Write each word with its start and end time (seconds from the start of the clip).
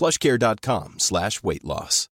plushcare.com 0.00 0.98
slash 0.98 1.42
weight 1.42 1.62
loss. 1.62 2.08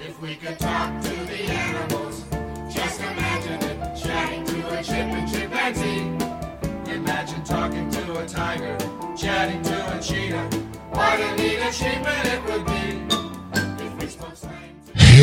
If 0.00 0.20
we 0.20 0.34
could 0.34 0.58
talk 0.58 1.00
to 1.02 1.08
the 1.08 1.42
animals, 1.44 2.24
just 2.74 3.00
imagine 3.00 3.62
it. 3.62 3.96
Chatting 3.96 4.44
to 4.46 4.78
a 4.78 4.82
chip 4.82 5.06
and 5.18 5.32
chimpanzee. 5.32 6.92
Imagine 6.92 7.44
talking 7.44 7.88
to 7.88 8.18
a 8.18 8.26
tiger, 8.26 8.76
chatting 9.16 9.62
to 9.62 9.96
a 9.96 10.02
cheetah. 10.02 10.48
What 10.90 11.20
a 11.20 11.36
neat 11.36 11.60
achievement 11.60 12.26
it 12.26 12.44
would 12.46 12.66
be 12.66 12.73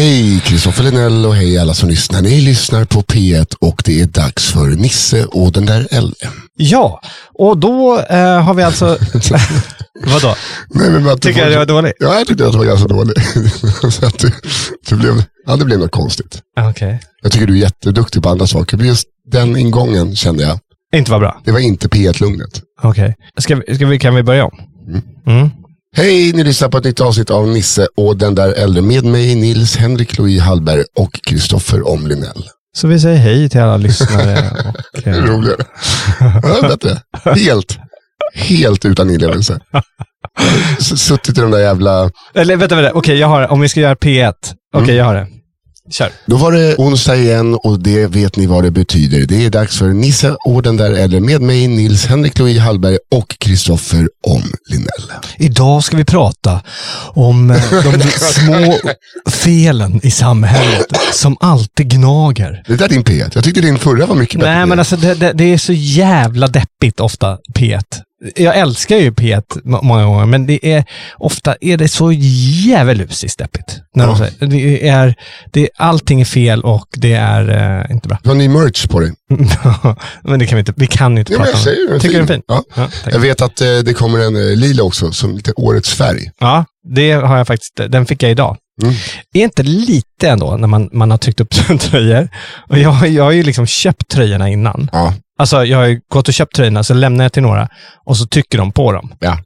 Hej, 0.01 0.39
Kristoffer 0.45 0.83
Linell 0.83 1.25
och 1.25 1.35
hej 1.35 1.57
alla 1.57 1.73
som 1.73 1.89
lyssnar. 1.89 2.21
Ni 2.21 2.41
lyssnar 2.41 2.85
på 2.85 3.01
P1 3.01 3.55
och 3.59 3.81
det 3.85 4.01
är 4.01 4.05
dags 4.05 4.51
för 4.51 4.67
Nisse 4.69 5.25
och 5.25 5.51
den 5.51 5.65
där 5.65 5.87
äldre. 5.91 6.29
Ja, 6.57 7.01
och 7.33 7.57
då 7.57 7.99
eh, 7.99 8.41
har 8.41 8.53
vi 8.53 8.63
alltså... 8.63 8.85
Vadå? 10.05 10.35
Nej, 10.69 10.89
men 10.91 11.07
att 11.07 11.21
du 11.21 11.27
Tycker 11.29 11.33
får- 11.41 11.43
jag 11.43 11.51
det 11.51 11.57
var 11.57 11.65
dåligt? 11.81 11.93
Ja, 11.99 12.17
jag 12.17 12.27
tyckte 12.27 12.45
att 12.45 12.51
det 12.51 12.57
var 12.57 12.65
ganska 12.65 12.87
dåligt. 12.87 13.17
Så 13.93 14.05
att 14.05 14.19
du, 14.19 14.31
du 14.89 14.95
blev, 14.95 15.23
ja, 15.47 15.55
det 15.55 15.65
blev 15.65 15.79
något 15.79 15.91
konstigt. 15.91 16.39
Okej. 16.69 16.99
Jag 17.21 17.31
tycker 17.31 17.47
du 17.47 17.53
är 17.53 17.57
jätteduktig 17.61 18.23
på 18.23 18.29
andra 18.29 18.47
saker. 18.47 18.77
Men 18.77 18.87
just 18.87 19.07
den 19.31 19.57
ingången 19.57 20.15
kände 20.15 20.43
jag, 20.43 20.59
Inte 20.95 21.11
var 21.11 21.19
bra. 21.19 21.41
det 21.45 21.51
var 21.51 21.59
inte 21.59 21.87
P1-lugnet. 21.87 22.61
Okej. 22.81 23.15
Ska 23.39 23.55
vi, 23.67 23.75
ska 23.75 23.85
vi, 23.85 23.99
kan 23.99 24.15
vi 24.15 24.23
börja 24.23 24.45
om? 24.45 24.57
Mm. 25.27 25.49
Hej, 25.97 26.33
ni 26.33 26.43
lyssnar 26.43 26.69
på 26.69 26.77
ett 26.77 26.83
nytt 26.83 27.01
avsnitt 27.01 27.29
av 27.31 27.47
Nisse 27.47 27.87
och 27.97 28.17
den 28.17 28.35
där 28.35 28.53
äldre 28.53 28.81
med 28.81 29.03
mig, 29.05 29.35
Nils 29.35 29.77
Henrik 29.77 30.17
Louis 30.17 30.41
Hallberg 30.41 30.83
och 30.95 31.13
Kristoffer 31.27 31.87
Omlinell. 31.87 32.43
Så 32.77 32.87
vi 32.87 32.99
säger 32.99 33.17
hej 33.17 33.49
till 33.49 33.59
alla 33.61 33.77
lyssnare. 33.77 34.51
Och, 34.97 35.07
eh, 35.07 35.13
Roligare. 35.25 35.63
Ja, 36.43 36.61
bättre. 36.61 37.01
Helt, 37.35 37.77
helt 38.33 38.85
utan 38.85 39.09
inlevelse. 39.09 39.59
S- 40.79 41.01
Suttit 41.05 41.37
i 41.37 41.41
de 41.41 41.51
där 41.51 41.59
jävla... 41.59 42.11
eller 42.33 42.57
vänta, 42.57 42.75
vänta. 42.75 42.91
Okej, 42.93 43.17
jag 43.17 43.27
har 43.27 43.41
det. 43.41 43.47
Om 43.47 43.61
vi 43.61 43.69
ska 43.69 43.79
göra 43.79 43.95
P1. 43.95 44.33
Okej, 44.73 44.83
Mm. 44.83 44.95
jag 44.95 45.05
har 45.05 45.15
det. 45.15 45.27
Kör. 45.91 46.11
Då 46.25 46.37
var 46.37 46.51
det 46.51 46.75
onsdag 46.77 47.15
igen 47.15 47.55
och 47.55 47.79
det 47.79 48.07
vet 48.07 48.35
ni 48.35 48.45
vad 48.45 48.63
det 48.63 48.71
betyder. 48.71 49.25
Det 49.25 49.45
är 49.45 49.49
dags 49.49 49.77
för 49.77 49.87
Nisse 49.87 50.35
och 50.45 50.63
den 50.63 50.77
där 50.77 50.91
äldre 50.91 51.19
med 51.19 51.41
mig, 51.41 51.67
Nils 51.67 52.05
Henrik 52.05 52.39
Louis 52.39 52.59
Hallberg 52.59 52.97
och 53.11 53.35
Kristoffer 53.39 54.09
Omlinell. 54.27 55.11
Idag 55.37 55.83
ska 55.83 55.97
vi 55.97 56.05
prata 56.05 56.61
om 57.13 57.51
eh, 57.51 57.71
de 57.71 58.01
små 58.09 58.77
felen 59.29 59.99
i 60.03 60.11
samhället 60.11 60.87
som 61.13 61.37
alltid 61.39 61.89
gnager. 61.89 62.63
Det 62.67 62.75
där 62.75 62.85
är 62.85 62.89
din 62.89 63.03
P1. 63.03 63.31
Jag 63.33 63.43
tyckte 63.43 63.61
din 63.61 63.79
förra 63.79 64.05
var 64.05 64.15
mycket 64.15 64.39
bättre. 64.39 64.55
Nej, 64.55 64.65
men 64.65 64.79
alltså 64.79 64.95
det, 64.95 65.13
det, 65.13 65.33
det 65.33 65.43
är 65.53 65.57
så 65.57 65.73
jävla 65.73 66.47
deppigt 66.47 66.99
ofta, 66.99 67.37
P1. 67.55 67.81
Jag 68.35 68.57
älskar 68.57 68.97
ju 68.97 69.11
P1 69.11 69.61
må- 69.63 69.81
många 69.81 70.05
gånger, 70.05 70.25
men 70.25 70.45
det 70.47 70.73
är 70.73 70.83
ofta 71.17 71.55
är 71.61 71.77
det 71.77 71.87
så 71.87 72.11
djävulusiskt 72.11 73.39
deppigt. 73.39 73.79
När 73.95 74.07
de 74.07 74.15
Ja. 74.19 74.27
säger, 74.27 74.47
det 74.47 74.87
är, 74.87 75.15
det, 75.51 75.69
allting 75.77 76.21
är 76.21 76.25
fel 76.25 76.61
och 76.63 76.85
det 76.97 77.13
är 77.13 77.49
eh, 77.85 77.91
inte 77.91 78.07
bra. 78.07 78.17
Du 78.23 78.29
har 78.29 78.35
ny 78.35 78.49
merch 78.49 78.87
på 78.87 78.99
dig. 78.99 79.11
men 80.23 80.39
det 80.39 80.45
kan 80.47 80.55
vi 80.55 80.59
inte, 80.59 80.73
vi 80.75 80.87
kan 80.87 81.17
inte 81.17 81.33
Ja, 81.33 81.39
prata 81.39 81.51
om. 81.53 81.59
säger 81.63 81.93
det. 81.93 81.99
Tycker 81.99 82.19
du 82.19 82.25
den 82.25 82.29
är 82.29 82.33
fin? 82.33 82.43
Ja. 82.47 82.63
Ja. 82.75 82.87
Jag 83.11 83.19
vet 83.19 83.41
att 83.41 83.61
eh, 83.61 83.67
det 83.85 83.93
kommer 83.93 84.19
en 84.19 84.35
eh, 84.35 84.55
lila 84.57 84.83
också, 84.83 85.11
som 85.11 85.35
lite 85.35 85.51
årets 85.55 85.93
färg. 85.93 86.31
Ja, 86.39 86.65
det 86.95 87.11
har 87.11 87.37
jag 87.37 87.47
faktiskt. 87.47 87.79
Den 87.89 88.05
fick 88.05 88.23
jag 88.23 88.31
idag. 88.31 88.57
Mm. 88.81 88.95
Är 89.33 89.43
inte 89.43 89.63
lite 89.63 90.29
ändå 90.29 90.57
när 90.57 90.67
man, 90.67 90.89
man 90.91 91.11
har 91.11 91.17
tryckt 91.17 91.41
upp 91.41 91.49
tröjor? 91.79 92.29
Och 92.69 92.77
jag, 92.77 93.07
jag 93.07 93.23
har 93.23 93.31
ju 93.31 93.43
liksom 93.43 93.67
köpt 93.67 94.07
tröjorna 94.07 94.49
innan. 94.49 94.89
Ja. 94.93 95.13
Alltså 95.39 95.65
jag 95.65 95.77
har 95.77 95.85
ju 95.85 96.01
gått 96.11 96.27
och 96.27 96.33
köpt 96.33 96.55
tröjorna, 96.55 96.83
så 96.83 96.93
lämnar 96.93 97.25
jag 97.25 97.33
till 97.33 97.43
några 97.43 97.69
och 98.05 98.17
så 98.17 98.25
trycker 98.25 98.57
de 98.57 98.71
på 98.71 98.91
dem. 98.91 99.13
Ja. 99.19 99.37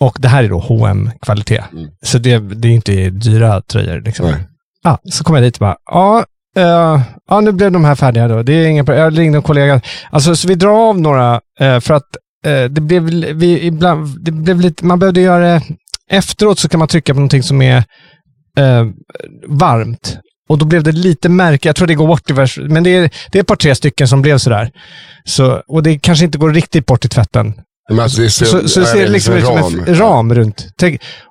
Och 0.00 0.16
det 0.20 0.28
här 0.28 0.44
är 0.44 0.48
då 0.48 0.60
hm 0.60 1.10
kvalitet 1.20 1.62
Mm. 1.72 1.90
Så 2.02 2.18
det, 2.18 2.38
det 2.38 2.68
är 2.68 2.72
inte 2.72 3.10
dyra 3.10 3.60
tröjor. 3.60 4.00
Liksom. 4.00 4.26
Nej. 4.26 4.40
Ja, 4.84 4.98
så 5.04 5.24
kom 5.24 5.34
jag 5.34 5.44
dit 5.44 5.56
och 5.56 5.60
bara, 5.60 5.76
ja, 5.90 6.24
eh, 6.56 7.02
ja, 7.28 7.40
nu 7.40 7.52
blev 7.52 7.72
de 7.72 7.84
här 7.84 7.94
färdiga 7.94 8.28
då. 8.28 8.42
Det 8.42 8.52
är 8.52 8.66
inga. 8.66 8.84
Jag 8.94 9.18
ringde 9.18 9.38
en 9.38 9.42
kollega. 9.42 9.80
Alltså, 10.10 10.36
så 10.36 10.48
vi 10.48 10.54
drar 10.54 10.88
av 10.88 11.00
några 11.00 11.40
eh, 11.60 11.80
för 11.80 11.94
att 11.94 12.16
eh, 12.46 12.64
det 12.64 12.80
blev, 12.80 13.02
vi, 13.36 13.66
ibland, 13.66 14.24
det 14.24 14.30
blev 14.30 14.60
lite, 14.60 14.84
man 14.84 14.98
behövde 14.98 15.20
göra 15.20 15.44
det 15.44 15.62
efteråt 16.10 16.58
så 16.58 16.68
kan 16.68 16.78
man 16.78 16.88
trycka 16.88 17.14
på 17.14 17.20
någonting 17.20 17.42
som 17.42 17.62
är 17.62 17.84
eh, 18.58 18.86
varmt. 19.46 20.18
Och 20.48 20.58
då 20.58 20.64
blev 20.64 20.82
det 20.82 20.92
lite 20.92 21.28
märke, 21.28 21.68
jag 21.68 21.76
tror 21.76 21.86
det 21.86 21.94
går 21.94 22.06
bort 22.06 22.30
i 22.30 22.32
vers, 22.32 22.58
men 22.62 22.82
det 22.84 22.90
är, 22.96 23.10
det 23.32 23.38
är 23.38 23.40
ett 23.40 23.46
par 23.46 23.56
tre 23.56 23.74
stycken 23.74 24.08
som 24.08 24.22
blev 24.22 24.38
sådär. 24.38 24.70
Så, 25.24 25.62
och 25.68 25.82
det 25.82 25.98
kanske 25.98 26.24
inte 26.24 26.38
går 26.38 26.52
riktigt 26.52 26.86
bort 26.86 27.04
i 27.04 27.08
tvätten. 27.08 27.54
Men 27.90 28.00
alltså, 28.00 28.22
det 28.22 28.30
ser, 28.30 28.46
Så, 28.46 28.68
så 28.68 28.80
det 28.80 28.86
ser 28.86 29.08
liksom 29.08 29.34
ut 29.34 29.44
som 29.44 29.56
en 29.56 29.80
f- 29.88 29.98
ram 30.00 30.34
runt. 30.34 30.66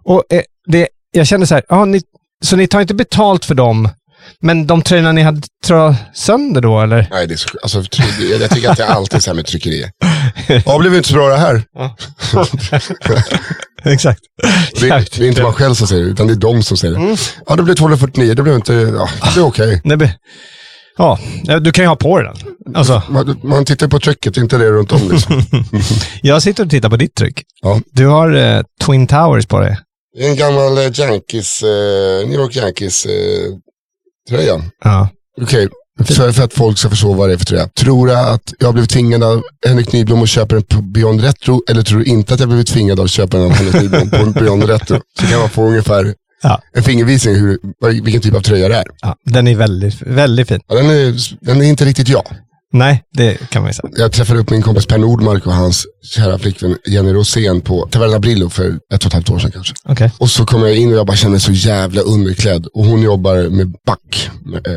Och 0.04 0.24
eh, 0.30 0.42
det, 0.68 0.88
jag 1.12 1.28
kände 1.28 1.48
så 1.48 1.54
här, 1.56 1.64
ja, 1.70 1.86
ni, 1.86 2.02
så 2.44 2.56
ni 2.56 2.68
tar 2.68 2.81
inte 2.81 2.94
betalt 2.94 3.46
för 3.46 3.56
dem, 3.56 3.90
men 4.42 4.68
de 4.68 4.82
tröjorna 4.82 5.12
ni 5.12 5.22
hade 5.22 5.42
trå 5.68 5.96
sönder 6.14 6.62
då 6.62 6.82
eller? 6.82 7.08
Nej, 7.12 7.28
det 7.28 7.34
är 7.34 7.38
så, 7.38 7.50
alltså, 7.64 7.80
try- 7.84 8.38
jag 8.42 8.50
tycker 8.52 8.70
att 8.70 8.78
det 8.78 8.86
alltid 8.88 9.18
är 9.18 9.20
så 9.22 9.30
här 9.30 9.36
med 9.36 9.46
tryckerier. 9.46 9.90
Ja, 10.66 10.80
blev 10.80 10.96
inte 10.96 11.08
så 11.09 11.14
bra 11.16 11.28
det 11.30 11.38
här. 11.38 11.64
Exakt. 13.94 14.20
Det, 14.80 14.88
det 14.90 15.18
är 15.18 15.28
inte 15.28 15.42
man 15.44 15.54
själv 15.54 15.74
som 15.74 15.88
säger 15.88 16.04
det, 16.04 16.10
utan 16.10 16.28
det 16.28 16.34
är 16.34 16.38
de 16.38 16.64
som 16.64 16.78
säger 16.78 16.94
det. 16.94 17.00
Mm. 17.00 17.16
Ja, 17.48 17.56
det 17.56 17.64
blev 17.64 17.76
249, 17.76 18.34
det 18.34 18.44
blev 18.44 18.56
inte, 18.56 18.74
ja, 18.74 19.10
det 19.36 19.40
är 19.40 19.46
okej. 19.46 19.81
Nej, 19.84 19.98
men- 19.98 20.10
Ja, 20.98 21.20
du 21.62 21.72
kan 21.72 21.84
ju 21.84 21.90
ha 21.90 21.96
på 21.96 22.18
dig 22.20 22.28
den. 22.34 22.76
Alltså, 22.76 23.02
Man, 23.10 23.40
man 23.44 23.66
tittar 23.66 23.88
på 23.88 24.00
trycket, 24.00 24.38
inte 24.38 24.58
det 24.58 24.66
runt 24.72 24.92
om 24.92 25.10
liksom. 25.12 25.44
jag 26.22 26.44
sitter 26.44 26.64
och 26.66 26.70
tittar 26.70 26.90
på 26.90 26.98
ditt 26.98 27.16
tryck. 27.16 27.42
Ja. 27.62 27.80
Du 27.92 28.06
har 28.08 28.34
eh, 28.36 28.62
Twin 28.86 29.08
Towers 29.08 29.46
på 29.46 29.60
dig. 29.60 29.78
Det 30.18 30.26
är 30.26 30.30
en 30.30 30.36
gammal 30.36 30.78
eh, 30.78 30.84
Yankees, 31.00 31.64
eh, 31.64 32.28
New 32.28 32.40
York 32.40 32.56
Yankees 32.56 33.06
eh, 33.06 33.12
tröja. 34.31 34.62
Ja. 34.84 35.09
Okej, 35.42 35.68
för, 36.06 36.31
för 36.31 36.44
att 36.44 36.53
folk 36.53 36.78
ska 36.78 36.90
förstå 36.90 37.14
vad 37.14 37.30
det 37.30 37.34
är 37.34 37.38
för 37.38 37.46
tröja. 37.46 37.68
Tror 37.68 38.08
du 38.08 38.14
att 38.16 38.53
jag 38.59 38.74
blivit 38.74 38.90
tvingad 38.90 39.24
av 39.24 39.42
Henrik 39.68 39.92
Nyblom 39.94 40.24
att 40.24 40.30
köpa 40.30 40.56
den 40.56 40.64
på 40.64 40.81
Beyond 40.81 41.22
Retro 41.22 41.64
eller 41.69 41.81
tror 41.81 42.00
du 42.00 42.06
inte 42.06 42.34
att 42.34 42.40
jag 42.40 42.50
blivit 42.50 42.68
tvingad 42.68 43.00
av 43.00 43.06
att 43.06 43.12
köpa 43.12 43.38
den 43.38 43.46
av 43.46 43.52
Henrik 43.52 43.81
Nyblom 43.81 44.09
på 44.34 44.40
Beyond 44.40 44.64
Retro? 44.64 45.00
Så 45.19 45.25
kan 45.25 45.40
man 45.40 45.50
få 45.50 45.68
ungefär 45.68 46.14
Ja. 46.44 46.62
en 46.74 46.83
fingervisning 46.83 47.36
hur, 47.36 47.57
vilken 48.04 48.22
typ 48.22 48.33
av 48.36 48.42
tröja 48.42 48.69
det 48.69 48.75
är. 48.75 48.86
ja. 49.01 49.16
Den 49.25 49.48
är 49.48 49.56
väldigt, 49.56 50.01
väldigt 50.01 50.48
fin. 50.48 50.60
Ja, 50.68 50.75
den, 50.75 50.86
är 50.86 51.16
den 51.45 51.62
är 51.62 51.66
inte 51.66 51.86
riktigt 51.86 52.07
jag. 52.10 52.24
Nej, 52.73 53.03
det 53.13 53.50
kan 53.50 53.62
man 53.62 53.69
ju 53.69 53.73
säga. 53.73 53.89
Jag 53.97 54.12
träffade 54.12 54.39
upp 54.39 54.50
min 54.50 54.62
kompis 54.62 54.85
Per 54.85 54.97
Nordmark 54.97 55.45
och 55.47 55.53
hans 55.53 55.85
kära 56.15 56.39
flickvän 56.39 56.77
Jenny 56.88 57.13
Rosén 57.13 57.62
på 57.62 57.88
Taverna 57.91 58.19
Brillo 58.19 58.50
för 58.50 58.68
ett 58.94 59.01
och 59.01 59.06
ett 59.06 59.13
halvt 59.13 59.29
år 59.29 59.39
sedan 59.39 59.51
kanske. 59.51 59.73
Okej. 59.85 60.12
Och 60.18 60.29
så 60.29 60.45
kom 60.45 60.62
jag 60.62 60.75
in 60.77 60.91
och 60.91 60.97
jag 60.97 61.07
bara 61.07 61.18
kände 61.18 61.31
mig 61.31 61.41
så 61.41 61.51
jävla 61.51 62.01
underklädd. 62.01 62.65
Och 62.73 62.85
hon 62.85 63.01
jobbar 63.01 63.50
med 63.50 63.73
Back. 63.85 64.29
Eh, 64.68 64.73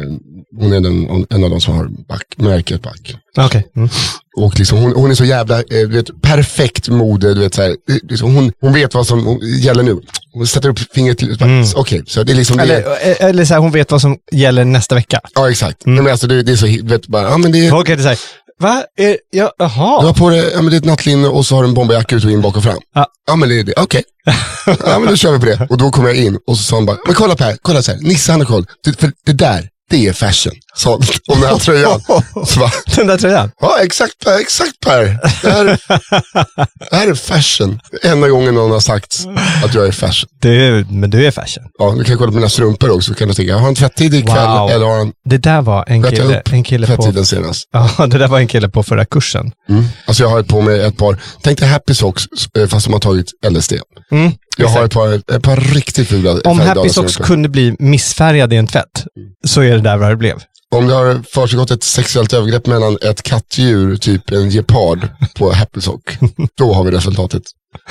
Hon 0.61 0.73
är 0.73 0.81
den, 0.81 1.27
en 1.31 1.45
av 1.45 1.51
de 1.51 1.61
som 1.61 1.77
har 1.77 1.89
Back, 2.09 2.23
märket 2.37 2.83
Back. 2.83 3.17
Okej. 3.39 3.67
Mm. 3.77 3.89
Och 4.37 4.59
liksom, 4.59 4.79
hon, 4.79 4.93
hon 4.93 5.11
är 5.11 5.15
så 5.15 5.25
jävla, 5.25 5.59
eh, 5.59 5.89
vet, 5.89 6.23
perfekt 6.23 6.89
mode. 6.89 7.35
Du 7.35 7.41
vet, 7.41 7.55
så 7.55 7.63
här, 7.63 7.77
Det- 7.87 8.11
liksom, 8.11 8.35
hon, 8.35 8.53
hon 8.61 8.73
vet 8.73 8.95
vad 8.95 9.07
som 9.07 9.41
gäller 9.61 9.83
nu. 9.83 10.01
Hon 10.35 10.47
sätter 10.47 10.69
upp 10.69 10.79
fingret 10.95 11.19
till, 11.19 11.43
mm. 11.43 11.65
okej, 11.77 12.03
så 12.07 12.23
det 12.23 12.33
är 12.33 12.37
liksom 12.37 12.59
Eller, 12.61 12.75
det. 12.75 13.23
eller 13.23 13.45
så 13.45 13.55
här, 13.55 13.61
hon 13.61 13.71
vet 13.71 13.91
vad 13.91 14.01
som 14.01 14.17
gäller 14.33 14.65
nästa 14.65 14.95
vecka. 14.95 15.21
Ja, 15.35 15.51
exakt. 15.51 15.87
Nej, 15.87 16.03
Men 16.03 16.13
alltså, 16.13 16.27
det, 16.27 16.43
det 16.43 16.53
är 16.53 16.57
så, 16.57 16.67
du 16.67 16.83
vet, 16.83 17.07
bara, 17.07 17.23
ja 17.23 17.39
men 17.39 17.53
det 17.53 17.67
är, 17.67 17.71
Folk 17.71 17.87
kan 17.87 17.93
inte 17.93 18.03
säga, 18.03 18.17
Va? 18.61 18.85
Är, 18.97 19.17
ja, 19.31 19.45
Du 19.59 19.65
jaha. 19.65 20.03
har 20.03 20.13
på 20.13 20.31
dig 20.31 20.51
ja, 20.55 20.63
men 20.63 20.71
det 20.71 20.77
är 20.77 20.79
ett 20.79 20.85
nattlinne 20.85 21.29
och 21.29 21.47
så 21.47 21.55
har 21.55 21.63
du 21.63 21.69
en 21.69 21.75
bomberjacka 21.75 22.17
ut 22.17 22.25
och 22.25 22.31
in 22.31 22.41
bak 22.41 22.57
och 22.57 22.63
fram. 22.63 22.79
Ja. 22.95 23.07
Ja 23.27 23.37
men 23.37 23.49
det 23.49 23.59
är 23.59 23.65
det, 23.65 23.75
okej. 23.77 24.03
ja 24.67 24.99
men 24.99 25.09
då 25.09 25.17
kör 25.17 25.33
vi 25.33 25.39
på 25.39 25.47
det. 25.47 25.67
Och 25.71 25.79
då 25.79 25.91
kommer 25.91 26.09
jag 26.09 26.17
in 26.17 26.39
och 26.47 26.57
så 26.57 26.63
sa 26.63 26.77
han 26.77 26.87
bara, 26.87 26.97
men 27.07 27.15
kolla 27.15 27.37
Per, 27.37 27.57
kolla 27.63 27.83
så 27.83 27.93
här, 27.93 27.99
Nisse 28.01 28.33
han 28.33 28.41
har 28.41 28.47
koll. 28.47 28.67
Det, 28.85 29.01
för 29.01 29.13
det 29.27 29.33
där, 29.33 29.69
det 29.91 30.07
är 30.07 30.13
fashion. 30.13 30.53
Sa 30.77 30.95
om 30.95 31.01
den 31.41 31.49
här 31.51 31.59
tröjan. 31.59 32.01
Bara, 32.59 32.71
Den 32.97 33.07
där 33.07 33.19
tröjan. 33.19 33.51
ja 33.61 33.79
exakt 33.83 34.19
Per, 34.25 34.39
exakt 34.41 34.81
Per. 34.81 35.05
Det 35.43 35.51
här, 35.51 35.65
det 36.91 36.97
här 36.97 37.09
är 37.09 37.15
fashion. 37.15 37.81
Enda 38.03 38.29
gången 38.29 38.55
någon 38.55 38.71
har 38.71 38.81
sagt 38.81 39.17
att 39.65 39.75
jag 39.75 39.87
är 39.87 39.93
fashion. 39.93 40.29
Du, 40.41 40.87
men 40.91 41.11
du 41.11 41.27
är 41.27 41.31
fashion. 41.31 41.65
Ja, 41.79 41.95
du 41.99 42.05
kan 42.05 42.19
kolla 42.19 42.31
på 42.31 42.37
mina 42.37 42.49
strumpor 42.49 42.91
också, 42.91 43.13
så 43.13 43.19
kan 43.19 43.29
du 43.29 43.35
tänka, 43.35 43.55
har 43.55 43.61
han 43.61 43.75
tvättid 43.75 44.15
ikväll 44.15 44.49
Wow. 44.59 44.71
eller 44.71 44.87
har 44.87 44.97
han 44.99 45.13
Det 45.25 45.39
där 45.39 45.63
var 45.63 45.85
en 45.89 46.03
kille, 46.03 46.43
en 46.53 46.63
kille 46.65 46.87
på... 46.87 46.97
tvättiden 47.03 47.27
senast? 47.27 47.69
Ja, 47.99 48.07
det 48.07 48.19
där 48.19 48.29
var 48.29 48.39
en 48.39 48.49
kille 48.49 48.69
på 48.69 48.83
förra 48.83 49.05
kursen. 49.05 49.53
Mm. 49.69 49.85
Alltså 50.07 50.23
jag 50.23 50.31
har 50.31 50.41
ett 50.41 50.49
på 50.49 50.61
mig 50.61 50.81
ett 50.85 50.97
par, 50.97 51.19
tänk 51.43 51.59
dig 51.59 51.69
Happy 51.69 51.95
Socks 51.95 52.23
eh, 52.59 52.67
fast 52.67 52.87
de 52.87 52.93
har 52.93 53.01
tagit 53.01 53.27
LSD. 53.51 53.73
Mm, 54.13 54.33
Jag 54.57 54.69
har 54.69 54.85
ett 54.85 54.93
par, 54.93 55.15
ett 55.37 55.43
par 55.43 55.57
riktigt 55.57 56.09
fula 56.09 56.41
Om 56.45 56.59
Happy 56.61 56.89
Socks 56.89 57.17
kunde 57.17 57.49
bli 57.49 57.77
missfärgad 57.79 58.53
i 58.53 58.57
en 58.57 58.67
tvätt, 58.67 59.05
så 59.45 59.61
är 59.61 59.71
det 59.71 59.81
där 59.81 59.97
vad 59.97 60.11
det 60.11 60.17
blev. 60.17 60.43
Om 60.71 60.87
det 60.87 60.95
har 60.95 61.23
försiggått 61.33 61.71
ett 61.71 61.83
sexuellt 61.83 62.33
övergrepp 62.33 62.67
mellan 62.67 62.99
ett 63.03 63.23
kattdjur, 63.23 63.97
typ 63.97 64.31
en 64.31 64.51
gepard, 64.51 65.09
på 65.35 65.53
Happy 65.53 65.81
Sock, 65.81 66.19
då 66.55 66.73
har 66.73 66.85
vi 66.85 66.91
resultatet. 66.91 67.43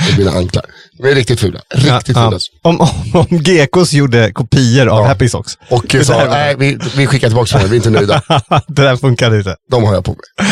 Det 0.10 0.16
blir 0.16 0.38
anklar. 0.38 0.66
De 0.98 1.08
är 1.10 1.16
riktigt 1.16 1.40
fula. 1.40 1.60
Riktigt 1.76 1.88
Ja, 1.88 2.02
fula. 2.02 2.40
ja. 2.64 2.70
Om, 2.70 2.82
om, 2.82 2.90
om 3.14 3.26
GKs 3.40 3.94
gjorde 3.94 4.32
kopior 4.32 4.88
av 4.88 5.00
Ja. 5.02 5.08
Happy 5.08 5.30
Socks, 5.30 5.58
Och 5.70 5.96
sa, 6.04 6.26
nej 6.30 6.56
vi, 6.60 6.78
vi 6.96 7.08
skickar 7.08 7.28
tillbaka 7.28 7.58
dem, 7.60 7.68
vi 7.70 7.76
är 7.76 7.78
inte 7.78 7.90
nöjda. 7.90 8.22
det 8.68 8.82
där 8.82 8.96
funkade 8.98 9.38
inte. 9.38 9.56
De 9.72 9.84
har 9.84 9.94
jag 9.94 10.06
på 10.06 10.12
mig. 10.12 10.50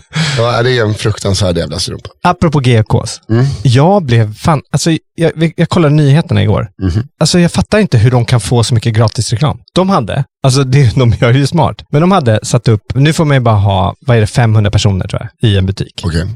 Ja, 0.38 0.62
det 0.62 0.78
är 0.78 0.84
en 0.84 0.94
fruktansvärd 0.94 1.56
jävla 1.58 1.78
strumpa. 1.78 2.08
Apropå 2.22 2.60
GKs. 2.60 3.20
Mm. 3.30 3.46
Jag 3.62 4.02
blev 4.04 4.34
fan, 4.34 4.62
alltså 4.72 4.90
jag, 5.14 5.52
jag 5.56 5.68
kollade 5.68 5.94
nyheterna 5.94 6.42
igår. 6.42 6.68
Mhm. 6.82 7.02
Alltså 7.20 7.38
jag 7.38 7.52
fattar 7.52 7.78
inte 7.78 7.98
hur 7.98 8.10
de 8.10 8.24
kan 8.24 8.40
få 8.40 8.64
så 8.64 8.74
mycket 8.74 8.94
gratisreklam. 8.94 9.58
De 9.74 9.88
hade, 9.90 10.24
alltså 10.42 10.64
det, 10.64 10.94
de 10.96 11.14
gör 11.20 11.34
ju 11.34 11.46
smart, 11.46 11.76
men 11.92 12.00
de 12.00 12.10
hade 12.12 12.40
satt 12.42 12.68
upp, 12.68 12.82
nu 12.94 13.12
får 13.12 13.24
man 13.24 13.36
ju 13.36 13.40
bara 13.40 13.54
ha, 13.54 13.94
vad 14.00 14.16
är 14.16 14.20
det, 14.20 14.26
500 14.26 14.70
personer 14.70 15.08
tror 15.08 15.28
jag, 15.40 15.50
i 15.50 15.56
en 15.58 15.66
butik. 15.66 16.02
Okej. 16.04 16.26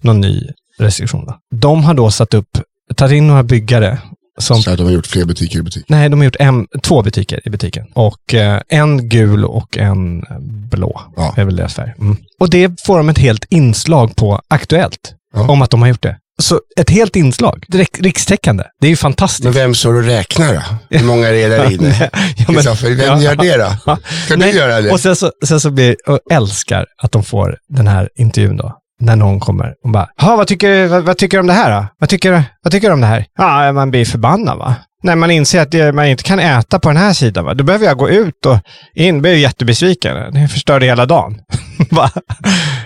Någon 0.00 0.20
ny 0.20 0.42
restriktion 0.78 1.26
då. 1.26 1.38
De 1.56 1.84
har 1.84 1.94
då 1.94 2.10
satt 2.10 2.34
upp, 2.34 2.58
tagit 2.96 3.16
in 3.16 3.26
några 3.26 3.42
byggare 3.42 3.98
som 4.38 4.62
Så 4.62 4.76
de 4.76 4.82
har 4.82 4.90
gjort 4.90 5.06
fler 5.06 5.24
butiker 5.24 5.58
i 5.58 5.62
butik. 5.62 5.84
Nej, 5.88 6.08
de 6.08 6.20
har 6.20 6.24
gjort 6.24 6.36
en, 6.38 6.66
två 6.82 7.02
butiker 7.02 7.40
i 7.44 7.50
butiken. 7.50 7.86
Och 7.94 8.34
eh, 8.34 8.60
en 8.68 9.08
gul 9.08 9.44
och 9.44 9.78
en 9.78 10.24
blå. 10.70 11.00
Ja. 11.16 11.34
är 11.36 11.44
väl 11.44 11.56
deras 11.56 11.74
färg. 11.74 11.92
Mm. 11.98 12.16
Och 12.40 12.50
det 12.50 12.82
får 12.84 12.96
de 12.96 13.08
ett 13.08 13.18
helt 13.18 13.44
inslag 13.50 14.16
på 14.16 14.40
Aktuellt. 14.48 15.14
Ja. 15.34 15.48
Om 15.48 15.62
att 15.62 15.70
de 15.70 15.80
har 15.82 15.88
gjort 15.88 16.02
det. 16.02 16.16
Så 16.42 16.60
ett 16.76 16.90
helt 16.90 17.16
inslag. 17.16 17.64
Direkt, 17.68 18.00
rikstäckande. 18.00 18.64
Det 18.80 18.86
är 18.86 18.90
ju 18.90 18.96
fantastiskt. 18.96 19.44
Men 19.44 19.52
vem 19.52 19.74
står 19.74 19.94
och 19.94 20.04
räknar 20.04 20.54
då? 20.54 20.62
Hur 20.98 21.06
många 21.06 21.28
är 21.28 21.32
det 21.32 21.48
där 21.48 21.72
inne? 21.72 22.10
ja, 22.36 22.44
men, 22.48 22.96
vem 22.96 22.98
ja. 22.98 23.20
gör 23.22 23.36
det 23.36 23.56
då? 23.56 23.96
Ska 24.24 24.36
Nej, 24.36 24.52
du 24.52 24.58
göra 24.58 24.80
det? 24.80 24.90
Och 24.92 25.00
sen 25.00 25.16
så, 25.16 25.32
sen 25.46 25.60
så 25.60 25.70
blir, 25.70 25.96
och 26.06 26.18
älskar 26.30 26.86
att 27.02 27.12
de 27.12 27.24
får 27.24 27.58
den 27.68 27.86
här 27.86 28.08
intervjun 28.16 28.56
då. 28.56 28.78
När 29.00 29.16
någon 29.16 29.40
kommer 29.40 29.74
och 29.84 29.90
bara, 29.90 30.08
vad 30.18 30.46
tycker, 30.46 30.86
vad, 30.86 31.02
vad 31.02 31.16
tycker 31.16 31.36
du 31.36 31.40
om 31.40 31.46
det 31.46 31.52
här 31.52 31.80
då? 31.80 31.86
Vad 31.98 32.08
tycker, 32.08 32.44
vad 32.62 32.72
tycker 32.72 32.88
du 32.88 32.94
om 32.94 33.00
det 33.00 33.06
här? 33.06 33.26
Ja, 33.38 33.72
man 33.72 33.90
blir 33.90 34.04
förbannad 34.04 34.58
va? 34.58 34.74
När 35.02 35.16
man 35.16 35.30
inser 35.30 35.60
att 35.88 35.94
man 35.94 36.06
inte 36.06 36.22
kan 36.22 36.38
äta 36.38 36.78
på 36.78 36.88
den 36.88 36.96
här 36.96 37.12
sidan, 37.12 37.44
va? 37.44 37.54
då 37.54 37.64
behöver 37.64 37.86
jag 37.86 37.98
gå 37.98 38.08
ut 38.08 38.46
och 38.46 38.58
in. 38.94 39.22
blir 39.22 39.30
jag 39.32 39.40
jättebesviken. 39.40 40.34
Det 40.34 40.48
förstörde 40.48 40.86
hela 40.86 41.06
dagen. 41.06 41.40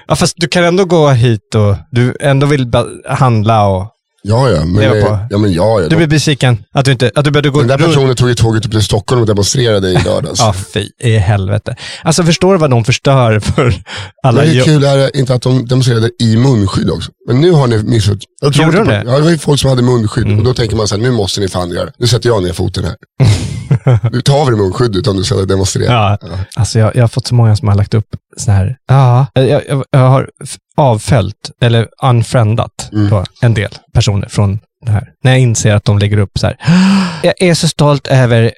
Ja, 0.09 0.17
fast 0.17 0.35
du 0.37 0.49
kan 0.49 0.65
ändå 0.65 0.85
gå 0.85 1.09
hit 1.09 1.55
och 1.55 1.77
du 1.91 2.17
ändå 2.21 2.47
vill 2.47 2.73
handla 3.09 3.67
och 3.67 3.87
Ja, 4.23 4.51
ja. 4.51 4.65
Men, 4.65 5.03
på. 5.03 5.19
ja, 5.31 5.39
men 5.39 5.53
ja, 5.53 5.81
ja. 5.81 5.89
du 5.89 5.97
blir 5.97 6.07
besviken 6.07 6.65
att 6.73 6.85
du 6.85 6.93
inte, 6.93 7.11
att 7.15 7.25
du 7.25 7.31
behövde 7.31 7.51
gå 7.51 7.59
Den 7.59 7.69
där 7.69 7.79
runt- 7.79 7.87
personen 7.87 8.17
tog 8.17 8.29
ju 8.29 8.35
tåget 8.35 8.67
upp 8.67 8.71
till 8.73 8.83
Stockholm 8.83 9.21
och 9.21 9.27
demonstrerade 9.27 9.89
i 9.89 9.99
lördags. 10.05 10.41
Ja, 10.41 10.55
fy 10.75 10.89
i 11.01 11.17
helvete. 11.17 11.77
Alltså 12.03 12.25
förstår 12.25 12.53
du 12.53 12.59
vad 12.59 12.71
de 12.71 12.85
förstör 12.85 13.41
för 13.41 13.75
alla 14.23 14.43
det 14.43 14.59
är 14.61 14.65
kul 14.65 14.85
är 14.85 14.97
det 14.97 15.11
inte 15.19 15.35
att 15.35 15.43
de 15.43 15.67
demonstrerade 15.67 16.11
i 16.21 16.37
munskydd 16.37 16.91
också. 16.91 17.11
Men 17.29 17.41
nu 17.41 17.51
har 17.53 17.67
ni 17.67 17.83
missförstått. 17.83 18.23
Jag 18.41 18.55
tror 18.55 18.67
Gjorde 18.67 18.79
de 18.79 18.89
det? 18.89 19.03
Ja, 19.07 19.17
det 19.17 19.23
var 19.23 19.31
ju 19.31 19.39
folk 19.39 19.61
som 19.61 19.71
hade 19.71 19.83
munskydd. 19.83 20.27
Mm. 20.27 20.39
Och 20.39 20.45
då 20.45 20.55
tänker 20.55 20.77
man 20.77 20.89
så 20.89 20.95
här, 20.97 21.03
nu 21.03 21.11
måste 21.11 21.41
ni 21.41 21.49
fan 21.49 21.71
göra 21.71 21.85
det. 21.85 21.93
Nu 21.99 22.07
sätter 22.07 22.29
jag 22.29 22.43
ner 22.43 22.53
foten 22.53 22.85
här. 22.85 22.95
du 24.13 24.21
tar 24.21 24.45
väl 24.45 24.57
munskyddet 24.57 25.07
om 25.07 25.17
du 25.17 25.25
ska 25.25 25.35
demonstrera? 25.37 25.93
Ja, 25.93 26.19
alltså 26.57 26.79
jag, 26.79 26.97
jag 26.97 27.03
har 27.03 27.09
fått 27.09 27.27
så 27.27 27.35
många 27.35 27.57
som 27.57 27.69
har 27.69 27.75
lagt 27.75 27.95
upp 27.95 28.07
så 28.37 28.51
här, 28.51 28.77
ja, 28.89 29.27
jag, 29.35 29.49
jag, 29.69 29.85
jag 29.91 30.09
har 30.09 30.31
avföljt, 30.77 31.51
eller 31.61 31.89
unfriendat 32.03 32.89
Mm. 32.93 33.11
då, 33.11 33.25
en 33.43 33.55
del 33.55 33.71
personer 33.95 34.29
från 34.29 34.59
det 34.87 34.91
här. 34.93 35.09
När 35.25 35.31
jag 35.31 35.41
inser 35.41 35.75
att 35.75 35.85
de 35.85 35.99
lägger 35.99 36.19
upp 36.19 36.39
så 36.39 36.47
här, 36.47 36.57
jag 37.23 37.35
är 37.43 37.55
så 37.55 37.69
stolt 37.69 38.07
över 38.07 38.53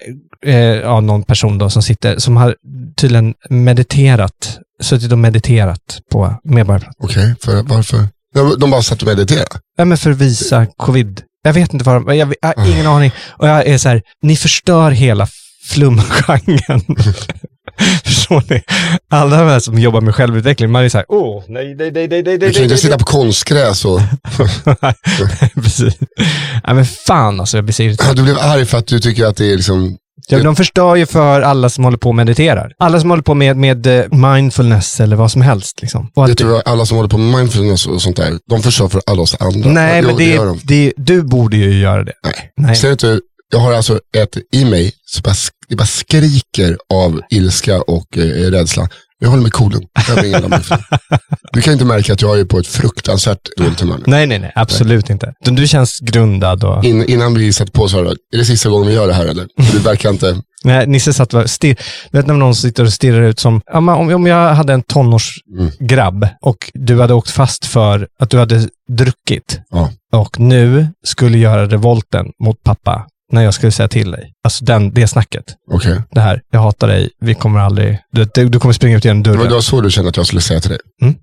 eh, 0.46 0.54
ja, 0.56 1.00
någon 1.00 1.22
person 1.22 1.58
då 1.58 1.70
som 1.70 1.82
sitter, 1.82 2.18
som 2.18 2.36
har 2.36 2.56
tydligen 2.96 3.34
mediterat, 3.50 4.58
suttit 4.82 5.12
och 5.12 5.18
mediterat 5.18 6.00
på 6.12 6.34
Medborgarplatsen. 6.44 7.04
Okej, 7.04 7.34
för, 7.44 7.62
varför? 7.62 8.08
Ja, 8.34 8.54
De 8.58 8.70
bara 8.70 8.82
satt 8.82 9.02
och 9.02 9.08
mediterade. 9.08 9.50
Ja, 9.76 9.84
men 9.84 9.98
för 9.98 10.10
att 10.10 10.16
visa 10.16 10.66
covid. 10.76 11.22
Jag 11.42 11.52
vet 11.52 11.72
inte 11.72 11.84
vad 11.84 11.94
de, 12.06 12.16
jag, 12.16 12.34
jag 12.40 12.54
har 12.56 12.66
ingen 12.72 12.86
aning. 12.86 13.12
Och 13.30 13.48
jag 13.48 13.66
är 13.66 13.78
så 13.78 13.88
här, 13.88 14.02
ni 14.22 14.36
förstör 14.36 14.90
hela 14.90 15.28
flumgenren. 15.64 16.80
Förstår 18.04 18.42
ni? 18.50 18.62
Alla 19.10 19.36
de 19.38 19.48
här 19.48 19.60
som 19.60 19.78
jobbar 19.78 20.00
med 20.00 20.14
självutveckling, 20.14 20.70
man 20.70 20.84
är 20.84 20.88
så 20.88 20.98
här, 20.98 21.04
åh, 21.08 21.44
nej, 21.48 21.74
nej, 21.74 21.90
nej, 21.92 22.08
nej, 22.08 22.22
nej, 22.22 22.38
Du 22.38 22.52
kan 22.52 22.62
inte 22.62 22.76
sitta 22.76 22.98
på 22.98 23.04
konstgräs 23.04 23.84
och... 23.84 24.00
nej. 24.82 24.94
Precis. 25.54 25.94
Nej, 26.66 26.74
men 26.74 26.84
fan 26.84 27.40
alltså, 27.40 27.56
jag 27.56 27.64
blir 27.64 27.72
så 27.72 27.82
Ja, 27.82 27.86
irriterad. 27.86 28.16
du 28.16 28.22
blev 28.22 28.38
arg 28.38 28.66
för 28.66 28.78
att 28.78 28.86
du 28.86 29.00
tycker 29.00 29.24
att 29.26 29.36
det 29.36 29.52
är 29.52 29.56
liksom... 29.56 29.96
Ja, 30.38 30.42
de 30.42 30.56
förstör 30.56 30.96
ju 30.96 31.06
för 31.06 31.40
alla 31.40 31.68
som 31.68 31.84
håller 31.84 31.98
på 31.98 32.08
och 32.08 32.14
mediterar. 32.14 32.72
Alla 32.78 33.00
som 33.00 33.10
håller 33.10 33.22
på 33.22 33.34
med, 33.34 33.56
med 33.56 33.86
eh, 33.86 34.04
mindfulness 34.10 35.00
eller 35.00 35.16
vad 35.16 35.30
som 35.32 35.42
helst. 35.42 35.82
Liksom. 35.82 36.10
Och 36.14 36.28
Vet 36.28 36.38
du 36.38 36.44
vad, 36.44 36.62
alla 36.64 36.86
som 36.86 36.96
håller 36.96 37.08
på 37.08 37.18
med 37.18 37.38
mindfulness 37.38 37.86
och 37.86 38.02
sånt 38.02 38.16
där, 38.16 38.38
de 38.50 38.62
förstör 38.62 38.88
för 38.88 39.02
alla 39.06 39.22
oss 39.22 39.36
andra. 39.40 39.70
nej, 39.70 40.00
Jo, 40.02 40.06
men 40.08 40.16
det, 40.16 40.24
gör 40.24 40.46
de. 40.46 40.60
det, 40.64 40.92
du 40.96 41.22
borde 41.22 41.56
ju 41.56 41.80
göra 41.80 42.04
det. 42.04 42.12
Nej. 42.24 42.52
Nej. 42.56 42.76
Ser 42.76 42.96
du 42.96 43.20
jag 43.52 43.58
har 43.60 43.72
alltså 43.72 44.00
ett 44.16 44.36
i 44.52 44.64
mig, 44.64 44.92
bara, 45.24 45.34
det 45.68 45.76
bara 45.76 45.86
skriker 45.86 46.76
av 46.94 47.20
ilska 47.30 47.80
och 47.82 48.18
eh, 48.18 48.50
rädsla. 48.50 48.88
Jag 49.22 49.28
håller 49.30 49.42
mig 49.42 49.50
coolen. 49.50 49.82
Du 51.52 51.60
kan 51.62 51.72
inte 51.72 51.84
märka 51.84 52.12
att 52.12 52.22
jag 52.22 52.40
är 52.40 52.44
på 52.44 52.58
ett 52.58 52.66
fruktansvärt 52.66 53.48
dåligt 53.56 53.80
humör. 53.80 54.00
Nej, 54.06 54.26
nej, 54.26 54.38
nej, 54.38 54.52
absolut 54.54 55.10
inte. 55.10 55.32
Utan 55.42 55.54
Du 55.54 55.66
känns 55.66 55.98
grundad 56.00 56.64
och... 56.64 56.84
In, 56.84 57.04
innan 57.04 57.34
vi 57.34 57.52
satte 57.52 57.72
på 57.72 57.88
så 57.88 57.96
här, 57.96 58.04
är 58.34 58.38
det 58.38 58.44
sista 58.44 58.68
gången 58.68 58.88
vi 58.88 58.94
gör 58.94 59.06
det 59.06 59.14
här 59.14 59.26
eller? 59.26 59.46
Du 59.72 59.78
verkar 59.78 60.10
inte... 60.10 60.42
Nej, 60.64 60.86
Nisse 60.86 61.12
satt 61.12 61.34
och 61.34 61.50
stirr... 61.50 61.76
Du 62.10 62.18
vet 62.18 62.26
när 62.26 62.34
någon 62.34 62.54
sitter 62.54 62.84
och 62.84 62.92
stirrar 62.92 63.22
ut 63.22 63.38
som... 63.38 63.60
Ja, 63.66 63.78
om, 63.78 63.88
om 64.14 64.26
jag 64.26 64.54
hade 64.54 64.72
en 64.72 64.82
tonårsgrabb 64.82 66.28
och 66.40 66.70
du 66.74 67.00
hade 67.00 67.14
åkt 67.14 67.30
fast 67.30 67.66
för 67.66 68.08
att 68.20 68.30
du 68.30 68.38
hade 68.38 68.68
druckit 68.88 69.60
Ja. 69.70 69.90
och 70.12 70.40
nu 70.40 70.86
skulle 71.06 71.38
göra 71.38 71.66
revolten 71.66 72.26
mot 72.44 72.62
pappa 72.62 73.06
när 73.32 73.42
jag 73.42 73.54
skulle 73.54 73.72
säga 73.72 73.88
till 73.88 74.10
dig. 74.10 74.32
Alltså 74.44 74.64
den, 74.64 74.94
det 74.94 75.06
snacket. 75.06 75.44
Okej. 75.72 76.02
Det 76.10 76.20
här, 76.20 76.40
jag 76.52 76.60
hatar 76.60 76.88
dig, 76.88 77.10
vi 77.20 77.34
kommer 77.34 77.60
aldrig... 77.60 77.98
Du, 78.12 78.24
du, 78.34 78.48
du 78.48 78.60
kommer 78.60 78.72
springa 78.72 78.96
ut 78.96 79.04
genom 79.04 79.22
Det 79.22 79.30
dörren. 79.30 79.48
det 79.48 79.54
var 79.54 79.60
så 79.60 79.80
du 79.80 79.90
kände 79.90 80.10
att 80.10 80.16
jag 80.16 80.26
skulle 80.26 80.40
säga 80.42 80.60
till 80.60 80.70
dig. 80.70 80.78
Mm. 81.02 81.14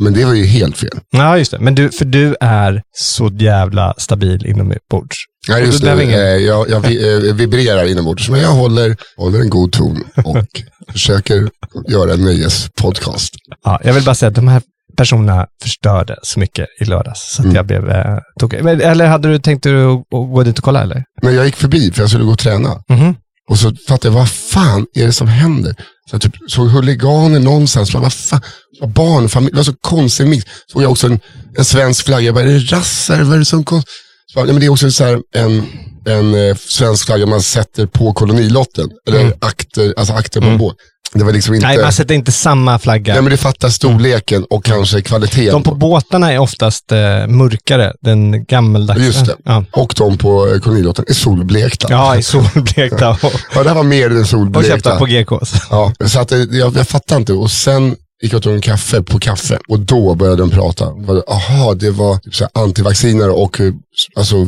Men 0.00 0.12
det 0.12 0.24
var 0.24 0.34
ju 0.34 0.44
helt 0.46 0.78
fel. 0.78 0.98
Ja, 1.10 1.38
just 1.38 1.50
det. 1.50 1.58
Men 1.58 1.74
du, 1.74 1.90
för 1.90 2.04
du 2.04 2.36
är 2.40 2.82
så 2.96 3.30
jävla 3.38 3.94
stabil 3.98 4.46
inombords. 4.46 5.16
Nej, 5.48 5.64
just 5.64 5.78
det. 5.80 5.84
behöver 5.84 6.02
ingen- 6.02 6.20
Eh, 6.20 6.26
jag 6.26 6.70
jag 6.70 6.80
vi, 6.80 7.28
eh, 7.28 7.34
vibrerar 7.34 7.84
inombords, 7.86 8.28
men 8.28 8.40
jag 8.40 8.52
håller, 8.52 8.96
håller 9.16 9.40
en 9.40 9.50
god 9.50 9.72
ton 9.72 10.04
och 10.24 10.62
försöker 10.92 11.48
göra 11.88 12.12
en 12.12 12.24
nöjespodcast. 12.24 13.34
Ja, 13.64 13.80
jag 13.84 13.92
vill 13.94 14.04
bara 14.04 14.14
säga 14.14 14.28
att 14.28 14.34
de 14.34 14.48
här 14.48 14.62
personerna 14.98 15.46
förstörde 15.62 16.16
så 16.22 16.40
mycket 16.40 16.66
i 16.80 16.84
lördags, 16.84 17.34
så 17.34 17.42
att 17.42 17.44
Mm. 17.44 17.56
jag 17.56 17.66
blev 17.66 17.90
eh, 17.90 18.18
tokig. 18.40 18.64
Men, 18.64 18.80
Eller 18.80 19.06
hade 19.06 19.28
du 19.28 19.38
tänkt 19.38 19.66
att, 19.66 19.72
att 19.72 20.08
gå 20.10 20.42
dit 20.42 20.58
och 20.58 20.64
kolla 20.64 20.82
eller? 20.82 21.04
Men 21.22 21.34
jag 21.34 21.46
gick 21.46 21.56
förbi 21.56 21.92
för 21.92 22.00
jag 22.02 22.10
skulle 22.10 22.24
gå 22.24 22.30
och 22.32 22.38
träna. 22.38 22.82
Mhm. 22.88 23.14
Och 23.50 23.58
så 23.58 23.72
fattade 23.88 24.08
jag, 24.14 24.20
vad 24.20 24.30
fan 24.30 24.86
är 24.94 25.06
det 25.06 25.12
som 25.12 25.28
händer? 25.28 25.72
Så 26.10 26.14
jag 26.14 26.20
typ 26.22 26.32
såg 26.48 26.68
huliganer 26.68 27.40
någonstans. 27.40 27.92
Bara, 27.92 28.02
vad 28.02 28.12
fan? 28.12 28.40
Var 28.80 28.88
barn, 28.88 29.28
familj, 29.28 29.50
det 29.52 29.56
var 29.56 29.64
så 29.64 29.74
konstig 29.80 30.26
mix. 30.26 30.44
Såg 30.72 30.82
jag 30.82 30.90
också 30.90 31.06
en, 31.06 31.20
en 31.58 31.64
svensk 31.64 32.04
flagga. 32.06 32.26
Jag 32.26 32.34
bara, 32.34 32.44
är 32.44 32.48
det 32.48 32.58
rassar? 32.72 33.22
Vad 33.22 33.34
är 33.34 33.38
det 33.38 33.44
som 33.44 33.64
kon-" 33.64 33.82
så 34.26 34.34
bara, 34.38 34.44
nej, 34.44 34.52
men 34.54 34.60
Det 34.60 34.66
är 34.66 34.70
också 34.70 34.90
så 34.90 35.04
här 35.04 35.18
en, 35.36 35.64
en 36.06 36.34
eh, 36.48 36.56
svensk 36.56 37.06
flagga 37.06 37.26
man 37.26 37.42
sätter 37.42 37.86
på 37.86 38.12
kolonilotten. 38.12 38.88
Eller 39.08 39.20
Mm. 39.20 39.32
akter, 39.40 39.94
alltså 39.96 40.14
akter 40.14 40.40
på 40.40 40.46
en 40.46 40.58
båt. 40.58 40.76
Det 41.12 41.24
var 41.24 41.32
liksom 41.32 41.54
inte... 41.54 41.66
Nej, 41.66 41.78
man 41.82 41.92
sätter 41.92 42.14
inte 42.14 42.32
samma 42.32 42.78
flagga. 42.78 43.12
Nej, 43.12 43.22
men 43.22 43.30
det 43.30 43.36
fattar 43.36 43.68
storleken 43.68 44.44
och 44.50 44.64
kanske 44.64 45.02
kvaliteten. 45.02 45.52
de 45.52 45.62
på 45.62 45.74
båtarna 45.74 46.32
är 46.32 46.38
oftast 46.38 46.92
eh, 46.92 47.26
mörkare, 47.26 47.92
den 48.00 48.44
gammeldags. 48.44 49.00
Just 49.00 49.26
det. 49.26 49.36
Ja, 49.44 49.64
Och 49.72 49.94
de 49.96 50.18
på 50.18 50.48
eh, 50.48 50.60
kolonilotten 50.60 51.04
är 51.08 51.14
solblekta. 51.14 51.86
ja 51.90 52.16
i 52.16 52.22
solblekta 52.22 53.10
och, 53.10 53.18
Ja, 53.54 53.62
det 53.62 53.68
här 53.68 53.76
var 53.76 53.82
mer 53.82 54.10
än 54.10 54.20
och 54.20 54.26
solblekta. 54.26 54.70
köpta 54.70 54.98
på 54.98 55.04
GKs. 55.06 55.54
Ja, 55.70 55.92
så 56.06 56.20
att, 56.20 56.32
eh, 56.32 56.38
jag, 56.38 56.76
jag 56.76 56.88
fattar 56.88 57.16
inte. 57.16 57.32
Och 57.32 57.50
sen 57.50 57.96
gick 58.22 58.34
och 58.34 58.42
tog 58.42 58.54
en 58.54 58.60
kaffe 58.60 59.02
på 59.02 59.18
kaffe 59.18 59.58
och 59.68 59.80
då 59.80 60.14
började 60.14 60.42
de 60.42 60.50
prata. 60.50 60.84
Jaha, 61.26 61.74
det 61.74 61.90
var 61.90 62.16
typ 62.18 62.34
antivacciner 62.58 63.30
och 63.30 63.60
eh, 63.60 63.72
alltså 64.16 64.46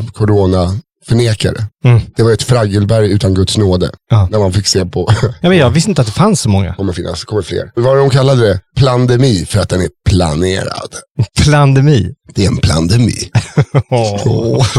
coronaförnekare. 1.09 1.67
Mm. 1.85 2.01
Det 2.17 2.23
var 2.23 2.33
ett 2.33 2.43
fraggelberg 2.43 3.11
utan 3.13 3.35
Guds 3.35 3.57
nåde. 3.59 3.91
Ja. 4.11 4.29
När 4.31 4.39
man 4.39 4.53
fick 4.53 4.67
se 4.67 4.87
på, 4.87 5.09
Ja, 5.23 5.49
men 5.49 5.59
jag 5.59 5.71
visste 5.71 5.91
inte 5.91 6.01
att 6.03 6.07
det 6.07 6.13
fanns 6.13 6.41
så 6.41 6.49
många. 6.49 6.75
kommer 6.75 6.93
finnas, 6.93 7.25
kommer 7.25 7.43
fler. 7.43 7.71
Vad 7.75 7.85
var 7.85 7.97
det 7.97 8.01
de 8.03 8.11
kallade 8.11 8.47
det? 8.49 8.61
Plandemi, 8.77 9.47
för 9.47 9.61
att 9.61 9.69
den 9.69 9.81
är 9.81 9.89
planerad. 10.09 10.95
Plandemi. 11.41 12.15
Det 12.35 12.45
är 12.45 12.49
en 12.49 12.57
plandemi. 12.57 13.31
Åh. 13.91 14.67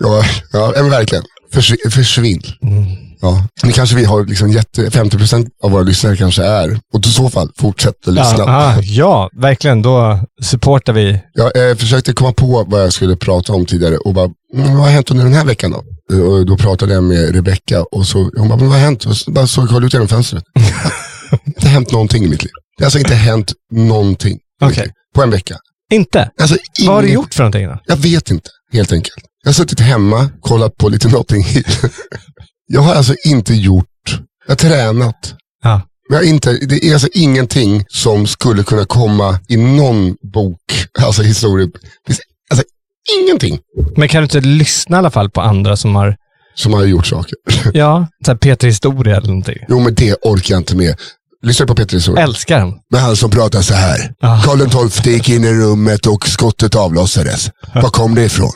ja, 0.00 0.24
ja, 0.52 0.72
men 0.76 0.90
verkligen. 0.90 1.24
Försvinn. 1.52 1.90
försvinn. 1.90 2.42
Ja. 3.20 3.46
Ni 3.62 3.72
kanske 3.72 3.96
vi 3.96 4.04
har 4.04 4.24
liksom 4.24 4.50
jätte, 4.50 4.88
50% 4.88 5.46
av 5.62 5.70
våra 5.70 5.82
lyssnare 5.82 6.16
kanske 6.16 6.44
är, 6.44 6.80
och 6.94 7.06
i 7.06 7.08
så 7.08 7.30
fall, 7.30 7.50
fortsätt 7.58 8.08
att 8.08 8.14
lyssna. 8.14 8.38
Ja, 8.38 8.44
ah, 8.48 8.80
ja, 8.82 9.30
verkligen. 9.36 9.82
Då 9.82 10.20
supportar 10.42 10.92
vi. 10.92 11.20
Jag 11.32 11.70
eh, 11.70 11.76
försökte 11.76 12.12
komma 12.12 12.32
på 12.32 12.64
vad 12.68 12.82
jag 12.82 12.92
skulle 12.92 13.16
prata 13.16 13.52
om 13.52 13.66
tidigare 13.66 13.96
och 13.96 14.14
bara, 14.14 14.28
vad 14.54 14.68
har 14.68 14.88
hänt 14.88 15.10
under 15.10 15.24
den 15.24 15.34
här 15.34 15.44
veckan 15.44 15.70
då? 15.70 15.82
Eh, 16.16 16.20
Och 16.20 16.46
då 16.46 16.56
pratade 16.56 16.94
jag 16.94 17.04
med 17.04 17.34
Rebecka 17.34 17.82
och 17.82 18.06
så, 18.06 18.30
hon 18.36 18.48
bara, 18.48 18.58
vad 18.58 18.68
har 18.68 18.78
hänt? 18.78 19.04
Och 19.04 19.16
så 19.16 19.30
bara 19.30 19.46
såg 19.46 19.72
jag 19.72 19.84
ut 19.84 19.92
genom 19.92 20.08
fönstret. 20.08 20.44
det 20.54 21.30
har 21.30 21.40
inte 21.46 21.68
hänt 21.68 21.92
någonting 21.92 22.24
i 22.24 22.28
mitt 22.28 22.42
liv. 22.42 22.52
Det 22.78 22.84
har 22.84 22.86
alltså 22.86 22.98
inte 22.98 23.14
hänt 23.14 23.52
någonting. 23.72 24.38
liv. 24.62 24.90
På 25.14 25.22
en 25.22 25.30
vecka. 25.30 25.56
Inte? 25.92 26.30
Alltså, 26.40 26.56
Vad 26.86 26.94
har 26.94 27.02
du 27.02 27.08
gjort 27.08 27.34
för 27.34 27.42
någonting 27.42 27.66
då? 27.66 27.78
Jag 27.86 27.96
vet 27.96 28.30
inte, 28.30 28.50
helt 28.72 28.92
enkelt. 28.92 29.16
Jag 29.42 29.48
har 29.48 29.54
suttit 29.54 29.80
hemma, 29.80 30.28
kollat 30.40 30.76
på 30.76 30.88
lite 30.88 31.08
Hill. 31.42 31.64
jag 32.66 32.80
har 32.80 32.94
alltså 32.94 33.14
inte 33.24 33.54
gjort, 33.54 34.20
jag 34.46 34.50
har 34.50 34.56
tränat. 34.56 35.34
Ja. 35.62 35.80
Men 36.08 36.18
jag 36.18 36.28
inte, 36.28 36.52
det 36.52 36.84
är 36.84 36.92
alltså 36.92 37.08
ingenting 37.14 37.84
som 37.88 38.26
skulle 38.26 38.62
kunna 38.62 38.84
komma 38.84 39.38
i 39.48 39.56
någon 39.56 40.16
bok, 40.32 40.86
alltså 41.00 41.22
historia. 41.22 41.68
Alltså 42.50 42.64
ingenting 43.20 43.58
Men 43.96 44.08
kan 44.08 44.20
du 44.20 44.24
inte 44.24 44.40
lyssna 44.40 44.96
i 44.96 44.98
alla 44.98 45.10
fall 45.10 45.30
på 45.30 45.40
andra 45.40 45.76
som 45.76 45.94
har, 45.94 46.16
som 46.54 46.72
har 46.72 46.84
gjort 46.84 47.06
saker. 47.06 47.34
ja, 47.72 48.08
Peter 48.40 48.66
Historia 48.66 49.16
eller 49.16 49.28
någonting? 49.28 49.58
jo 49.68 49.80
men 49.80 49.94
det 49.94 50.14
orkar 50.22 50.54
jag 50.54 50.60
inte 50.60 50.76
med. 50.76 50.94
Lyssna 51.42 51.66
på 51.66 51.74
Peter 51.74 51.96
historia. 51.96 52.24
Älskar 52.24 52.58
den. 52.58 52.74
Med 52.90 53.00
han 53.00 53.16
som 53.16 53.30
pratar 53.30 53.62
så 53.62 53.74
här. 53.74 54.12
Ja. 54.20 54.42
Karl 54.44 54.88
XII 54.90 55.12
gick 55.12 55.28
in 55.28 55.44
i 55.44 55.52
rummet 55.52 56.06
och 56.06 56.28
skottet 56.28 56.74
avlossades. 56.74 57.50
Var 57.74 57.90
kom 57.90 58.14
det 58.14 58.24
ifrån? 58.24 58.52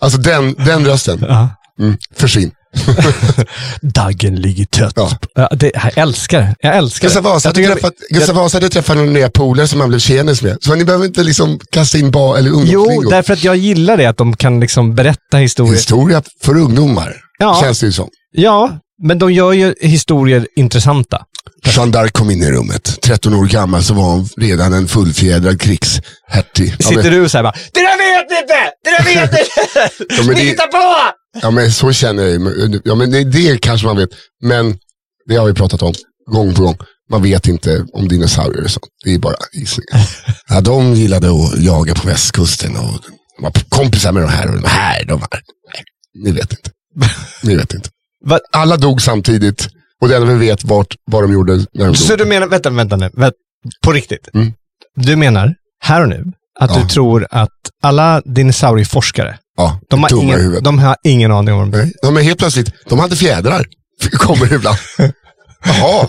Alltså 0.00 0.18
den, 0.18 0.54
den 0.54 0.84
rösten. 0.86 1.18
Ja. 1.28 1.50
Mm, 1.80 1.96
försvinn. 2.16 2.50
Daggen 3.82 4.36
ligger 4.36 4.64
tött. 4.64 4.92
Ja. 4.96 5.10
Ja, 5.34 5.48
det, 5.52 5.70
jag 5.74 5.98
älskar. 5.98 6.54
Jag 6.60 6.76
älskar 6.76 7.08
Gustav. 7.08 7.22
Vasa 7.22 7.48
Jag 7.48 7.54
hade 7.62 7.74
träffat, 7.74 7.94
Gustav 8.10 8.34
Vasa 8.36 8.56
hade 8.56 8.68
träffat 8.68 8.96
några 8.96 9.10
nya 9.10 9.30
polare 9.30 9.68
som 9.68 9.80
han 9.80 9.88
blev 9.88 9.98
tjenis 9.98 10.42
med. 10.42 10.56
Så 10.60 10.74
ni 10.74 10.84
behöver 10.84 11.04
inte 11.06 11.22
liksom 11.22 11.60
kasta 11.72 11.98
in 11.98 12.10
ba 12.10 12.36
eller 12.36 12.50
Jo, 12.50 12.56
ungdomslingo. 12.56 13.10
därför 13.10 13.32
att 13.32 13.44
jag 13.44 13.56
gillar 13.56 13.96
det, 13.96 14.06
att 14.06 14.16
de 14.16 14.36
kan 14.36 14.60
liksom 14.60 14.94
berätta 14.94 15.36
historier. 15.36 15.74
Historia 15.74 16.22
för 16.42 16.56
ungdomar, 16.58 17.16
Ja. 17.38 17.58
känns 17.62 17.80
det 17.80 17.86
ju 17.86 17.92
som. 17.92 18.08
Ja, 18.32 18.78
men 19.02 19.18
de 19.18 19.32
gör 19.32 19.52
ju 19.52 19.74
historier 19.80 20.46
intressanta. 20.56 21.24
Jeanne 21.66 21.92
d'Arc 21.92 22.10
kom 22.10 22.30
in 22.30 22.42
i 22.42 22.50
rummet. 22.50 22.98
13 23.02 23.34
år 23.34 23.46
gammal 23.46 23.82
så 23.82 23.94
var 23.94 24.02
hon 24.04 24.28
redan 24.36 24.72
en 24.72 24.88
fullfjädrad 24.88 25.60
krigshertig. 25.60 26.84
Sitter 26.84 27.10
du 27.10 27.28
så 27.28 27.38
här 27.38 27.42
bara, 27.42 27.54
det 27.72 27.80
där 27.80 27.98
vet 27.98 28.30
ni 28.30 28.36
inte! 28.36 28.54
Det 28.84 28.90
där 28.90 29.04
vet 29.04 29.32
ni 29.32 29.38
inte! 30.28 30.32
Ni 30.42 30.48
hittar 30.50 30.66
på! 30.66 31.12
Ja, 31.42 31.50
men 31.50 31.72
så 31.72 31.92
känner 31.92 32.22
jag 32.22 32.32
ju. 32.32 32.80
Ja, 32.84 32.94
men 32.94 33.10
det, 33.10 33.24
det 33.24 33.58
kanske 33.60 33.86
man 33.86 33.96
vet. 33.96 34.10
Men 34.42 34.78
det 35.26 35.36
har 35.36 35.46
vi 35.46 35.54
pratat 35.54 35.82
om 35.82 35.94
gång 36.32 36.54
på 36.54 36.62
gång. 36.62 36.76
Man 37.10 37.22
vet 37.22 37.48
inte 37.48 37.86
om 37.92 38.08
dinosaurier 38.08 38.64
och 38.64 38.70
sånt. 38.70 38.84
Det 39.04 39.14
är 39.14 39.18
bara 39.18 39.34
gissningar. 39.52 40.08
Ja, 40.50 40.60
de 40.60 40.94
gillade 40.94 41.28
att 41.30 41.60
jaga 41.62 41.94
på 41.94 42.08
västkusten 42.08 42.76
och 42.76 43.00
var 43.38 43.52
kompisar 43.68 44.12
med 44.12 44.22
de 44.22 44.28
här 44.28 44.48
och 44.48 44.60
de 44.62 44.68
här. 44.68 45.04
De 45.04 45.20
här. 45.20 45.28
Nej, 45.74 45.84
ni 46.24 46.32
vet 46.32 46.50
inte. 46.52 46.70
Ni 47.42 47.56
vet 47.56 47.74
inte. 47.74 47.88
Alla 48.52 48.76
dog 48.76 49.02
samtidigt 49.02 49.68
och 50.00 50.08
det 50.08 50.16
enda 50.16 50.26
vi 50.34 50.46
vet 50.46 50.64
vart, 50.64 50.94
vad 51.10 51.22
de 51.24 51.32
gjorde 51.32 51.56
när 51.74 51.86
de 51.86 51.94
Så 51.94 52.08
dog. 52.08 52.18
du 52.18 52.24
menar, 52.24 52.46
vänta, 52.46 52.70
vänta 52.70 52.96
nu. 52.96 53.10
Vänt, 53.14 53.34
på 53.84 53.92
riktigt. 53.92 54.28
Mm. 54.34 54.52
Du 54.96 55.16
menar, 55.16 55.54
här 55.80 56.02
och 56.02 56.08
nu, 56.08 56.24
att 56.60 56.70
Ja. 56.70 56.82
du 56.82 56.88
tror 56.88 57.26
att 57.30 57.50
alla 57.82 58.22
dinosaurieforskare, 58.24 59.38
Ja, 59.58 59.80
de 59.90 60.02
har, 60.02 60.22
ingen, 60.22 60.40
huvudet. 60.40 60.64
de 60.64 60.78
har 60.78 60.96
ingen 61.04 61.32
aning 61.32 61.54
om 61.54 61.70
vad 61.70 61.80
de 61.80 61.92
Ja, 62.02 62.10
men 62.10 62.22
helt 62.22 62.38
plötsligt, 62.38 62.72
de 62.88 62.98
hade 62.98 63.16
fjädrar. 63.16 63.66
Kommer 64.12 64.52
ibland. 64.54 64.78
Jaha, 65.64 66.08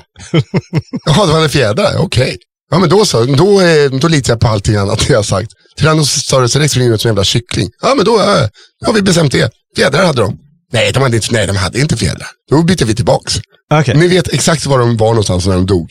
Jaha 1.06 1.25
de 1.25 1.32
hade 1.32 1.50
fjädrar, 1.50 1.98
okej. 1.98 2.38
Ja 2.72 2.79
men 2.79 2.89
då 2.89 3.06
så, 3.06 3.25
då, 3.25 3.62
eh, 3.62 3.91
då 3.91 4.08
litar 4.08 4.34
jag 4.34 4.39
på 4.39 4.48
allting 4.48 4.75
annat 4.75 5.10
jag 5.10 5.18
har 5.18 5.24
sagt. 5.24 5.51
Tyrannosaurus 5.77 6.56
rex 6.56 6.74
såg 6.74 6.84
ut 6.84 7.01
som 7.01 7.10
en 7.10 7.13
jävla 7.13 7.24
kyckling. 7.24 7.70
Ja 7.82 7.94
men 7.96 8.06
då 8.06 8.20
eh, 8.20 8.48
har 8.86 8.94
vi 8.94 9.01
bestämt 9.01 9.32
det. 9.32 9.51
Fjädrar 9.75 10.06
hade 10.06 10.22
de. 10.22 10.38
Nej 10.74 10.91
de 10.91 11.03
hade 11.03 11.15
inte, 11.15 11.27
nej, 11.32 11.48
de 11.48 11.56
hade 11.56 11.79
inte 11.79 11.98
fjädrar. 11.98 12.27
Då 12.50 12.63
byter 12.63 12.86
vi 12.86 12.96
tillbaks. 12.96 13.39
Okej. 13.74 13.96
Ni 13.96 14.08
vet 14.08 14.34
exakt 14.34 14.65
var 14.65 14.79
de 14.79 14.98
var 14.98 15.10
någonstans 15.10 15.48
när 15.48 15.56
de 15.56 15.65
dog. 15.65 15.89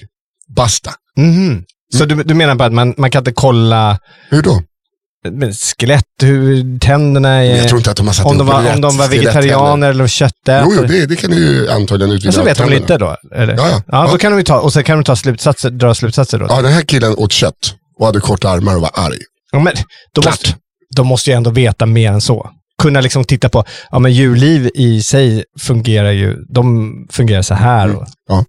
Basta. 0.57 0.93
Mhm. 1.17 1.65
Så 1.97 2.05
du, 2.05 2.23
du 2.23 2.35
menar 2.35 2.57
på 2.57 2.65
att 2.65 2.73
man, 2.73 2.95
man 2.97 3.11
kan 3.11 3.21
inte 3.21 3.33
kolla 3.33 3.99
Hur 4.31 4.43
då? 4.43 4.63
Med 5.31 5.55
skelett, 5.57 6.05
hur 6.23 6.79
tänderna 6.79 7.29
är, 7.29 7.57
Jag 7.57 7.69
tror 7.69 7.79
inte 7.81 7.91
att 7.91 7.97
de 7.97 8.07
har 8.07 8.15
satt 8.15 8.27
om, 8.27 8.39
de 8.39 8.47
var, 8.47 8.75
om 8.75 8.81
de 8.81 8.97
var 8.97 9.09
vegetarianer 9.09 9.91
eller 9.91 10.05
Jo, 10.05 10.09
köttätare. 10.09 10.65
jo 10.77 10.83
det, 10.83 11.07
det 11.07 11.17
kan 11.17 11.31
du 11.31 11.37
ju 11.37 11.71
antagligen 11.71 12.13
utvinna. 12.15 12.29
Men 12.29 12.33
så 12.33 12.41
av 12.41 12.47
vet 12.47 12.59
de 12.59 12.71
lite 12.71 12.99
då? 12.99 13.17
Eller? 13.35 13.57
Ja, 13.57 13.69
ja. 13.69 13.83
ja, 13.87 14.03
då 14.07 14.13
Ja. 14.15 14.19
kan 14.19 14.37
de 14.37 14.45
ta, 14.45 14.61
och 14.61 14.73
så 14.73 14.83
kan 14.83 14.99
de 14.99 15.05
ta 15.05 15.17
slutsatser, 15.17 15.71
dra 15.71 15.95
slutsatser 15.95 16.39
då. 16.39 16.47
Ja, 16.49 16.63
den 16.63 16.73
här 16.73 16.83
killen 16.83 17.15
åt 17.17 17.33
kött 17.33 17.75
och 18.01 18.07
hade 18.07 18.21
korta 18.21 18.49
armar 18.51 18.75
och 18.77 18.81
var 18.81 18.91
arg. 18.95 19.19
Ja, 19.53 19.59
men 19.59 19.73
de, 20.15 20.21
Klart. 20.23 20.35
måste, 20.35 20.55
de 20.97 21.07
måste 21.07 21.31
ju 21.31 21.37
ändå 21.37 21.51
veta 21.51 21.87
mer 21.87 22.13
än 22.13 22.21
så. 22.21 22.51
Kunna 22.83 23.01
liksom 23.01 23.25
titta 23.25 23.49
på, 23.49 23.65
ja 23.91 23.99
men 23.99 24.13
djurliv 24.13 24.71
i 24.75 25.03
sig 25.03 25.45
fungerar 25.61 26.11
ju, 26.11 26.37
de 26.55 26.93
fungerar 27.11 27.43
så 27.43 27.55
här. 27.55 27.97
Och, 27.97 28.03
Eh, 28.31 28.43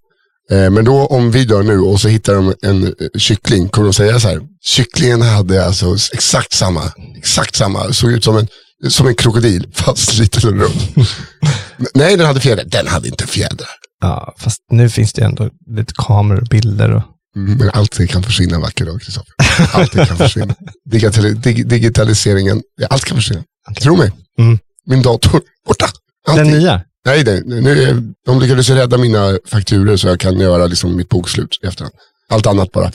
men 0.49 0.85
då 0.85 1.05
om 1.05 1.31
vi 1.31 1.45
dör 1.45 1.63
nu 1.63 1.79
och 1.79 2.01
så 2.01 2.07
hittar 2.07 2.33
de 2.33 2.53
en 2.61 2.83
eh, 2.83 2.91
kyckling, 3.17 3.69
kommer 3.69 3.87
de 3.87 3.93
säga 3.93 4.19
så 4.19 4.27
här. 4.27 4.41
Kycklingen 4.61 5.21
hade 5.21 5.65
alltså 5.65 5.95
exakt 6.13 6.53
samma, 6.53 6.81
exakt 7.17 7.55
samma, 7.55 7.93
såg 7.93 8.11
ut 8.11 8.23
som 8.23 8.37
en, 8.37 8.47
som 8.89 9.07
en 9.07 9.15
krokodil, 9.15 9.67
fast 9.73 10.17
lite 10.17 10.39
rund. 10.39 10.63
Nej, 11.93 12.17
den 12.17 12.25
hade 12.27 12.39
fjädrar. 12.39 12.65
Den 12.65 12.87
hade 12.87 13.07
inte 13.07 13.27
fjädrar. 13.27 13.69
ja, 14.01 14.33
fast 14.37 14.59
nu 14.71 14.89
finns 14.89 15.13
det 15.13 15.21
ändå 15.23 15.49
lite 15.75 15.93
kameror 15.97 16.41
och 16.41 16.47
bilder. 16.47 16.91
Och, 16.91 17.03
Mm, 17.35 17.57
men 17.57 17.69
allt 17.73 17.97
det 17.97 18.07
kan 18.07 18.23
försvinna 18.23 18.55
en 18.55 18.61
vacker 18.61 18.85
dag, 18.85 19.01
Kristoffer. 19.01 19.33
Allt 19.73 19.91
det 19.91 20.05
kan 20.05 20.17
försvinna. 20.17 20.55
Digitali 20.91 21.33
dig, 21.33 21.53
digitaliseringen, 21.53 22.61
allt 22.89 23.05
kan 23.05 23.17
försvinna. 23.17 23.43
Tro 23.81 23.95
mig. 23.95 24.11
Mm. 24.39 24.59
Min 24.85 25.01
dator, 25.01 25.41
borta. 25.67 25.85
den 26.27 26.39
Allting. 26.39 26.51
nya? 26.57 26.81
Nej, 27.09 27.23
nej 27.23 27.61
nu, 27.61 28.03
de 28.25 28.39
lyckades 28.39 28.69
rädda 28.69 28.97
mina 28.97 29.37
fakturer 29.45 29.97
så 29.97 30.07
jag 30.07 30.19
kan 30.19 30.39
göra 30.39 30.65
liksom 30.67 30.95
mitt 30.95 31.09
bokslut 31.09 31.59
i 31.63 31.67
efterhand. 31.67 31.93
Allt 32.29 32.47
annat 32.47 32.71
bara, 32.71 32.91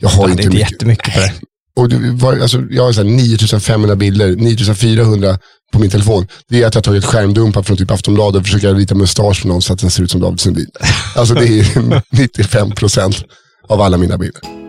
jag 0.00 0.08
har 0.08 0.24
Ja, 0.24 0.30
inte 0.30 0.42
inte 0.42 0.54
mycket. 0.56 0.70
jättemycket 0.72 1.14
på 1.14 1.20
det. 1.20 1.32
Och 1.76 1.88
det 1.88 1.96
var, 2.12 2.38
alltså, 2.38 2.62
jag 2.70 2.82
har 2.82 2.92
så 2.92 3.02
här 3.02 3.10
9500 3.10 3.96
bilder, 3.96 4.36
9400 4.36 5.38
på 5.72 5.78
min 5.78 5.90
telefon. 5.90 6.26
Det 6.48 6.62
är 6.62 6.66
att 6.66 6.74
jag 6.74 6.78
har 6.78 6.82
tagit 6.82 7.04
skärmdumpar 7.04 7.62
från 7.62 7.76
typ 7.76 7.90
Aftonbladet 7.90 8.40
och 8.40 8.46
försöker 8.46 8.74
rita 8.74 8.94
mustasch 8.94 9.40
för 9.40 9.48
någon 9.48 9.62
så 9.62 9.72
att 9.72 9.78
den 9.80 9.90
ser 9.90 10.02
ut 10.02 10.10
som 10.10 10.20
David 10.20 10.40
Sundin. 10.40 10.66
Alltså 11.16 11.34
det 11.34 11.46
är 11.60 12.02
95 12.16 12.70
procent 12.76 13.24
av 13.68 13.80
alla 13.80 13.96
mina 13.96 14.18
bilder. 14.18 14.59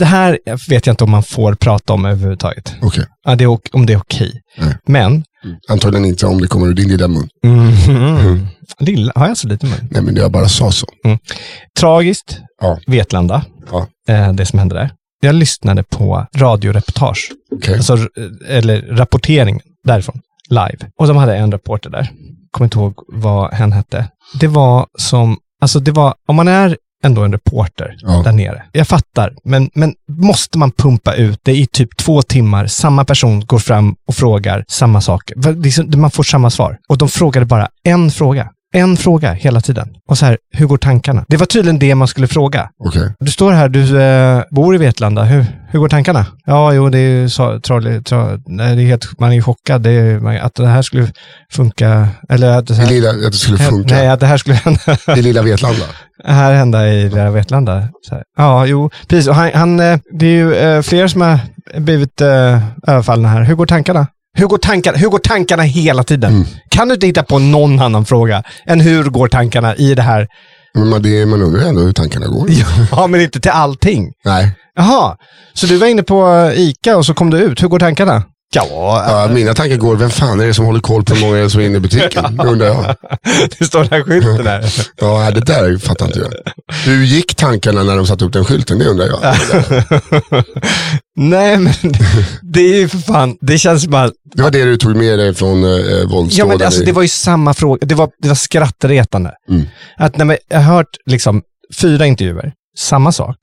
Det 0.00 0.06
här 0.06 0.38
vet 0.68 0.86
jag 0.86 0.92
inte 0.92 1.04
om 1.04 1.10
man 1.10 1.22
får 1.22 1.54
prata 1.54 1.92
om 1.92 2.04
överhuvudtaget. 2.04 2.74
Okej, 2.82 3.04
Ja, 3.24 3.34
det 3.36 3.44
är, 3.44 3.58
om 3.72 3.86
det 3.86 3.92
är 3.92 3.96
okej. 3.96 4.32
Nej. 4.58 4.74
Men, 4.86 5.24
antagligen 5.68 6.04
inte 6.04 6.26
om 6.26 6.40
det 6.40 6.46
kommer 6.48 6.66
ur 6.66 6.74
din 6.74 6.88
lilla 6.88 7.08
mun. 7.08 7.28
Mhm. 7.44 8.46
lilla, 8.78 9.12
har 9.14 9.28
jag 9.28 9.36
så 9.36 9.48
lite 9.48 9.66
mun? 9.66 9.88
Nej 9.90 10.02
men 10.02 10.16
jag 10.16 10.32
bara 10.32 10.48
sa 10.48 10.72
så. 10.72 10.86
Tragiskt, 11.80 12.38
Ja. 12.60 12.78
Vetlanda, 12.86 13.44
Ja. 13.72 13.86
eh, 14.08 14.32
det 14.32 14.46
som 14.46 14.58
hände 14.58 14.74
där. 14.74 14.90
Jag 15.22 15.34
lyssnade 15.34 15.82
på 15.82 16.26
radioreportage, 16.36 17.30
Okej. 17.52 17.74
alltså, 17.76 17.94
eh, 17.94 18.56
eller 18.56 18.82
rapportering 18.82 19.60
därifrån, 19.84 20.20
live. 20.50 20.78
Och 20.98 21.06
de 21.06 21.16
hade 21.16 21.36
en 21.36 21.52
reporter 21.52 21.90
där, 21.90 22.10
kommer 22.50 22.66
inte 22.66 22.78
ihåg 22.78 22.94
vad 23.12 23.54
hen 23.54 23.72
hette. 23.72 24.08
Det 24.40 24.48
var 24.48 24.86
som, 24.98 25.36
alltså 25.62 25.80
det 25.80 25.90
var, 25.92 26.14
om 26.28 26.36
man 26.36 26.48
är 26.48 26.76
ändå 27.04 27.24
en 27.24 27.32
reporter 27.32 27.96
Ja. 28.00 28.22
där 28.24 28.32
nere. 28.32 28.62
Jag 28.72 28.88
fattar, 28.88 29.34
men, 29.44 29.70
men 29.74 29.94
måste 30.08 30.58
man 30.58 30.72
pumpa 30.72 31.14
ut 31.14 31.40
det 31.42 31.52
i 31.56 31.66
typ 31.66 31.96
två 31.96 32.22
timmar, 32.22 32.66
samma 32.66 33.04
person 33.04 33.40
går 33.46 33.58
fram 33.58 33.96
och 34.06 34.14
frågar 34.14 34.64
samma 34.68 35.00
saker. 35.00 35.34
Va- 35.38 35.50
liksom, 35.50 35.92
Man 35.96 36.10
får 36.10 36.22
samma 36.22 36.50
svar. 36.50 36.78
Och 36.88 36.98
de 36.98 37.08
frågade 37.08 37.46
bara 37.46 37.68
en 37.84 38.10
fråga. 38.10 38.48
En 38.74 38.96
fråga 38.96 39.32
hela 39.32 39.60
tiden. 39.60 39.88
Och 40.08 40.18
så 40.18 40.26
här, 40.26 40.38
hur 40.52 40.66
går 40.66 40.76
tankarna? 40.78 41.24
Det 41.28 41.36
var 41.36 41.46
tydligen 41.46 41.78
det 41.78 41.94
man 41.94 42.08
skulle 42.08 42.26
fråga. 42.26 42.68
Okej. 42.84 43.12
Du 43.20 43.30
står 43.30 43.52
här, 43.52 43.68
du 43.68 44.00
eh, 44.02 44.42
bor 44.50 44.74
i 44.74 44.78
Vetlanda. 44.78 45.22
Hur, 45.24 45.46
hur 45.68 45.78
går 45.78 45.88
tankarna? 45.88 46.26
Ja, 46.46 46.72
jo, 46.72 46.88
det 46.88 46.98
är 46.98 47.20
ju 47.20 47.28
så, 47.28 47.60
troll, 47.60 48.04
troll, 48.04 48.40
nej, 48.46 48.76
det 48.76 48.82
är 48.82 48.86
helt, 48.86 49.20
man 49.20 49.32
är 49.32 49.40
chockad. 49.42 49.82
Det 49.82 49.90
är, 49.90 50.20
man, 50.20 50.36
att 50.36 50.54
det 50.54 50.66
här 50.66 50.82
skulle 50.82 51.12
funka, 51.52 52.08
eller 52.28 52.58
att 52.58 52.66
det, 52.66 52.74
Det 52.74 52.80
här, 52.80 52.88
lilla, 52.88 53.10
att 53.10 53.32
det 53.32 53.38
skulle 53.38 53.58
funka. 53.58 53.94
nej, 53.94 54.08
att 54.08 54.20
det 54.20 54.26
här 54.26 54.36
skulle 54.36 54.56
hända. 54.56 54.80
Det 55.06 55.22
lilla 55.22 55.42
Vetlanda. 55.42 55.84
här 56.24 56.52
hända 56.52 56.88
i 56.88 57.02
lilla 57.08 57.30
Vetlanda. 57.30 57.88
Ja, 58.36 58.66
jo, 58.66 58.90
precis. 59.08 59.28
Och 59.28 59.34
han, 59.34 59.50
han, 59.54 59.80
eh, 59.80 59.98
det 60.12 60.26
är 60.26 60.30
ju 60.30 60.54
eh, 60.54 60.82
fler 60.82 61.08
som 61.08 61.20
har 61.20 61.38
blivit 61.76 62.20
eh, 62.20 62.62
överfallna 62.86 63.28
här. 63.28 63.42
Hur 63.42 63.54
går 63.54 63.66
tankarna? 63.66 64.06
Hur 64.36 64.46
går, 64.46 64.58
tankarna, 64.58 64.98
hur 64.98 65.08
går 65.08 65.18
tankarna 65.18 65.62
hela 65.62 66.02
tiden? 66.04 66.32
Mm. 66.32 66.46
Kan 66.68 66.88
du 66.88 66.94
inte 66.94 67.06
hitta 67.06 67.22
på 67.22 67.38
någon 67.38 67.80
annan 67.80 68.04
fråga 68.04 68.42
än 68.66 68.80
hur 68.80 69.04
går 69.04 69.28
tankarna 69.28 69.76
i 69.76 69.94
det 69.94 70.02
här? 70.02 70.28
Men 70.74 71.02
det, 71.02 71.26
man 71.26 71.42
undrar 71.42 71.62
ändå 71.62 71.80
hur 71.80 71.92
tankarna 71.92 72.26
går. 72.26 72.48
Ja, 72.90 73.06
men 73.06 73.20
inte 73.20 73.40
till 73.40 73.50
allting. 73.50 74.12
Nej. 74.24 74.52
Jaha, 74.76 75.16
så 75.54 75.66
du 75.66 75.76
var 75.76 75.86
inne 75.86 76.02
på 76.02 76.28
eh, 76.54 76.60
ICA 76.60 76.96
och 76.96 77.06
så 77.06 77.14
kom 77.14 77.30
du 77.30 77.38
ut. 77.38 77.62
Hur 77.62 77.68
går 77.68 77.78
tankarna? 77.78 78.22
Ja, 78.54 79.04
Ja, 79.08 79.34
mina 79.34 79.54
tankar 79.54 79.76
går, 79.76 79.96
vem 79.96 80.10
fan 80.10 80.40
är 80.40 80.46
det 80.46 80.54
som 80.54 80.64
håller 80.64 80.80
koll 80.80 81.04
på 81.04 81.14
hur 81.14 81.20
många 81.26 81.50
som 81.50 81.60
är 81.60 81.64
inne 81.64 81.76
i 81.76 81.80
butiken? 81.80 82.40
Undrar 82.46 82.66
jag. 82.66 82.96
det 83.58 83.64
står 83.64 83.78
den 83.80 83.88
här 83.90 84.02
skylten 84.02 84.44
där. 84.44 84.64
Ja, 85.00 85.30
det 85.30 85.40
där 85.40 85.78
fattar 85.78 86.06
inte 86.06 86.18
jag. 86.18 86.32
Hur 86.84 87.04
gick 87.04 87.34
tankarna 87.34 87.82
när 87.82 87.96
de 87.96 88.06
satte 88.06 88.24
upp 88.24 88.32
den 88.32 88.44
skylten? 88.44 88.78
Det 88.78 88.84
undrar 88.84 89.06
jag. 89.06 89.20
Nej, 91.16 91.56
men 91.58 91.72
det 92.42 92.60
är 92.60 92.78
ju 92.78 92.88
för 92.88 92.98
fan, 92.98 93.36
det 93.40 93.58
känns 93.58 93.86
bara... 93.86 94.10
Det 94.34 94.42
var 94.42 94.50
det 94.50 94.64
du 94.64 94.76
tog 94.76 94.96
med 94.96 95.18
dig 95.18 95.34
från 95.34 95.64
eh, 95.64 95.70
Ja, 95.70 96.06
våldsdåden 96.08 96.48
men 96.58 96.66
alltså, 96.66 96.84
det 96.84 96.92
var 96.92 97.02
ju 97.02 97.08
samma 97.08 97.54
fråga. 97.54 97.86
Det 97.86 97.94
var, 97.94 98.10
det 98.22 98.28
var 98.28 98.34
skrattretande. 98.34 99.32
Mm. 99.48 99.66
Att 99.96 100.16
när 100.16 100.24
man, 100.24 100.36
jag 100.48 100.60
har 100.60 100.74
hört 100.74 100.96
liksom, 101.06 101.42
fyra 101.80 102.06
intervjuer, 102.06 102.52
samma 102.78 103.12
sak. 103.12 103.36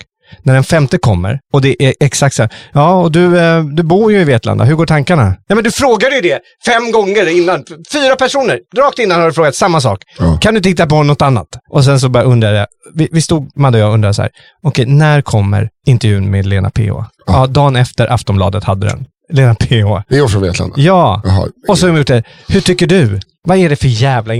När 0.43 0.53
den 0.53 0.63
femte 0.63 0.97
kommer 0.97 1.39
och 1.53 1.61
det 1.61 1.83
är 1.83 1.93
exakt 1.99 2.35
så 2.35 2.41
här. 2.43 2.53
Ja, 2.73 2.93
och 2.93 3.11
du, 3.11 3.39
eh, 3.39 3.63
du 3.63 3.83
bor 3.83 4.11
ju 4.11 4.21
i 4.21 4.23
Vetlanda. 4.23 4.63
Hur 4.63 4.75
går 4.75 4.85
tankarna? 4.85 5.35
Ja, 5.47 5.55
men 5.55 5.63
du 5.63 5.71
frågade 5.71 6.15
ju 6.15 6.21
det 6.21 6.39
fem 6.65 6.91
gånger 6.91 7.37
innan. 7.41 7.63
Fyra 7.93 8.15
personer, 8.15 8.59
rakt 8.77 8.99
innan 8.99 9.19
har 9.19 9.27
du 9.27 9.33
frågat 9.33 9.55
samma 9.55 9.81
sak. 9.81 10.03
Ja. 10.19 10.37
Kan 10.41 10.53
du 10.53 10.61
titta 10.61 10.87
på 10.87 11.03
något 11.03 11.21
annat? 11.21 11.47
Och 11.69 11.83
sen 11.85 11.99
så 11.99 12.09
bara 12.09 12.23
undrade 12.23 12.57
jag. 12.57 12.67
Vi, 12.93 13.09
vi 13.11 13.21
stod, 13.21 13.51
Madde 13.55 13.77
och 13.77 13.83
jag 13.89 13.93
undrade 13.93 14.13
så 14.13 14.21
här. 14.21 14.31
Okej, 14.63 14.85
när 14.85 15.21
kommer 15.21 15.69
intervjun 15.85 16.31
med 16.31 16.45
Lena 16.45 16.69
PH? 16.69 16.91
Ja. 17.25 17.47
dagen 17.47 17.75
efter 17.75 18.13
Aftonbladet 18.13 18.63
hade 18.63 18.87
den. 18.87 19.05
Lena 19.33 19.55
PH. 19.55 20.03
Det 20.09 20.17
är 20.17 20.27
från 20.27 20.41
Vetlanda. 20.41 20.75
Ja. 20.77 21.21
Jaha. 21.25 21.47
Och 21.67 21.77
så 21.79 21.87
har 21.87 21.91
de 21.93 21.97
gjort 21.97 22.07
det. 22.07 22.23
Hur 22.47 22.61
tycker 22.61 22.87
du? 22.87 23.19
Vad 23.43 23.57
är 23.57 23.69
det 23.69 23.75
för 23.75 23.87
jävla? 23.87 24.33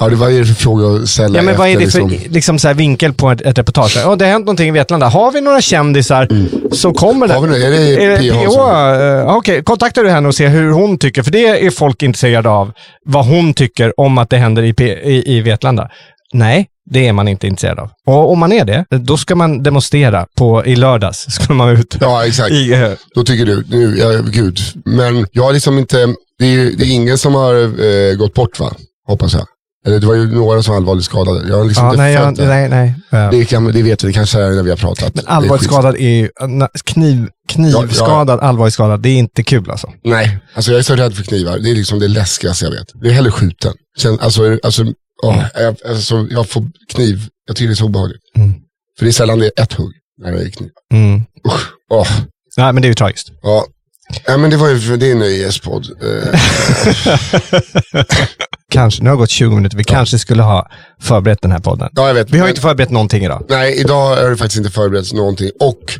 Ja, 0.00 0.08
det 0.08 0.16
var 0.16 0.28
ju 0.28 0.44
för 0.44 0.54
fråga 0.54 1.02
att 1.02 1.08
ställa 1.08 1.38
Ja, 1.38 1.42
men 1.42 1.56
vad 1.56 1.68
är 1.68 1.78
det 1.78 1.84
efter, 1.84 2.00
för 2.00 2.08
liksom. 2.08 2.32
liksom, 2.32 2.58
så 2.58 2.68
här, 2.68 2.74
vinkel 2.74 3.12
på 3.12 3.30
ett, 3.30 3.40
ett 3.40 3.58
reportage? 3.58 3.96
Ja, 4.04 4.16
det 4.16 4.24
har 4.24 4.32
hänt 4.32 4.44
någonting 4.46 4.68
i 4.68 4.70
Vetlanda. 4.70 5.06
Har 5.08 5.32
vi 5.32 5.40
några 5.40 5.60
kändisar 5.60 6.28
som 6.74 6.94
kommer 6.94 7.28
där? 7.28 7.34
Har 7.34 7.42
vi 7.42 7.48
några? 7.48 7.62
Är 7.62 7.70
det 7.70 8.04
Är 8.04 8.10
det 8.10 8.30
PH 8.30 8.50
PH? 8.54 9.28
Uh, 9.30 9.36
Okej, 9.36 9.64
kontaktar 9.64 10.04
du 10.04 10.10
henne 10.10 10.28
och 10.28 10.34
ser 10.34 10.48
hur 10.48 10.70
hon 10.70 10.98
tycker? 10.98 11.22
För 11.22 11.30
det 11.30 11.66
är 11.66 11.70
folk 11.70 12.02
intresserade 12.02 12.48
av. 12.48 12.72
Vad 13.04 13.26
hon 13.26 13.54
tycker 13.54 14.00
om 14.00 14.18
att 14.18 14.30
det 14.30 14.36
händer 14.36 14.62
i, 14.62 14.72
P- 14.74 15.00
i, 15.10 15.36
i 15.36 15.40
Vetlanda. 15.40 15.90
Nej, 16.32 16.66
det 16.90 17.08
är 17.08 17.12
man 17.12 17.28
inte 17.28 17.46
intresserad 17.46 17.78
av. 17.78 17.90
Och 18.06 18.32
om 18.32 18.38
man 18.38 18.52
är 18.52 18.64
det, 18.64 18.84
då 18.90 19.16
ska 19.16 19.34
man 19.34 19.62
demonstrera 19.62 20.26
på, 20.38 20.66
i 20.66 20.76
lördags. 20.76 21.18
Ska 21.34 21.54
man 21.54 21.68
ut. 21.68 21.96
Ja, 22.00 22.26
exakt. 22.26 22.52
I, 22.52 22.72
eh, 22.72 22.90
Då 23.14 23.24
tycker 23.24 23.46
du, 23.46 23.64
nu, 23.70 23.96
ja, 23.98 24.08
gud. 24.32 24.58
Men 24.84 25.26
jag 25.32 25.42
har 25.44 25.52
liksom 25.52 25.78
inte, 25.78 25.96
det 26.38 26.46
är, 26.46 26.76
det 26.78 26.84
är 26.84 26.92
ingen 26.94 27.18
som 27.18 27.34
har 27.34 27.54
eh, 27.54 28.14
gått 28.16 28.34
bort 28.34 28.60
va? 28.60 28.72
Hoppas 29.08 29.34
jag. 29.34 29.42
Det 29.84 30.06
var 30.06 30.14
ju 30.14 30.34
några 30.34 30.62
som 30.62 30.72
var 30.72 30.76
allvarligt 30.76 31.04
skadade. 31.04 31.48
Jag 31.48 31.56
har 31.56 31.64
liksom 31.64 31.84
ja, 31.84 31.90
inte 31.90 32.02
nej, 32.02 32.12
jag, 32.12 32.38
nej, 32.38 32.68
nej. 32.68 32.94
Ja. 33.10 33.30
Det, 33.30 33.44
kan, 33.44 33.64
det 33.64 33.82
vet 33.82 34.04
vi, 34.04 34.06
det 34.06 34.12
kanske 34.12 34.42
är 34.42 34.50
när 34.50 34.62
vi 34.62 34.70
har 34.70 34.76
pratat. 34.76 35.14
Men 35.14 35.26
allvarligt 35.26 35.64
skadad 35.64 35.94
är 35.94 36.08
ju, 36.08 36.28
kniv, 36.84 37.28
knivskadad, 37.48 38.40
allvarligt 38.40 38.74
skadad, 38.74 39.00
det 39.00 39.08
är 39.08 39.18
inte 39.18 39.42
kul 39.42 39.70
alltså. 39.70 39.92
Nej, 40.04 40.38
alltså 40.54 40.70
jag 40.70 40.78
är 40.78 40.82
så 40.82 40.96
rädd 40.96 41.14
för 41.14 41.22
knivar. 41.22 41.58
Det 41.58 41.70
är 41.70 41.74
liksom 41.74 41.98
det 41.98 42.08
läskigaste 42.08 42.64
jag 42.64 42.72
vet. 42.72 42.86
Det 42.94 43.08
är 43.08 43.12
hellre 43.12 43.30
skjuten. 43.30 43.72
Sen, 43.98 44.18
alltså, 44.20 44.58
alltså, 44.62 44.84
åh, 45.22 45.44
jag, 45.54 45.76
alltså, 45.88 46.26
jag 46.30 46.48
får 46.48 46.64
kniv, 46.94 47.28
jag 47.46 47.56
tycker 47.56 47.68
det 47.68 47.72
är 47.72 47.76
så 47.76 47.84
obehagligt. 47.84 48.22
Mm. 48.36 48.52
För 48.98 49.04
det 49.04 49.10
är 49.10 49.12
sällan 49.12 49.38
det 49.38 49.46
är 49.46 49.62
ett 49.62 49.72
hugg 49.72 49.92
när 50.22 50.32
det 50.32 50.42
är 50.42 50.50
kniv. 50.50 50.70
Mm. 50.92 51.20
Usch, 51.46 51.68
åh, 51.90 52.08
Nej, 52.56 52.72
men 52.72 52.82
det 52.82 52.86
är 52.86 52.90
ju 52.90 52.94
tragiskt. 52.94 53.28
ja. 53.42 53.66
ja, 54.26 54.36
men 54.36 54.50
det 54.50 54.56
var 54.56 54.68
ju 54.68 54.78
för 54.80 54.96
din 54.96 55.18
nöjespodd. 55.18 55.86
Kanske, 58.74 59.02
nu 59.02 59.10
har 59.10 59.16
det 59.16 59.20
gått 59.20 59.30
20 59.30 59.54
minuter. 59.56 59.76
Vi 59.76 59.84
kanske 59.84 60.18
skulle 60.18 60.42
ha 60.42 60.70
förberett 61.02 61.42
den 61.42 61.52
här 61.52 61.58
podden. 61.58 61.88
ja, 61.92 62.06
jag 62.06 62.14
vet. 62.14 62.30
Vi 62.30 62.38
har 62.38 62.44
men- 62.44 62.48
inte 62.50 62.60
förberett 62.60 62.90
någonting 62.90 63.24
idag. 63.24 63.46
Nej, 63.48 63.80
idag 63.80 64.16
har 64.16 64.30
det 64.30 64.36
faktiskt 64.36 64.58
inte 64.58 64.70
förberetts 64.70 65.12
någonting. 65.12 65.50
Och 65.60 65.98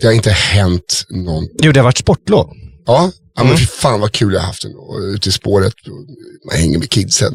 det 0.00 0.06
har 0.06 0.14
inte 0.14 0.30
hänt 0.30 1.04
någonting. 1.10 1.56
Jo, 1.62 1.72
det 1.72 1.80
har 1.80 1.84
varit 1.84 1.98
sportlov. 1.98 2.48
Ja, 2.86 3.10
ja 3.36 3.40
Mm. 3.42 3.48
men 3.48 3.58
fy 3.58 3.66
fan 3.66 4.00
vad 4.00 4.12
kul 4.12 4.32
jag 4.32 4.40
har 4.40 4.46
haft 4.46 4.64
ändå. 4.64 4.98
Ute 5.14 5.28
i 5.28 5.32
spåret, 5.32 5.72
man 6.50 6.60
hänger 6.60 6.78
med 6.78 6.90
kidsen. 6.90 7.34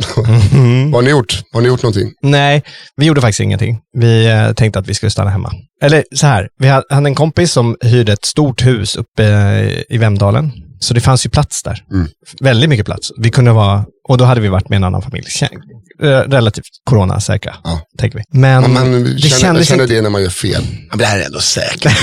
Mm. 0.54 0.91
vad 0.91 0.97
har 0.97 1.02
ni 1.02 1.10
gjort? 1.10 1.41
Har 1.54 1.62
ni 1.62 1.67
gjort 1.67 1.84
någonting? 1.84 2.12
Nej, 2.21 2.63
vi 2.97 3.06
gjorde 3.06 3.21
faktiskt 3.21 3.39
ingenting. 3.39 3.80
Vi 3.97 4.25
eh, 4.28 4.52
tänkte 4.54 4.80
att 4.80 4.88
vi 4.88 4.93
skulle 4.93 5.10
stanna 5.10 5.30
hemma. 5.30 5.52
Eller 5.84 6.04
så 6.15 6.28
här, 6.28 6.47
vi 6.60 6.69
ha- 6.69 6.84
hade 6.89 7.10
en 7.10 7.15
kompis 7.15 7.52
som 7.52 7.78
hyrde 7.82 8.13
ett 8.13 8.25
stort 8.25 8.65
hus 8.65 8.95
uppe 8.95 9.23
i 9.89 9.97
Vemdalen. 9.97 10.52
Så 10.79 10.93
det 10.93 11.01
fanns 11.01 11.25
ju 11.25 11.29
plats 11.29 11.63
där. 11.63 11.83
Mm. 11.91 12.07
Väldigt 12.41 12.69
mycket 12.69 12.85
plats. 12.85 13.11
Vi 13.17 13.29
kunde 13.29 13.51
vara, 13.51 13.85
och 14.09 14.17
då 14.17 14.25
hade 14.25 14.41
vi 14.41 14.47
varit 14.47 14.69
med 14.69 14.77
en 14.77 14.83
annan 14.83 15.01
familj. 15.01 15.25
Eh, 16.03 16.07
Relativt 16.07 16.65
coronasäkra, 16.83 17.55
Ja. 17.63 17.81
tänker 17.97 18.17
vi. 18.17 18.23
Men 18.39 18.61
Man, 18.61 18.73
man 18.73 19.03
det 19.03 19.19
känner, 19.21 19.39
kändes 19.39 19.67
känner 19.67 19.87
det 19.87 20.01
när 20.01 20.09
man 20.09 20.21
gör 20.21 20.29
fel. 20.29 20.63
Ja, 20.71 20.85
men 20.89 20.97
det 20.97 21.05
här 21.05 21.19
är 21.19 21.25
ändå 21.25 21.39
säkert. 21.39 21.93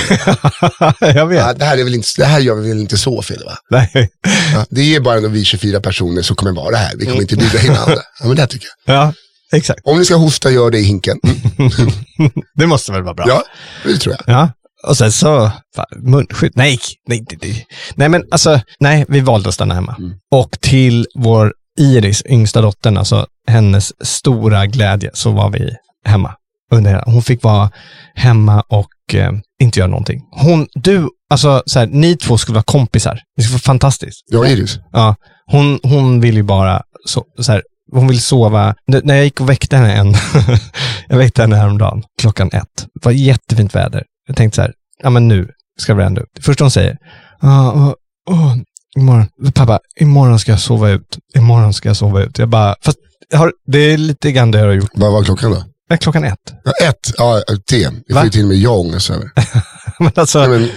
jag 1.15 1.27
vet. 1.27 1.37
Ja, 1.39 1.53
det, 1.53 1.65
här 1.65 1.77
är 1.77 1.83
väl 1.83 1.93
inte, 1.95 2.07
det 2.17 2.25
här 2.25 2.39
gör 2.39 2.55
vi 2.55 2.69
väl 2.69 2.79
inte 2.79 2.97
så 2.97 3.21
fel 3.21 3.41
va? 3.45 3.57
Nej. 3.69 4.09
Ja, 4.53 4.65
det 4.69 4.95
är 4.95 4.99
bara 4.99 5.19
vi 5.19 5.43
24 5.45 5.79
personer 5.79 6.21
som 6.21 6.35
kommer 6.35 6.51
vara 6.51 6.75
här. 6.75 6.91
Vi 6.97 7.05
kommer 7.05 7.21
inte 7.21 7.35
bjuda 7.35 7.61
in 7.61 7.69
andra. 7.75 8.01
Ja, 8.19 8.27
men 8.27 8.35
det 8.35 8.41
här 8.41 8.47
tycker 8.47 8.67
jag. 8.85 8.95
Ja, 8.95 9.13
exakt. 9.53 9.79
Om 9.83 9.99
ni 9.99 10.05
ska 10.05 10.15
hosta, 10.15 10.51
gör 10.51 10.71
det 10.71 10.79
i 10.79 10.83
hinken. 10.83 11.19
Mm. 11.23 11.71
Det 12.55 12.67
måste 12.67 12.91
väl 12.91 13.03
vara 13.03 13.13
bra. 13.13 13.25
Ja, 13.27 13.43
det 13.85 13.97
tror 13.97 14.15
jag. 14.25 14.35
Ja, 14.35 14.49
och 14.87 14.97
sen 14.97 15.11
så, 15.11 15.51
fan, 15.75 15.85
munskydd, 15.97 16.51
nej, 16.55 16.79
nej, 17.07 17.25
nej, 17.41 17.65
nej, 17.95 18.09
men 18.09 18.23
alltså, 18.31 18.61
nej, 18.79 19.05
vi 19.07 19.19
valde 19.19 19.49
att 19.49 19.55
stanna 19.55 19.73
hemma. 19.73 19.95
Mm. 19.99 20.11
Och 20.31 20.51
till 20.61 21.05
vår 21.15 21.53
Iris, 21.79 22.23
yngsta 22.29 22.61
dottern, 22.61 22.97
alltså 22.97 23.25
hennes 23.47 24.07
stora 24.07 24.65
glädje, 24.65 25.09
så 25.13 25.31
var 25.31 25.49
vi 25.49 25.71
hemma. 26.05 26.33
Under, 26.71 26.91
hela- 26.91 27.03
hon 27.05 27.21
fick 27.21 27.43
vara 27.43 27.69
hemma 28.15 28.61
och 28.69 29.13
eh, 29.13 29.31
inte 29.61 29.79
göra 29.79 29.89
någonting. 29.89 30.21
Hon, 30.31 30.67
du, 30.73 31.07
alltså 31.29 31.63
så 31.65 31.79
här, 31.79 31.87
ni 31.87 32.17
två 32.17 32.37
skulle 32.37 32.53
vara 32.55 32.63
kompisar. 32.63 33.19
Det 33.37 33.43
skulle 33.43 33.53
vara 33.53 33.59
fantastiskt. 33.61 34.21
Ja, 34.25 34.47
Iris. 34.47 34.79
Ja, 34.91 35.15
hon, 35.45 35.79
hon 35.83 36.21
vill 36.21 36.35
ju 36.35 36.43
bara, 36.43 36.81
så, 37.05 37.23
så 37.39 37.51
här, 37.51 37.63
hon 37.91 38.07
vill 38.07 38.21
sova. 38.21 38.75
N- 38.93 39.01
när 39.03 39.15
jag 39.15 39.23
gick 39.23 39.41
och 39.41 39.49
väckte 39.49 39.77
henne 39.77 39.93
en, 39.93 40.13
jag 41.07 41.17
väckte 41.17 41.41
henne 41.41 41.55
häromdagen, 41.55 42.03
klockan 42.21 42.47
ett. 42.53 42.75
Det 43.01 43.05
var 43.05 43.11
jättefint 43.11 43.75
väder. 43.75 44.03
Jag 44.27 44.35
tänkte 44.37 44.55
så 44.55 44.61
här, 44.61 44.73
ja 45.03 45.09
men 45.09 45.27
nu 45.27 45.49
ska 45.79 45.91
det 45.91 45.97
bränna 45.97 46.21
ut. 46.21 46.29
Det 46.35 46.41
första 46.41 46.63
hon 46.63 46.71
säger, 46.71 46.97
ah, 47.41 47.93
åh, 48.29 48.55
imorgon, 48.97 49.27
pappa, 49.53 49.79
imorgon 49.99 50.39
ska 50.39 50.51
jag 50.51 50.59
sova 50.59 50.89
ut. 50.89 51.17
Imorgon 51.35 51.73
ska 51.73 51.89
jag 51.89 51.97
sova 51.97 52.23
ut. 52.23 52.39
Jag 52.39 52.49
bara, 52.49 52.75
fast 52.81 52.97
jag 53.29 53.37
har, 53.37 53.51
det 53.67 53.79
är 53.79 53.97
lite 53.97 54.31
grann 54.31 54.51
det 54.51 54.57
jag 54.59 54.65
har 54.65 54.73
gjort. 54.73 54.91
Vad 54.93 55.11
var 55.11 55.23
klockan 55.23 55.51
då? 55.51 55.63
Ja, 55.89 55.97
klockan 55.97 56.23
ett. 56.23 56.53
Ja, 56.63 56.87
ett, 56.89 57.13
ja, 57.17 57.41
te. 57.69 57.89
Vi 58.07 58.23
ju 58.23 58.29
till 58.29 58.45
med 58.45 58.57
jag 58.57 58.79
ångest 58.79 59.09
över. 59.09 59.31
men 59.99 60.11
alltså, 60.15 60.39
Ja, 60.39 60.47
men, 60.47 60.69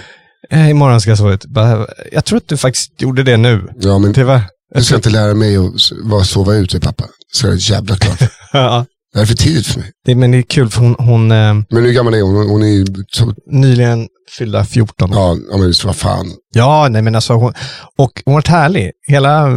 eh, 0.49 0.69
imorgon 0.69 1.01
ska 1.01 1.11
jag 1.11 1.17
sova 1.17 1.33
ut. 1.33 1.45
Bara, 1.45 1.87
jag 2.11 2.25
tror 2.25 2.37
att 2.37 2.47
du 2.47 2.57
faktiskt 2.57 3.01
gjorde 3.01 3.23
det 3.23 3.37
nu. 3.37 3.69
ja, 3.79 3.97
men 3.99 4.13
Det 4.13 4.23
var, 4.23 4.41
du 4.75 4.83
ska 4.83 4.95
inte 4.95 5.09
lära 5.09 5.33
mig 5.33 5.57
att 5.57 6.25
sova 6.27 6.53
ute, 6.53 6.79
pappa. 6.79 7.05
Så 7.33 7.47
är 7.47 7.51
det 7.51 7.57
jävla 7.57 7.95
klart. 7.95 8.21
ja, 8.53 8.85
Det 9.13 9.19
här 9.19 9.23
är 9.23 9.27
för 9.27 9.35
tidigt 9.35 9.67
för 9.67 9.79
mig. 9.79 9.91
det, 10.05 10.15
men 10.15 10.31
det 10.31 10.37
är 10.37 10.41
kul 10.41 10.69
för 10.69 10.81
hon, 10.81 10.95
hon 10.99 11.31
eh, 11.31 11.53
Men 11.69 11.83
hur 11.83 11.91
gammal 11.91 12.13
är 12.13 12.21
hon? 12.21 12.49
Hon 12.49 12.63
är 12.63 12.85
så, 13.07 13.33
nyligen 13.47 14.07
fyllda 14.37 14.65
14. 14.65 15.09
ja, 15.13 15.37
men 15.57 15.73
vad 15.85 15.95
fan. 15.95 16.25
Ja, 16.53 16.87
nej 16.89 17.01
men 17.01 17.15
alltså 17.15 17.33
hon, 17.33 17.53
och 17.97 18.21
hon 18.25 18.33
har 18.33 18.37
varit 18.37 18.47
härlig. 18.47 18.91
Hela, 19.07 19.47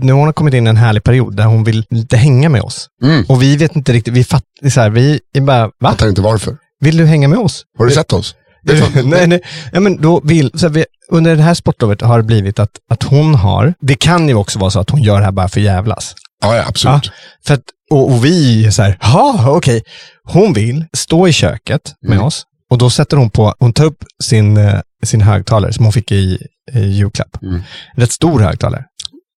nu 0.00 0.12
har 0.12 0.20
hon 0.20 0.32
kommit 0.32 0.54
in 0.54 0.66
i 0.66 0.70
en 0.70 0.76
härlig 0.76 1.04
period 1.04 1.36
där 1.36 1.44
hon 1.44 1.64
vill 1.64 1.84
lite 1.90 2.16
hänga 2.16 2.48
med 2.48 2.62
oss. 2.62 2.86
Mm. 3.02 3.24
Och 3.28 3.42
vi 3.42 3.56
vet 3.56 3.76
inte 3.76 3.92
riktigt, 3.92 4.14
vi 4.14 4.24
fattar, 4.24 4.68
så 4.70 4.80
här, 4.80 4.90
vi 4.90 5.20
är 5.34 5.40
bara, 5.40 5.66
va? 5.66 5.90
Fattar 5.90 6.08
inte 6.08 6.20
varför. 6.20 6.56
Vill 6.80 6.96
du 6.96 7.06
hänga 7.06 7.28
med 7.28 7.38
oss? 7.38 7.64
Har 7.78 7.86
du 7.86 7.92
sett 7.92 8.12
oss? 8.12 8.34
Nej, 9.04 9.26
nej. 9.26 9.42
Ja, 9.72 9.80
men 9.80 9.96
då 9.96 10.20
vill, 10.24 10.50
så 10.54 10.66
här, 10.66 10.74
vi, 10.74 10.84
under 11.10 11.36
det 11.36 11.42
här 11.42 11.54
sportlovet 11.54 12.00
har 12.00 12.18
det 12.18 12.24
blivit 12.24 12.58
att, 12.58 12.70
att 12.90 13.02
hon 13.02 13.34
har, 13.34 13.74
det 13.80 13.94
kan 13.94 14.28
ju 14.28 14.34
också 14.34 14.58
vara 14.58 14.70
så 14.70 14.80
att 14.80 14.90
hon 14.90 15.02
gör 15.02 15.18
det 15.18 15.24
här 15.24 15.32
bara 15.32 15.48
för 15.48 15.60
jävlas. 15.60 16.14
Ja, 16.40 16.56
ja 16.56 16.64
absolut. 16.68 17.10
För 17.46 17.54
att, 17.54 17.62
och, 17.90 18.12
och 18.12 18.24
vi 18.24 18.72
så 18.72 18.82
här, 18.82 18.98
ja 19.00 19.44
okej. 19.48 19.82
Hon 20.24 20.52
vill 20.52 20.84
stå 20.96 21.28
i 21.28 21.32
köket 21.32 21.92
med 22.02 22.12
Mm. 22.12 22.26
oss 22.26 22.42
och 22.70 22.78
då 22.78 22.90
sätter 22.90 23.16
hon 23.16 23.30
på, 23.30 23.54
hon 23.58 23.72
tar 23.72 23.84
upp 23.84 24.04
sin, 24.22 24.56
eh, 24.56 24.80
sin 25.04 25.20
högtalare 25.20 25.72
som 25.72 25.84
hon 25.84 25.92
fick 25.92 26.12
i, 26.12 26.38
i 26.72 26.80
julklapp. 26.80 27.42
Mm. 27.42 27.62
Rätt 27.96 28.12
stor 28.12 28.40
högtalare. 28.40 28.84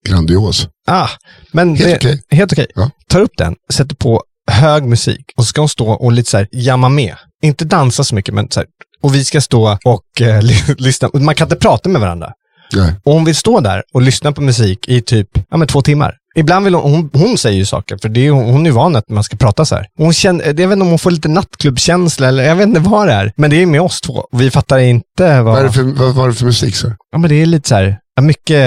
Grandios. 0.09 0.67
Ah, 0.87 1.07
men 1.51 1.75
Helt 1.75 1.89
det, 1.89 1.95
okej. 1.95 2.23
Helt 2.31 2.51
okej. 2.53 2.67
Ja. 2.75 2.89
Tar 3.09 3.19
upp 3.21 3.31
den, 3.37 3.55
sätter 3.73 3.95
på 3.95 4.23
hög 4.51 4.83
musik 4.83 5.25
och 5.37 5.43
så 5.43 5.47
ska 5.47 5.61
hon 5.61 5.69
stå 5.69 5.89
och 5.91 6.11
lite 6.11 6.29
så 6.29 6.37
här 6.37 6.47
jamma 6.51 6.89
med. 6.89 7.15
Inte 7.43 7.65
dansa 7.65 8.03
så 8.03 8.15
mycket, 8.15 8.33
men 8.33 8.47
så 8.51 8.59
här. 8.59 8.67
Och 9.01 9.15
vi 9.15 9.25
ska 9.25 9.41
stå 9.41 9.77
och 9.85 10.21
eh, 10.21 10.41
ly- 10.43 10.75
lyssna. 10.77 11.09
Man 11.13 11.35
kan 11.35 11.45
inte 11.45 11.55
prata 11.55 11.89
med 11.89 12.01
varandra. 12.01 12.31
Nej. 12.73 12.93
Och 13.03 13.13
hon 13.13 13.25
vill 13.25 13.35
stå 13.35 13.59
där 13.59 13.83
och 13.93 14.01
lyssna 14.01 14.31
på 14.31 14.41
musik 14.41 14.87
i 14.87 15.01
typ 15.01 15.29
ja, 15.49 15.57
men 15.57 15.67
två 15.67 15.81
timmar. 15.81 16.15
Ibland 16.35 16.65
vill 16.65 16.73
hon, 16.75 16.91
hon, 16.93 17.09
hon 17.13 17.37
säger 17.37 17.57
ju 17.57 17.65
saker, 17.65 17.97
för 18.01 18.09
det 18.09 18.27
är, 18.27 18.31
hon 18.31 18.45
hon 18.45 18.65
är 18.65 18.71
van 18.71 18.95
att 18.95 19.09
man 19.09 19.23
ska 19.23 19.37
prata 19.37 19.65
så 19.65 19.75
här. 19.75 19.87
Hon 19.97 20.13
känner, 20.13 20.45
jag 20.45 20.53
vet 20.53 20.61
inte 20.71 20.81
om 20.81 20.87
hon 20.89 20.99
får 20.99 21.11
lite 21.11 21.27
nattklubbkänsla 21.29 22.27
eller 22.27 22.43
jag 22.43 22.55
vet 22.55 22.67
inte 22.67 22.79
vad 22.79 23.07
det 23.07 23.13
är. 23.13 23.31
Men 23.35 23.49
det 23.49 23.61
är 23.61 23.65
med 23.65 23.81
oss 23.81 24.01
två. 24.01 24.23
Vi 24.31 24.51
fattar 24.51 24.77
inte 24.77 25.41
vad... 25.41 25.43
Vad, 25.45 25.59
är 25.59 25.63
det 25.63 25.71
för, 25.71 25.83
vad 25.83 26.15
var 26.15 26.27
det 26.27 26.33
för 26.33 26.45
musik 26.45 26.75
så? 26.75 26.87
Ja 27.11 27.17
men 27.17 27.29
det 27.29 27.35
är 27.41 27.45
lite 27.45 27.69
så 27.69 27.75
här, 27.75 27.97
mycket 28.21 28.57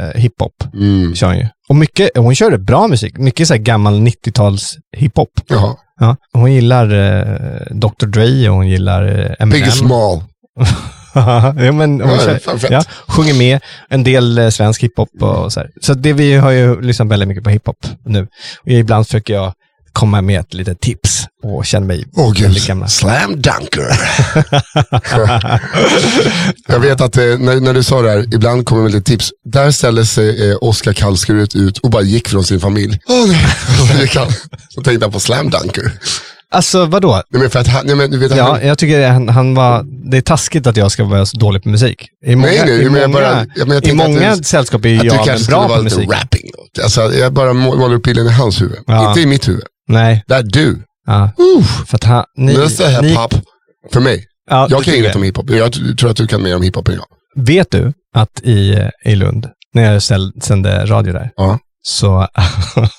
eh, 0.00 0.20
hiphop 0.20 0.52
Mm. 0.74 1.14
kör 1.14 1.26
hon 1.26 1.36
ju. 1.38 1.46
Och 1.68 1.76
mycket, 1.76 2.10
hon 2.16 2.34
kör 2.34 2.58
bra 2.58 2.88
musik. 2.88 3.18
Mycket 3.18 3.48
så 3.48 3.54
här 3.54 3.58
gammal 3.60 3.94
90-tals 4.00 4.76
hiphop. 4.96 5.28
Jaha. 5.48 5.76
Ja. 6.00 6.16
Hon 6.32 6.52
gillar 6.52 6.84
eh, 6.94 7.36
Dr. 7.70 8.06
Dre 8.06 8.48
och 8.48 8.54
hon 8.56 8.68
gillar 8.68 9.04
eh, 9.04 9.34
Eminem. 9.38 9.50
Biggie 9.50 9.70
Small. 9.70 10.22
ja, 11.14 11.72
men 11.72 11.98
Ja, 11.98 12.18
kör, 12.18 12.72
ja, 12.72 12.82
sjunger 13.08 13.34
med 13.34 13.60
en 13.88 14.04
del 14.04 14.38
eh, 14.38 14.48
svensk 14.48 14.82
hiphop 14.82 15.08
och 15.20 15.52
så 15.52 15.60
här. 15.60 15.70
Så 15.80 15.94
det 15.94 16.12
vi 16.12 16.34
har 16.34 16.50
ju 16.50 16.80
lyssnat 16.80 17.08
väldigt 17.08 17.28
mycket 17.28 17.44
på 17.44 17.50
hiphop 17.50 17.86
nu. 18.04 18.26
Och 18.62 18.68
ibland 18.70 19.06
försöker 19.06 19.34
jag 19.34 19.52
komma 19.92 20.20
med 20.22 20.40
ett 20.40 20.54
litet 20.54 20.80
tips 20.80 21.26
och 21.42 21.66
känner 21.66 21.86
mig 21.86 22.04
gud, 22.14 22.42
väldigt 22.42 22.66
gammal. 22.66 22.88
slam 22.88 23.42
dunker. 23.42 24.00
jag 26.68 26.80
vet 26.80 27.00
att 27.00 27.16
eh, 27.16 27.22
när, 27.24 27.60
när 27.60 27.74
du 27.74 27.82
sa 27.82 28.02
det 28.02 28.10
här, 28.10 28.34
ibland 28.34 28.66
kommer 28.66 28.82
med 28.82 28.92
lite 28.92 29.10
tips. 29.10 29.30
Där 29.44 29.70
ställde 29.70 30.06
sig 30.06 30.50
eh, 30.50 30.56
Oskar 30.60 30.92
Kallskuret 30.92 31.54
ut 31.54 31.78
och 31.78 31.90
bara 31.90 32.02
gick 32.02 32.28
från 32.28 32.44
sin 32.44 32.60
familj. 32.60 33.00
Nej, 33.08 33.46
så 33.92 34.00
gick 34.00 34.16
han. 34.16 34.28
Så 34.68 34.82
tänkte 34.82 35.04
jag 35.04 35.12
på 35.12 35.20
slam 35.20 35.50
dunker. 35.50 35.92
Alltså 36.52 36.86
vadå? 36.86 37.22
Nej, 37.30 37.40
men 37.42 37.50
för 37.50 37.58
att 37.58 37.66
han, 37.66 37.86
nej, 37.86 37.94
men, 37.96 38.10
du 38.10 38.18
vet, 38.18 38.36
Ja, 38.36 38.44
han, 38.44 38.66
jag 38.66 38.78
tycker 38.78 39.08
han, 39.08 39.28
han 39.28 39.54
var, 39.54 39.84
det 40.10 40.16
är 40.16 40.20
taskigt 40.20 40.66
att 40.66 40.76
jag 40.76 40.90
ska 40.92 41.04
vara 41.04 41.26
så 41.26 41.36
dålig 41.38 41.62
på 41.62 41.68
musik. 41.68 42.06
I 42.26 42.36
många, 42.36 42.48
nej, 42.48 42.80
i 42.82 42.90
men 42.90 43.00
jag 43.00 43.10
många, 43.10 43.20
bara- 43.24 43.46
ja, 43.56 43.64
men 43.66 43.70
jag 43.74 43.86
i 43.86 43.92
många 43.92 44.36
du- 44.36 44.42
sällskap 44.42 44.84
är 44.84 44.88
jag 45.04 45.26
men 45.26 45.38
bra 45.48 45.68
på 45.68 45.82
lite 45.82 45.82
musik. 45.96 46.12
rapping. 46.12 46.50
Alltså, 46.82 47.12
jag 47.14 47.32
bara 47.32 47.52
må- 47.52 47.76
målar 47.76 47.94
upp 47.94 48.02
bilden 48.02 48.26
i 48.26 48.30
hans 48.30 48.60
huvud, 48.62 48.78
Ja. 48.86 49.08
inte 49.08 49.20
i 49.20 49.26
mitt 49.26 49.48
huvud. 49.48 49.62
Nej, 49.88 50.24
Där 50.28 50.42
du, 50.42 50.82
ja. 51.06 51.30
för 51.86 51.96
att 51.96 52.04
han, 52.04 52.24
ni, 52.36 52.54
ni, 53.02 53.08
hiphop. 53.08 53.34
För 53.92 54.00
mig. 54.00 54.24
ja, 54.50 54.66
Jag 54.70 54.84
kan 54.84 54.94
inget 54.94 55.16
om 55.16 55.22
hiphop. 55.22 55.50
Jag 55.50 55.72
tror 55.98 56.10
att 56.10 56.16
du 56.16 56.26
kan 56.26 56.42
mer 56.42 56.56
om 56.56 56.62
hiphop 56.62 56.88
än 56.88 56.94
jag. 56.94 57.04
Vet 57.44 57.70
du 57.70 57.92
att 58.14 58.40
i, 58.42 58.70
eh, 58.74 59.12
i 59.12 59.16
Lund, 59.16 59.48
när 59.74 59.92
jag 59.92 60.02
sände 60.42 60.86
radio 60.86 61.12
där, 61.12 61.30
Ja. 61.36 61.58
så 61.82 62.26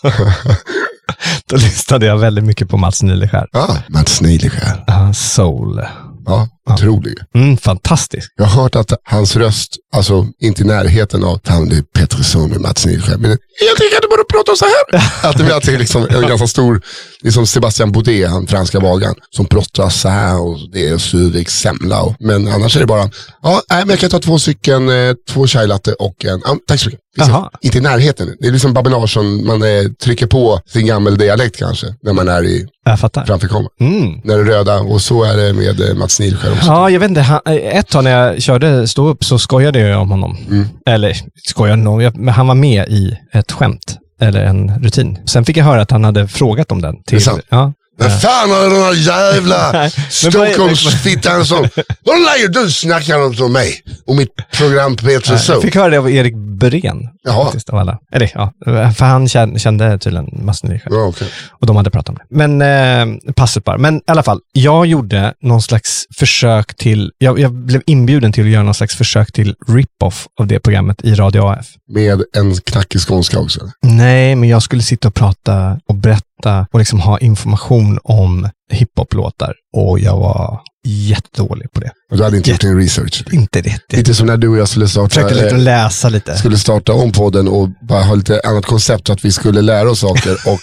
då 1.45 1.55
lyssnade 1.55 2.05
jag 2.05 2.17
väldigt 2.17 2.43
mycket 2.43 2.69
på 2.69 2.77
Mats 2.77 3.03
Nileskär. 3.03 3.47
Ja, 3.51 3.77
Mats 3.89 4.21
Nileskär. 4.21 4.85
Uh, 4.89 5.11
soul. 5.11 5.81
Ja, 6.25 6.47
otrolig. 6.69 7.13
Mm, 7.35 7.57
fantastisk. 7.57 8.33
Jag 8.35 8.45
har 8.45 8.63
hört 8.63 8.75
att 8.75 8.93
hans 9.03 9.35
röst, 9.35 9.75
alltså 9.93 10.27
inte 10.41 10.61
i 10.61 10.65
närheten 10.65 11.23
av, 11.23 11.39
är 11.43 11.81
Pettersson 11.81 12.49
med 12.49 12.61
Mats 12.61 12.85
Nilskär, 12.85 13.17
men 13.17 13.37
jag 13.67 13.77
tycker 13.77 13.95
att 13.95 14.01
du 14.01 14.07
borde 14.07 14.23
prata 14.29 14.55
så 14.55 14.65
här. 14.65 15.03
att 15.29 15.37
det, 15.37 15.43
det 15.43 15.75
är 15.75 15.79
liksom 15.79 16.07
en 16.09 16.27
ganska 16.27 16.47
stor, 16.47 16.81
det 17.21 17.27
är 17.27 17.31
som 17.31 17.47
Sebastian 17.47 17.91
Baudet, 17.91 18.29
han 18.29 18.47
franska 18.47 18.79
bagaren, 18.79 19.15
som 19.29 19.45
pratar 19.45 19.89
så 19.89 20.09
här 20.09 20.41
och 20.41 20.57
det 20.73 20.87
är 20.87 20.97
Surviks 20.97 21.59
semla. 21.59 22.01
Och, 22.01 22.15
men 22.19 22.47
annars 22.47 22.75
är 22.75 22.79
det 22.79 22.85
bara, 22.85 23.09
ja, 23.41 23.61
nej, 23.69 23.79
men 23.79 23.89
jag 23.89 23.99
kan 23.99 24.09
ta 24.09 24.19
två 24.19 24.39
stycken, 24.39 24.89
eh, 24.89 25.13
två 25.29 25.47
chai 25.47 25.67
latte 25.67 25.93
och 25.93 26.25
en, 26.25 26.41
ja, 26.45 26.57
tack 26.67 26.79
så 26.79 26.89
mycket. 26.89 27.01
Liksom, 27.15 27.49
inte 27.61 27.77
i 27.77 27.81
närheten. 27.81 28.35
Det 28.39 28.47
är 28.47 28.51
liksom 28.51 28.73
Babinage 28.73 29.09
som 29.09 29.47
man 29.47 29.61
eh, 29.63 29.91
trycker 30.03 30.27
på 30.27 30.59
sin 30.65 30.85
gammal 30.85 31.17
dialekt 31.17 31.57
kanske, 31.59 31.87
när 32.03 32.13
man 32.13 32.27
är 32.27 32.43
i, 32.43 32.67
Jag 32.85 32.99
fattar. 32.99 33.25
framför 33.25 33.47
kameran. 33.47 33.69
Mm. 33.79 34.21
När 34.23 34.35
det 34.37 34.41
är 34.41 34.45
röda 34.45 34.79
och 34.79 35.01
så 35.01 35.23
är 35.23 35.37
det 35.37 35.53
med 35.53 35.89
eh, 35.89 35.95
Mats 35.95 36.19
Nilskär 36.19 36.51
också. 36.51 36.65
Ja, 36.67 36.89
jag 36.89 36.99
vet 36.99 37.09
inte. 37.09 37.21
Han, 37.21 37.39
ett 37.45 37.87
tag 37.87 38.03
när 38.03 38.11
jag 38.11 38.41
körde 38.41 38.87
stå 38.87 39.07
upp 39.07 39.23
så 39.23 39.39
skojade 39.39 39.79
jag 39.79 40.01
om 40.01 40.11
honom. 40.11 40.37
Mm. 40.49 40.67
Eller 40.85 41.17
skojade 41.47 41.75
nog, 41.81 42.01
jag- 42.03 42.15
men 42.17 42.33
han 42.33 42.47
var 42.47 42.55
med 42.55 42.89
i 42.89 43.17
ett 43.33 43.51
skämt. 43.51 43.97
Eller 44.21 44.43
en 44.43 44.79
rutin. 44.83 45.17
Sen 45.25 45.45
fick 45.45 45.57
jag 45.57 45.65
höra 45.65 45.81
att 45.81 45.91
han 45.91 46.03
hade 46.03 46.27
frågat 46.27 46.71
om 46.71 46.81
den. 46.81 47.03
Till. 47.03 47.19
Ja. 47.49 47.73
Vad 48.01 48.21
fan 48.21 48.51
har 48.51 48.69
den 48.69 48.81
här 48.81 48.93
jävla 48.93 49.89
Stockholmsfittan 50.09 51.45
som... 51.45 51.67
Vad 52.03 52.19
lägger 52.21 52.47
du 52.47 52.71
snackar 52.71 53.43
om 53.43 53.51
mig? 53.53 53.83
Och 54.05 54.15
mitt 54.15 54.35
program 54.57 54.95
Peter 54.95 55.31
Jag 55.31 55.39
så. 55.39 55.61
fick 55.61 55.75
höra 55.75 55.89
det 55.89 55.97
av 55.97 56.11
Erik 56.11 56.35
Byrén. 56.35 57.07
Jaha. 57.23 57.45
Faktiskt, 57.45 57.69
av 57.69 57.79
alla. 57.79 57.99
Eller 58.11 58.31
ja, 58.33 58.53
för 58.65 59.05
han 59.05 59.27
kände, 59.59 59.97
tydligen 59.97 60.29
Mats 60.45 60.63
Nileskär. 60.63 60.91
Ja, 60.91 61.05
okej. 61.05 61.27
Och 61.49 61.67
de 61.67 61.75
hade 61.75 61.89
pratat 61.89 62.09
om 62.09 62.15
det. 62.15 62.35
Men 62.35 62.61
eh, 62.61 63.33
passet 63.33 63.63
bara. 63.63 63.77
Men 63.77 63.97
i 63.97 64.01
alla 64.07 64.23
fall, 64.23 64.39
jag 64.51 64.85
gjorde 64.85 65.33
någon 65.41 65.61
slags 65.61 66.05
försök 66.15 66.75
till, 66.75 67.11
jag, 67.17 67.39
jag 67.39 67.53
blev 67.53 67.81
inbjuden 67.85 68.31
till 68.31 68.43
att 68.43 68.49
göra 68.49 68.63
någon 68.63 68.73
slags 68.73 68.95
försök 68.95 69.31
till 69.31 69.55
rip-off 69.67 70.27
av 70.39 70.47
det 70.47 70.59
programmet 70.59 71.01
i 71.03 71.15
Radio 71.15 71.41
AF. 71.41 71.67
Med 71.89 72.23
en 72.37 72.55
knackig 72.55 73.01
skånska 73.01 73.39
också. 73.39 73.59
Nej, 73.81 74.35
men 74.35 74.49
jag 74.49 74.63
skulle 74.63 74.81
sitta 74.81 75.07
och 75.07 75.13
prata 75.13 75.79
och 75.87 75.95
berätta 75.95 76.67
och 76.71 76.79
liksom 76.79 76.99
ha 76.99 77.19
information 77.19 77.90
om 78.03 78.49
hiphop-låtar. 78.71 79.53
Och 79.77 79.99
jag 79.99 80.17
var 80.17 80.59
jättedålig 80.87 81.71
på 81.71 81.79
det. 81.79 81.91
Och 82.11 82.17
du 82.17 82.23
hade 82.23 82.37
inte 82.37 82.49
gjort 82.51 82.61
din 82.61 82.77
research. 82.77 83.23
Inte 83.31 83.61
det. 83.61 83.79
Lite 83.97 84.13
som 84.13 84.27
när 84.27 84.37
du 84.37 84.47
och 84.47 84.57
jag 84.57 84.67
skulle 84.69 84.87
starta, 84.87 85.09
Försökte 85.09 85.33
lite 85.35 85.55
eh, 85.55 85.61
läsa 85.61 86.09
lite. 86.09 86.37
skulle 86.37 86.57
starta 86.57 86.93
om 86.93 87.11
podden 87.11 87.47
och 87.47 87.69
bara 87.81 88.03
ha 88.03 88.15
lite 88.15 88.41
annat 88.43 88.65
koncept 88.65 89.09
att 89.09 89.25
vi 89.25 89.31
skulle 89.31 89.61
lära 89.61 89.91
oss 89.91 89.99
saker 89.99 90.37
och 90.45 90.59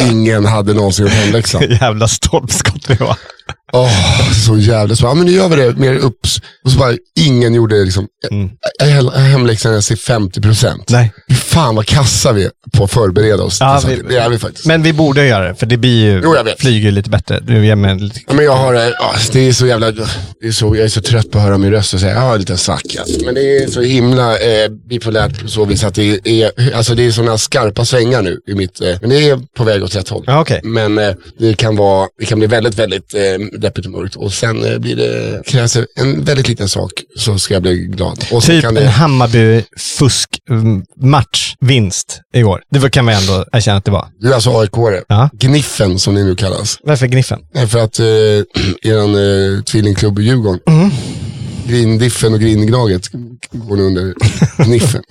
ingen 0.10 0.44
hade 0.44 0.74
någonsin 0.74 1.04
gjort 1.04 1.14
hemläxan. 1.14 1.62
Jävla 1.62 2.08
stolpskott 2.08 2.90
vi 2.90 2.94
var. 2.94 3.16
Åh, 3.72 4.32
så 4.46 4.56
jävla 4.56 4.96
så. 4.96 5.04
Ja, 5.06 5.14
men 5.14 5.26
nu 5.26 5.32
gör 5.32 5.48
vi 5.48 5.56
det 5.56 5.76
mer 5.76 5.94
upps. 5.94 6.40
Och 6.64 6.70
så 6.70 6.78
bara, 6.78 6.92
ingen 7.20 7.54
gjorde 7.54 7.84
liksom. 7.84 8.06
Mm. 8.30 8.50
Hemläxan, 9.14 9.72
jag 9.74 9.84
ser 9.84 9.96
50 9.96 10.40
procent. 10.40 10.88
Nej. 10.90 11.12
Fan 11.34 11.74
vad 11.76 11.86
kassa 11.86 12.32
vi 12.32 12.44
är 12.44 12.50
på 12.76 12.84
att 12.84 12.90
förbereda 12.92 13.42
oss. 13.42 13.56
Ja, 13.60 13.82
vi- 13.88 14.02
det 14.08 14.16
är 14.16 14.28
vi 14.30 14.38
faktiskt. 14.38 14.66
Men 14.66 14.82
vi 14.82 14.92
borde 14.92 15.26
göra 15.26 15.48
det, 15.48 15.54
för 15.54 15.66
det 15.66 15.76
blir 15.76 16.04
ju, 16.04 16.20
Jo, 16.24 16.36
flyger 16.58 16.90
lite 16.90 17.10
bättre. 17.10 17.40
Du 17.40 17.66
ger 17.66 17.74
mig 17.74 17.98
lite... 17.98 18.20
Ja, 18.26 18.34
men 18.34 18.44
jag 18.44 18.56
har, 18.56 18.74
eh, 18.74 18.80
ja, 18.80 19.14
det 19.32 19.48
är 19.48 19.52
så 19.52 19.66
jävla, 19.66 19.90
det 19.90 20.46
är 20.46 20.52
så, 20.52 20.76
jag 20.76 20.84
är 20.84 20.88
så 20.88 21.00
trött 21.00 21.30
på 21.30 21.38
att 21.38 21.44
höra 21.44 21.58
min 21.58 21.70
röst 21.70 21.94
och 21.94 22.00
säga, 22.00 22.12
jag 22.14 22.20
har 22.20 22.32
en 22.34 22.40
liten 22.40 22.58
svacka. 22.58 23.04
Men 23.24 23.34
det 23.34 23.56
är 23.58 23.66
så 23.70 23.80
himla 23.80 24.38
eh, 24.38 24.68
bipolärt 24.88 25.42
på 25.42 25.48
så 25.48 25.64
vis 25.64 25.84
att 25.84 25.94
det 25.94 26.20
är, 26.28 26.74
alltså 26.74 26.94
det 26.94 27.02
är 27.06 27.10
sådana 27.10 27.38
skarpa 27.38 27.84
svängar 27.84 28.22
nu 28.22 28.40
i 28.46 28.54
mitt, 28.54 28.80
eh, 28.80 28.96
men 29.00 29.10
det 29.10 29.28
är 29.28 29.38
på 29.56 29.64
väg 29.64 29.82
åt 29.84 29.96
rätt 29.96 30.08
håll. 30.08 30.24
Ja, 30.26 30.40
okej. 30.40 30.60
Men 30.64 30.98
eh, 30.98 31.12
det, 31.38 31.54
kan 31.54 31.76
vara, 31.76 32.08
det 32.18 32.26
kan 32.26 32.38
bli 32.38 32.48
väldigt, 32.48 32.78
väldigt 32.78 33.14
eh, 33.14 33.58
deppigt 33.60 33.86
och 33.86 33.92
mörkt. 33.92 34.16
Och 34.16 34.32
sen 34.32 34.64
eh, 34.64 34.78
blir 34.78 34.96
det, 34.96 35.42
krävs 35.46 35.76
en 35.96 36.24
väldigt 36.24 36.46
liten 36.52 36.68
sak 36.68 36.90
så 37.16 37.38
ska 37.38 37.54
jag 37.54 37.62
bli 37.62 37.76
glad. 37.76 38.24
Och 38.32 38.42
Typ 38.42 38.62
kan 38.62 38.76
en 38.76 38.82
det, 38.82 38.88
Hammarby 38.90 39.64
fusk-match, 39.78 41.54
vinst, 41.60 42.20
igår. 42.34 42.62
Det 42.70 42.90
kan 42.90 43.04
man 43.04 43.14
ändå 43.14 43.44
erkänna 43.52 43.76
att 43.78 43.84
det 43.84 43.90
var. 43.90 44.08
du 44.20 44.30
är 44.30 44.34
alltså 44.34 44.50
AIK-are. 44.50 45.02
Ja. 45.08 45.30
Gniffen 45.32 45.98
som 45.98 46.14
det 46.14 46.24
nu 46.24 46.34
kallas. 46.36 46.78
Varför 46.82 47.06
Gniffen? 47.06 47.40
Nej, 47.54 47.66
för 47.66 47.78
att 47.78 47.98
eh, 47.98 48.06
er 48.92 49.56
eh, 49.56 49.62
tvillingklubb 49.62 50.18
i 50.18 50.22
Djurgården, 50.22 50.60
Mm. 50.66 50.90
Grindiffen 51.66 52.32
och 52.34 52.40
Gringnaget 52.40 53.08
går 53.52 53.76
nu 53.76 53.82
under 53.82 54.14
Gniffen. 54.64 55.02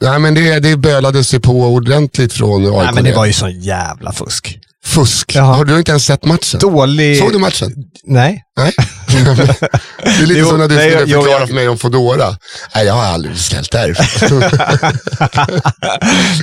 Nej 0.00 0.18
men 0.18 0.34
det, 0.34 0.58
det 0.60 0.76
bölades 0.76 1.34
ju 1.34 1.40
på 1.40 1.52
ordentligt 1.52 2.32
från 2.32 2.64
AIK. 2.66 2.74
Nej, 2.84 2.94
men 2.94 3.04
det 3.04 3.12
var 3.12 3.26
ju 3.26 3.32
sån 3.32 3.60
jävla 3.60 4.12
fusk. 4.12 4.58
Fusk. 4.84 5.34
Jaha. 5.34 5.54
Har 5.56 5.64
du 5.64 5.78
inte 5.78 5.90
ens 5.90 6.04
sett 6.04 6.24
matchen? 6.24 6.60
Dålig... 6.60 7.18
Såg 7.18 7.32
du 7.32 7.38
matchen? 7.38 7.74
Nej. 8.04 8.42
Nej. 8.56 8.72
det 9.10 10.10
är 10.22 10.26
lite 10.26 10.40
Jo, 10.40 10.46
som 10.48 10.58
när 10.58 10.68
du 10.68 10.74
skulle 10.74 10.98
förklara 10.98 11.30
jag- 11.40 11.46
för 11.48 11.54
mig 11.54 11.68
om 11.68 11.78
Foodora. 11.78 12.36
Nej, 12.74 12.86
jag 12.86 12.94
har 12.94 13.04
aldrig 13.04 13.32
beställt 13.34 13.70
därifrån. 13.72 14.40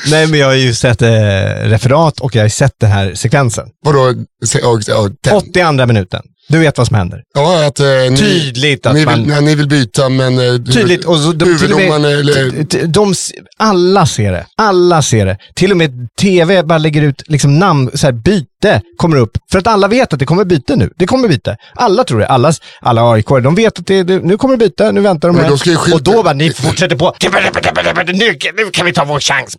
Nej, 0.08 0.28
men 0.28 0.40
jag 0.40 0.48
har 0.48 0.54
ju 0.54 0.74
sett 0.74 1.02
eh, 1.02 1.08
referat 1.64 2.20
och 2.20 2.36
jag 2.36 2.42
har 2.44 2.50
sett 2.50 2.74
den 2.80 2.92
här 2.92 3.14
sekvensen. 3.16 3.66
Vadå? 3.86 4.14
Se- 4.46 4.62
och- 4.62 4.74
och- 4.74 5.12
den- 5.24 5.36
82 5.36 5.86
minuten. 5.86 6.22
Du 6.50 6.60
vet 6.60 6.78
vad 6.78 6.88
som 6.88 6.96
händer. 6.96 7.22
Ja, 7.36 7.66
att 7.68 7.80
eh, 7.80 7.86
ni, 8.10 8.18
Tydligt 8.18 8.86
att 8.86 8.94
ni, 8.94 9.06
man... 9.06 9.20
vill, 9.20 9.28
nej, 9.28 9.42
ni 9.42 9.56
vill 9.56 9.68
byta 9.68 10.10
men 10.10 10.40
eh, 10.40 10.74
Tydligt. 10.74 11.06
Och 11.06 11.18
så, 11.18 11.32
de, 11.32 11.46
huvuddomaren 11.46 12.02
med, 12.02 12.12
eller... 12.20 12.88
de, 12.88 13.14
alla 13.58 14.06
ser 14.06 14.32
det. 14.32 14.46
Alla 14.58 15.02
ser 15.02 15.26
det. 15.26 15.38
Till 15.56 15.72
och 15.72 15.78
med 15.78 15.92
TV 16.22 16.64
bara 16.64 16.78
lägger 16.78 17.02
ut 17.02 17.24
liksom 17.28 17.60
namn, 17.60 17.90
så 17.94 18.08
här, 18.08 18.12
byt 18.12 18.46
byte 18.62 18.82
kommer 18.98 19.17
upp. 19.17 19.38
För 19.52 19.60
att 19.60 19.67
alla 19.67 19.88
vet 19.88 20.13
att 20.13 20.20
det 20.20 20.26
kommer 20.26 20.46
byte 20.46 20.76
nu. 20.76 20.89
Det 20.98 21.06
kommer 21.08 21.28
byte. 21.28 21.58
Alla 21.76 22.04
tror 22.04 22.20
det. 22.20 22.28
Alla, 22.28 22.54
alla 22.82 23.12
AIK, 23.12 23.28
de 23.28 23.56
vet 23.56 23.80
att 23.80 23.86
det, 23.88 24.04
det, 24.04 24.20
nu 24.20 24.38
kommer 24.38 24.58
byte, 24.58 24.91
nu 24.91 25.02
väntar 25.02 25.28
de 25.28 25.36
Men 25.36 25.46
här. 25.46 25.93
Och 25.93 26.04
då 26.04 26.24
bara, 26.24 26.34
ni 26.34 26.52
fortsätter 26.54 26.96
på. 26.96 27.15
Nu, 28.13 28.34
nu 28.54 28.72
kan 28.72 28.86
vi 28.86 28.93
ta 28.93 29.06
vår 29.06 29.20
chans. 29.20 29.58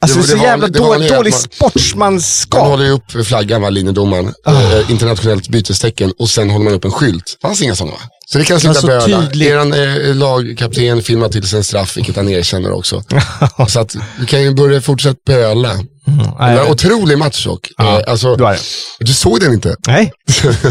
Alltså 0.00 0.18
Det- 0.18 0.22
det 0.22 0.28
så 0.28 0.36
det 0.36 0.42
jävla 0.42 0.66
vanliga- 0.66 0.72
det 0.72 0.78
då, 0.78 0.88
vanliga 0.88 1.08
är 1.08 1.12
att 1.12 1.18
dålig 1.18 1.32
man- 1.32 1.40
sportsmanskap. 1.40 2.60
Man 2.60 2.70
håller 2.70 2.84
ju 2.84 2.90
upp 2.90 3.26
flaggan, 3.26 3.62
va, 3.62 3.70
linjedomaren. 3.70 4.34
Ah. 4.44 4.52
Eh, 4.52 4.90
internationellt 4.90 5.48
bytestecken 5.48 6.12
och 6.18 6.28
sen 6.30 6.50
håller 6.50 6.64
man 6.64 6.74
upp 6.74 6.84
en 6.84 6.90
skylt. 6.90 7.38
fanns 7.42 7.62
inga 7.62 7.74
sådana 7.74 7.92
va? 7.92 8.00
Så 8.32 8.38
det 8.38 8.44
kan 8.44 8.60
sluta 8.60 8.80
så 8.80 8.86
böla. 8.86 9.22
tydligt. 9.26 9.48
Eran 9.50 9.72
eh, 9.72 10.14
lagkapten 10.14 11.02
filmar 11.02 11.28
till 11.28 11.42
sig 11.48 11.56
en 11.56 11.64
straff, 11.64 11.96
vilket 11.96 12.16
han 12.16 12.28
erkänner 12.28 12.72
också. 12.72 13.02
så 13.68 13.80
att 13.80 13.96
du 14.18 14.26
kan 14.26 14.42
ju 14.42 14.54
börja 14.54 14.80
fortsätta 14.80 15.18
böla. 15.26 15.68
Det 15.74 16.10
var 16.12 16.48
en 16.48 16.54
Nej, 16.56 16.70
otrolig 16.70 17.18
match 17.18 17.46
dock. 17.46 17.68
Ja, 17.78 17.98
Eh, 18.00 18.04
alltså, 18.12 18.36
det. 18.36 18.58
du 19.00 19.12
såg 19.12 19.40
den 19.40 19.52
inte? 19.52 19.76
Nej, 19.86 20.12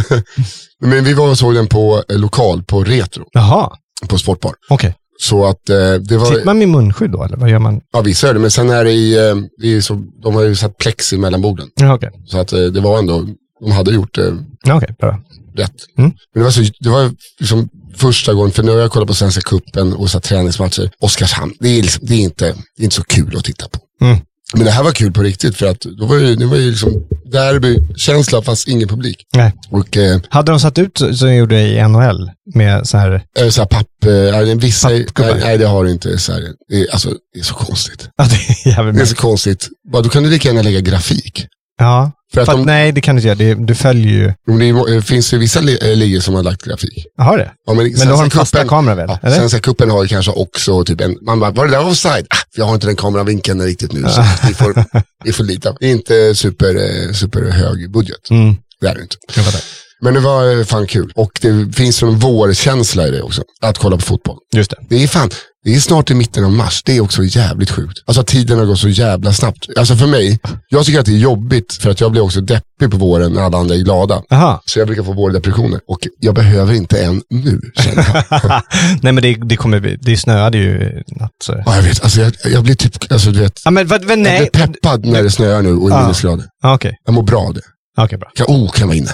Men 0.81 1.03
vi 1.03 1.13
var 1.13 1.29
och 1.29 1.37
såg 1.37 1.53
den 1.55 1.67
på 1.67 2.03
eh, 2.09 2.17
lokal, 2.19 2.63
på 2.63 2.83
Retro, 2.83 3.23
jaha. 3.31 3.69
på 4.07 4.17
Sportbar. 4.17 4.53
Okej. 4.69 4.95
Så 5.21 5.45
att 5.45 5.69
eh, 5.69 5.75
det 5.77 5.99
Sitter 6.01 6.17
var, 6.17 6.45
man 6.45 6.57
med 6.59 6.69
munskydd 6.69 7.11
då, 7.11 7.23
eller 7.23 7.37
vad 7.37 7.49
gör 7.49 7.59
man? 7.59 7.81
ja 7.93 8.01
vissa 8.01 8.29
är 8.29 8.33
det, 8.33 8.39
men 8.39 8.51
sen 8.51 8.69
är 8.69 8.83
det 8.83 8.91
i, 8.91 9.13
eh, 9.17 9.71
är 9.75 9.81
så, 9.81 10.01
de 10.23 10.35
har 10.35 10.43
ju 10.43 10.55
satt 10.55 10.77
plexi 10.77 11.17
mellan 11.17 11.41
borden. 11.41 11.67
Ja, 11.75 11.93
okej. 11.93 12.09
Så 12.25 12.37
att 12.37 12.53
eh, 12.53 12.59
det 12.61 12.79
var 12.81 12.99
ändå, 12.99 13.25
de 13.61 13.71
hade 13.71 13.91
gjort 13.91 14.15
det 14.15 14.37
Ja, 14.63 14.75
okej, 14.75 14.95
bra. 14.99 15.19
Rätt. 15.55 15.75
Mm. 15.97 16.11
Men 16.33 16.39
det 16.39 16.43
var, 16.43 16.51
så, 16.51 16.61
det 16.79 16.89
var 16.89 17.11
liksom 17.39 17.69
första 17.95 18.33
gången, 18.33 18.51
för 18.51 18.63
nu 18.63 18.71
har 18.71 18.77
jag 18.77 18.91
kollat 18.91 19.07
på 19.07 19.13
Svenska 19.13 19.41
Cupen 19.41 19.93
och 19.93 20.09
så 20.09 20.19
träningsmatcher. 20.19 20.91
Oskarshamn, 20.99 21.53
det 21.59 21.69
är, 21.69 21.81
liksom, 21.81 22.05
det, 22.07 22.13
är 22.13 22.19
inte, 22.19 22.45
det 22.45 22.81
är 22.81 22.83
inte 22.83 22.95
så 22.95 23.03
kul 23.03 23.37
att 23.37 23.43
titta 23.43 23.67
på. 23.67 23.79
Mm. 24.05 24.19
Men 24.53 24.65
det 24.65 24.71
här 24.71 24.83
var 24.83 24.91
kul 24.91 25.11
på 25.11 25.21
riktigt 25.21 25.55
för 25.55 25.65
att 25.65 25.79
då 25.79 26.05
var 26.05 26.17
det, 26.17 26.35
det 26.35 26.45
var 26.45 26.57
ju 26.57 26.69
liksom 26.69 27.03
derbykänsla 27.31 28.41
fast 28.41 28.67
ingen 28.67 28.87
publik. 28.87 29.25
Nej. 29.35 29.53
Och 29.69 29.97
eh, 29.97 30.19
Hade 30.29 30.51
de 30.51 30.59
satt 30.59 30.77
ut 30.77 30.97
som 30.97 31.27
de 31.27 31.35
gjorde 31.35 31.61
i 31.61 31.87
NHL 31.87 32.31
med 32.55 32.87
så 32.87 32.97
här, 32.97 33.23
eh, 33.39 33.49
så 33.49 33.61
här 33.61 33.67
papp, 33.67 33.87
eh, 34.05 34.11
nej, 34.11 34.55
vissa, 34.55 34.89
nej, 34.89 35.05
nej 35.19 35.57
det 35.57 35.65
har 35.65 35.83
det 35.83 35.91
inte. 35.91 36.17
Så 36.17 36.33
här, 36.33 36.41
det, 36.69 36.75
är, 36.75 36.91
alltså, 36.91 37.09
det 37.33 37.39
är 37.39 37.43
så 37.43 37.53
konstigt. 37.53 38.09
ja 38.17 38.23
det 38.63 38.71
är 38.71 38.91
Det 38.93 39.01
är 39.01 39.05
så 39.05 39.15
konstigt. 39.15 39.67
Bara, 39.91 40.01
då 40.01 40.09
kan 40.09 40.23
du 40.23 40.29
lika 40.29 40.47
gärna 40.47 40.61
lägga 40.61 40.79
grafik. 40.79 41.45
Ja, 41.79 42.11
För 42.33 42.41
att 42.41 42.45
för 42.45 42.53
att, 42.53 42.59
de, 42.59 42.65
nej 42.65 42.91
det 42.91 43.01
kan 43.01 43.15
du 43.15 43.19
inte 43.21 43.27
göra. 43.43 43.55
Det, 43.55 43.65
du 43.65 43.75
följer 43.75 44.11
ju, 44.13 44.33
om 44.49 44.59
det 44.59 44.65
är- 44.65 44.95
eh, 44.95 45.01
finns 45.01 45.33
ju 45.33 45.37
vissa 45.37 45.59
li, 45.59 45.77
eh, 45.91 45.97
ligor 45.97 46.19
som 46.19 46.33
har 46.35 46.43
lagt 46.43 46.61
grafik. 46.63 47.05
har 47.17 47.37
det? 47.37 47.51
Ja, 47.65 47.73
men 47.73 47.93
Men 47.97 48.07
då 48.07 48.15
har 48.15 48.23
de 48.23 48.29
fasta 48.31 48.65
kameror 48.67 48.95
väl? 48.95 49.05
Ja, 49.09 49.19
eller? 49.23 49.37
Svenska 49.37 49.59
cupen 49.59 49.89
har 49.91 50.03
ju 50.03 50.07
kanske 50.09 50.31
också 50.31 50.83
typ 50.83 51.01
en, 51.01 51.17
man 51.21 51.39
bara, 51.39 51.51
var 51.51 51.65
det 51.65 51.71
där 51.71 51.87
offside? 51.87 52.27
Ah, 52.29 52.35
jag 52.55 52.65
har 52.65 52.73
inte 52.73 52.87
den 52.87 52.95
kameravinkeln 52.95 53.61
riktigt 53.61 53.91
nu 53.93 54.01
så 54.09 54.23
vi 54.47 54.53
får, 54.53 54.85
vi 55.23 55.31
får 55.33 55.43
lita. 55.43 55.75
Det 55.79 55.85
är 55.87 55.91
inte 55.91 56.35
super, 56.35 56.75
eh, 56.75 57.13
super 57.13 57.49
hög 57.51 57.91
budget. 57.91 58.29
Mm, 58.29 58.55
Det 58.81 58.87
är 58.87 58.95
det 58.95 59.01
inte. 59.01 59.15
jag 59.35 59.45
fattar. 59.45 59.61
Men 60.01 60.13
det 60.13 60.19
var 60.19 60.63
fan 60.63 60.87
kul. 60.87 61.11
Och 61.15 61.31
det 61.41 61.75
finns 61.75 62.03
en 62.03 62.15
vårkänsla 62.19 63.07
i 63.07 63.11
det 63.11 63.21
också. 63.21 63.43
Att 63.61 63.77
kolla 63.77 63.95
på 63.95 64.01
fotboll. 64.01 64.37
Just 64.55 64.71
det. 64.71 64.77
Det 64.89 65.03
är 65.03 65.07
fan, 65.07 65.29
det 65.65 65.75
är 65.75 65.79
snart 65.79 66.11
i 66.11 66.13
mitten 66.13 66.45
av 66.45 66.51
mars. 66.51 66.83
Det 66.85 66.97
är 66.97 67.01
också 67.01 67.23
jävligt 67.23 67.71
sjukt. 67.71 68.03
Alltså 68.05 68.21
att 68.21 68.27
tiden 68.27 68.59
har 68.59 68.65
gått 68.65 68.79
så 68.79 68.89
jävla 68.89 69.33
snabbt. 69.33 69.67
Alltså 69.77 69.95
för 69.95 70.07
mig, 70.07 70.39
jag 70.69 70.85
tycker 70.85 70.99
att 70.99 71.05
det 71.05 71.11
är 71.11 71.17
jobbigt 71.17 71.73
för 71.73 71.89
att 71.89 72.01
jag 72.01 72.11
blir 72.11 72.21
också 72.21 72.41
deppig 72.41 72.91
på 72.91 72.97
våren 72.97 73.31
när 73.33 73.41
alla 73.41 73.57
andra 73.57 73.75
är 73.75 73.79
glada. 73.79 74.21
Jaha. 74.29 74.59
Så 74.65 74.79
jag 74.79 74.87
brukar 74.87 75.03
få 75.03 75.13
vårdepressioner. 75.13 75.79
Och 75.87 75.99
jag 76.19 76.35
behöver 76.35 76.73
inte 76.73 77.03
en 77.03 77.21
nu, 77.29 77.61
känner 77.79 78.25
jag. 78.29 78.61
nej 79.01 79.13
men 79.13 79.23
det, 79.23 79.35
det 79.35 79.55
kommer 79.57 79.97
det 80.01 80.17
snöade 80.17 80.57
ju 80.57 81.03
i 81.07 81.19
natt. 81.19 81.31
Så. 81.43 81.63
Ja, 81.65 81.75
jag 81.75 81.83
vet. 81.83 82.03
Alltså 82.03 82.21
jag, 82.21 82.33
jag 82.45 82.63
blir 82.63 82.75
typ, 82.75 83.11
alltså 83.11 83.31
du 83.31 83.39
vet, 83.39 83.61
Ja 83.65 83.71
men 83.71 83.87
vad, 83.87 84.01
vad, 84.01 84.11
jag 84.11 84.19
nej. 84.19 84.49
blir 84.53 84.65
peppad 84.65 85.05
när 85.05 85.23
det 85.23 85.31
snöar 85.31 85.61
nu 85.61 85.73
och 85.75 85.91
är 85.91 86.01
minusgrader. 86.01 86.45
Ja, 86.63 86.73
Okej, 86.75 86.97
Jag 87.05 87.13
mår 87.13 87.23
bra 87.23 87.39
av 87.41 87.53
det. 87.53 87.61
okej 87.97 88.17
bra. 88.17 88.29
Kan, 88.35 88.45
oh, 88.49 88.71
kan 88.71 88.79
jag 88.81 88.87
vara 88.87 88.97
inne? 88.97 89.11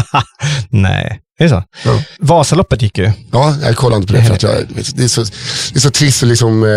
nej, 0.70 1.20
är 1.40 1.44
det 1.44 1.50
så? 1.50 1.62
Ja. 1.84 2.02
Vasaloppet 2.18 2.82
gick 2.82 2.98
ju. 2.98 3.12
Ja, 3.32 3.56
jag 3.62 3.76
kollar 3.76 3.96
inte 3.96 4.06
på 4.06 4.12
det 4.12 4.24
för 4.24 4.34
att 4.34 4.42
jag, 4.42 4.52
det, 4.94 5.04
är 5.04 5.08
så, 5.08 5.20
det 5.72 5.78
är 5.78 5.80
så 5.80 5.90
trist 5.90 6.22
och 6.22 6.28
liksom, 6.28 6.62
eh, 6.62 6.68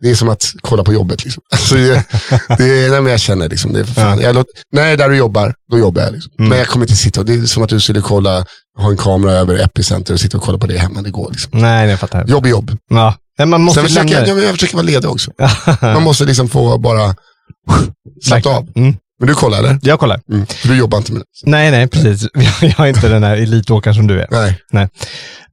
det 0.00 0.10
är 0.10 0.14
som 0.14 0.28
att 0.28 0.44
kolla 0.60 0.84
på 0.84 0.92
jobbet. 0.92 1.24
Liksom. 1.24 1.42
Alltså, 1.52 1.74
det, 1.74 2.04
det 2.58 2.84
är, 2.84 3.00
men 3.00 3.10
jag 3.12 3.20
känner 3.20 3.48
liksom, 3.48 3.72
det 3.72 3.84
fan, 3.84 4.20
jag 4.20 4.34
låt, 4.34 4.46
när 4.72 4.82
jag 4.82 4.92
är 4.92 4.96
där 4.96 5.08
du 5.08 5.16
jobbar, 5.16 5.54
då 5.70 5.78
jobbar 5.78 6.02
jag. 6.02 6.12
Liksom. 6.12 6.32
Mm. 6.38 6.48
Men 6.48 6.58
jag 6.58 6.68
kommer 6.68 6.84
inte 6.84 6.96
sitta, 6.96 7.20
och 7.20 7.26
det 7.26 7.34
är 7.34 7.46
som 7.46 7.62
att 7.62 7.68
du 7.68 7.80
skulle 7.80 8.00
kolla, 8.00 8.44
ha 8.78 8.90
en 8.90 8.96
kamera 8.96 9.32
över 9.32 9.64
Epicenter 9.64 10.14
och 10.14 10.20
sitta 10.20 10.36
och 10.36 10.42
kolla 10.42 10.58
på 10.58 10.66
det 10.66 10.78
hemma. 10.78 11.02
Det 11.02 11.10
går 11.10 11.30
liksom. 11.30 11.50
Nej, 11.60 11.90
jag 11.90 12.00
fattar. 12.00 12.26
Jobb 12.26 12.46
är 12.46 12.50
jobb. 12.50 12.76
Ja. 12.90 13.14
Men 13.38 13.48
man 13.48 13.62
måste 13.62 13.80
Sen 13.80 13.88
försöker 13.88 14.14
jag, 14.14 14.24
det. 14.24 14.28
jag, 14.28 14.42
jag 14.44 14.50
försöker 14.54 14.74
vara 14.74 14.86
ledig 14.86 15.10
också. 15.10 15.30
Man 15.82 16.02
måste 16.02 16.24
liksom 16.24 16.48
få 16.48 16.78
bara 16.78 17.14
slappna 18.22 18.50
av. 18.50 18.68
Mm. 18.76 18.96
Men 19.20 19.28
du 19.28 19.34
kollar 19.34 19.58
eller? 19.58 19.78
Jag 19.82 20.00
kollar. 20.00 20.20
Mm. 20.32 20.46
För 20.46 20.68
du 20.68 20.76
jobbar 20.78 20.98
inte 20.98 21.12
med 21.12 21.20
det? 21.20 21.50
Nej, 21.50 21.70
nej, 21.70 21.88
precis. 21.88 22.28
Jag 22.60 22.80
är 22.80 22.86
inte 22.86 23.08
den 23.08 23.22
här 23.22 23.36
elitåkaren 23.36 23.94
som 23.94 24.06
du 24.06 24.20
är. 24.20 24.26
Nej. 24.30 24.60
Nej. 24.72 24.88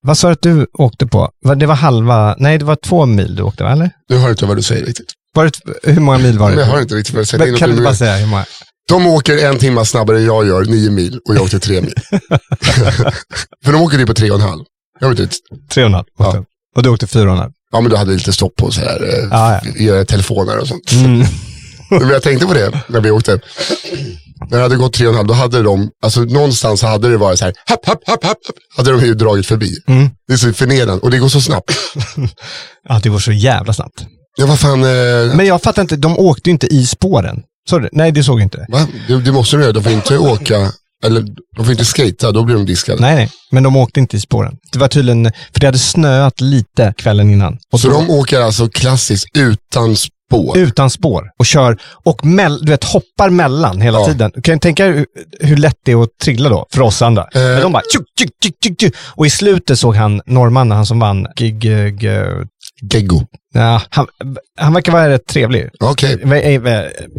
Vad 0.02 0.18
sa 0.18 0.28
du 0.28 0.34
att 0.34 0.42
du 0.42 0.68
åkte 0.74 1.08
på? 1.08 1.30
Det 1.58 1.66
var 1.66 1.76
halva, 1.76 2.36
nej 2.40 2.58
det 2.58 2.66
var 2.66 2.76
två 2.76 3.06
mil 3.06 3.36
du 3.36 3.44
åkte 3.44 3.64
va, 3.64 3.72
eller? 3.72 3.92
Nu 4.10 4.18
hör 4.18 4.30
inte 4.30 4.46
vad 4.46 4.58
du 4.58 4.62
säger 4.62 4.86
riktigt. 4.86 5.14
Var 5.34 5.46
det, 5.46 5.52
hur 5.92 6.00
många 6.02 6.18
mil 6.18 6.40
var 6.40 6.48
Men 6.48 6.58
det? 6.58 6.64
jag 6.64 6.72
hör 6.72 6.82
inte 6.82 6.96
riktigt 6.96 7.16
vad 7.16 7.22
du 7.22 7.26
säger. 7.26 7.46
Men 7.46 7.56
kan 7.56 7.70
du 7.70 7.84
bara 7.84 7.96
säga 7.96 8.16
hur 8.18 8.28
många? 8.28 8.46
De 8.88 9.08
åker 9.08 9.46
en 9.46 9.58
timme 9.58 9.86
snabbare 9.86 10.18
än 10.18 10.26
jag 10.26 10.48
gör, 10.48 10.66
nio 10.66 10.92
mil, 10.92 11.20
och 11.30 11.36
jag 11.36 11.42
åkte 11.42 11.60
tre 11.60 11.82
mil. 11.82 11.94
För 13.66 13.72
de 13.72 13.82
åker 13.82 13.98
ju 13.98 14.06
på 14.06 14.14
tre 14.14 14.32
och 14.32 14.36
en 14.40 14.48
halv. 14.48 14.64
Jag 15.00 15.10
vet 15.10 15.20
inte. 15.20 15.36
Tre 15.72 15.84
och 15.84 15.88
en 15.88 15.94
halv. 15.94 16.06
Ja. 16.20 16.44
Och 16.76 16.84
du 16.84 16.90
åkte 16.90 17.08
fyra 17.08 17.24
och 17.26 17.32
en 17.32 17.38
halv. 17.38 17.52
Ja, 17.72 17.82
men 17.82 17.92
du 17.92 17.98
hade 17.98 18.12
lite 18.12 18.34
stopp 18.34 18.56
på 18.56 18.72
så 18.72 18.82
här, 18.82 19.04
eh, 19.04 19.86
Ja, 19.86 20.06
telefoner 20.06 20.58
och 20.60 20.68
sånt. 20.68 20.92
Mm. 20.92 21.26
Men 21.90 22.10
jag 22.10 22.24
tänkte 22.24 22.46
på 22.48 22.54
det 22.54 22.82
när 22.88 23.02
vi 23.02 23.12
åkte. 23.12 23.40
När 24.50 24.58
det 24.58 24.64
hade 24.64 24.76
gått 24.76 24.94
tre 24.94 25.08
och 25.08 25.12
en 25.12 25.18
halv, 25.18 25.28
då 25.28 25.34
hade 25.34 25.62
de, 25.64 25.90
alltså 26.04 26.22
någonstans 26.22 26.82
hade 26.82 27.10
det 27.10 27.18
varit 27.18 27.40
så 27.40 27.46
här, 27.46 27.54
happ, 27.66 27.86
happ, 27.86 28.08
happ, 28.08 28.24
happ, 28.24 28.38
hade 28.78 28.92
de 28.92 29.06
ju 29.06 29.14
dragit 29.14 29.46
förbi. 29.48 29.70
Mm. 29.88 30.10
Det 30.28 30.34
är 30.34 30.38
så 30.38 30.54
förnedrande 30.54 31.02
och 31.02 31.12
det 31.12 31.18
går 31.18 31.30
så 31.30 31.42
snabbt. 31.42 31.72
Ja, 32.90 33.00
det 33.04 33.10
var 33.10 33.20
så 33.20 33.32
jävla 33.32 33.74
snabbt. 33.74 34.06
Ja, 34.38 34.46
vad 34.46 34.60
fan, 34.60 34.84
eh, 34.84 35.36
Men 35.36 35.46
jag 35.46 35.62
fattar 35.62 35.82
inte, 35.82 35.96
de 35.96 36.18
åkte 36.20 36.50
ju 36.50 36.52
inte 36.52 36.68
i 36.68 36.86
spåren. 36.86 37.42
Det- 37.70 37.90
nej, 37.92 38.12
det 38.12 38.24
såg 38.24 38.40
jag 38.40 38.46
inte. 38.46 38.66
va? 38.70 38.88
Det, 39.08 39.18
det 39.22 39.32
måste 39.32 39.56
de 39.58 39.62
göra, 39.64 39.72
de 39.74 39.84
får 39.84 39.92
inte 39.92 40.18
åka, 40.18 40.72
eller 41.06 41.24
de 41.58 41.66
får 41.66 41.72
inte 41.72 41.86
skata, 41.86 42.32
då 42.32 42.44
blir 42.44 42.56
de 42.56 42.66
diskade. 42.66 43.02
Nej, 43.02 43.16
nej. 43.16 43.32
Men 43.52 43.64
de 43.64 43.76
åkte 43.76 44.00
inte 44.00 44.18
i 44.18 44.20
spåren. 44.20 44.54
Det 44.72 44.80
var 44.80 44.88
tydligen, 44.88 45.32
för 45.54 45.60
det 45.60 45.66
hade 45.66 45.78
snöat 45.80 46.42
lite 46.42 46.94
kvällen 46.98 47.30
innan. 47.32 47.58
Och 47.74 47.80
Så 47.80 47.88
då- 47.90 47.94
de 47.94 48.10
åker 48.10 48.40
alltså 48.42 48.70
klassiskt 48.70 49.26
utan 49.38 49.96
spår. 50.32 50.58
utan 50.58 50.90
spår 50.90 51.24
och 51.40 51.46
kör 51.46 51.78
och 52.06 52.26
mell, 52.26 52.60
du 52.66 52.72
vet, 52.72 52.84
hoppar 52.84 53.30
mellan 53.30 53.82
hela 53.82 54.00
Ja. 54.00 54.06
tiden. 54.06 54.32
Kan 54.44 54.54
du 54.56 54.60
tänka 54.60 54.86
hur, 54.86 55.06
hur 55.40 55.58
lätt 55.58 55.78
det 55.86 55.92
är 55.92 56.04
att 56.04 56.10
trilla 56.24 56.50
då 56.50 56.66
för 56.74 56.82
oss 56.82 57.02
andra? 57.02 57.28
Men 57.34 57.62
de 57.62 57.72
bara 57.72 57.84
tjuk, 57.94 58.08
tjuk, 58.44 58.54
tjuk, 58.64 58.82
tjuk. 58.82 58.96
Och 59.16 59.26
i 59.26 59.30
slutet 59.30 59.80
såg 59.80 59.96
han 59.96 60.22
norrmannen, 60.26 60.78
han 60.78 60.86
som 60.86 61.00
vann, 61.00 61.28
gig, 61.36 61.60
gig, 61.60 62.10
Geggo. 62.94 63.22
ja, 63.54 63.82
han, 63.90 64.08
han 64.60 64.74
verkar 64.74 64.92
vara 64.92 65.10
rätt 65.10 65.26
trevlig. 65.28 65.70
Okej. 65.80 66.14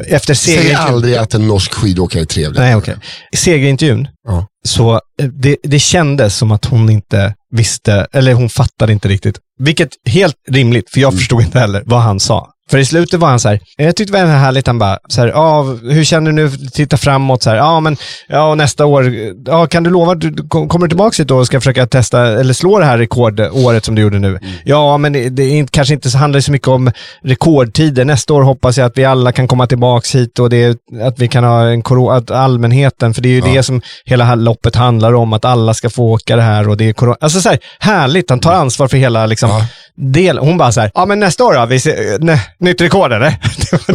Efter 0.06 0.34
Säg 0.34 0.54
segerintervjun... 0.54 0.76
aldrig 0.94 1.16
att 1.16 1.34
en 1.34 1.48
norsk 1.48 1.72
skidåkare 1.74 2.22
är 2.22 2.26
trevlig. 2.26 2.60
Nej, 2.60 2.76
okej. 2.76 2.94
I 3.32 3.36
segerintervjun 3.36 4.08
Ja. 4.28 4.46
så 4.66 4.92
eh, 4.94 5.26
det, 5.32 5.56
det 5.62 5.78
kändes 5.78 6.36
som 6.36 6.50
att 6.52 6.64
hon 6.64 6.90
inte 6.90 7.34
visste, 7.54 8.06
eller 8.12 8.32
hon 8.32 8.48
fattade 8.48 8.92
inte 8.92 9.08
riktigt. 9.08 9.38
Vilket 9.60 9.88
helt 10.06 10.34
rimligt, 10.50 10.90
för 10.90 11.00
jag 11.00 11.08
Mm. 11.12 11.18
förstod 11.18 11.42
inte 11.42 11.58
heller 11.58 11.82
vad 11.86 12.00
han 12.00 12.20
sa. 12.20 12.48
För 12.70 12.78
i 12.78 12.84
slutet 12.84 13.20
var 13.20 13.28
han 13.28 13.40
så 13.40 13.48
här, 13.48 13.60
jag 13.76 13.96
tyckte 13.96 14.16
det 14.18 14.24
var 14.24 14.32
härligt, 14.32 14.66
han 14.66 14.78
bara, 14.78 14.98
så 15.08 15.20
här, 15.20 15.28
ja, 15.28 15.62
hur 15.82 16.04
känner 16.04 16.32
du 16.32 16.34
nu, 16.34 16.50
titta 16.72 16.96
framåt, 16.96 17.42
så 17.42 17.50
här, 17.50 17.56
ja 17.56 17.80
men, 17.80 17.96
ja 18.28 18.54
nästa 18.54 18.86
år, 18.86 19.12
ja 19.46 19.66
kan 19.66 19.82
du 19.82 19.90
lova 19.90 20.12
att 20.12 20.20
du 20.20 20.36
kom- 20.48 20.68
kommer 20.68 20.88
tillbaka 20.88 21.14
hit 21.18 21.28
då 21.28 21.36
och 21.36 21.46
ska 21.46 21.60
försöka 21.60 21.86
testa, 21.86 22.40
eller 22.40 22.54
slå 22.54 22.78
det 22.78 22.84
här 22.84 22.98
rekordåret 22.98 23.84
som 23.84 23.94
du 23.94 24.02
gjorde 24.02 24.18
nu? 24.18 24.38
Ja, 24.64 24.98
men 24.98 25.12
det, 25.12 25.42
är 25.42 25.50
inte, 25.50 25.70
kanske 25.70 25.94
inte 25.94 26.10
så- 26.10 26.18
handlar 26.18 26.40
så 26.40 26.52
mycket 26.52 26.68
om 26.68 26.90
rekordtider. 27.24 28.04
Nästa 28.04 28.34
år 28.34 28.42
hoppas 28.42 28.78
jag 28.78 28.86
att 28.86 28.98
vi 28.98 29.04
alla 29.04 29.32
kan 29.32 29.48
komma 29.48 29.66
tillbaka 29.66 30.18
hit 30.18 30.38
och 30.38 30.50
det, 30.50 30.78
att 31.02 31.18
vi 31.18 31.28
kan 31.28 31.44
ha 31.44 31.62
en 31.68 31.82
corona, 31.82 32.16
att 32.16 32.30
allmänheten, 32.30 33.14
för 33.14 33.22
det 33.22 33.28
är 33.28 33.32
ju 33.32 33.40
det 33.40 33.62
som 33.62 33.82
hela 34.04 34.34
loppet 34.34 34.74
handlar 34.76 35.12
om, 35.14 35.32
att 35.32 35.44
alla 35.44 35.74
ska 35.74 35.90
få 35.90 36.02
åka 36.12 36.36
det 36.36 36.42
här 36.42 36.68
och 36.68 36.76
det 36.76 36.88
är 36.88 36.92
corona. 36.92 37.16
Alltså 37.20 37.40
så 37.40 37.48
här, 37.48 37.58
härligt, 37.78 38.30
han 38.30 38.40
tar 38.40 38.52
ansvar 38.52 38.88
för 38.88 38.96
hela 38.96 39.26
liksom, 39.26 39.50
Ja. 39.50 39.64
del. 39.96 40.38
Hon 40.38 40.58
bara 40.58 40.72
så 40.72 40.80
här, 40.80 40.90
ja 40.94 41.06
men 41.06 41.20
nästa 41.20 41.44
år 41.44 41.54
då, 41.54 41.66
vi 41.66 41.80
ser, 41.80 42.18
nej, 42.20 42.40
nytt 42.60 42.80
rekord 42.80 43.12
eller? 43.12 43.36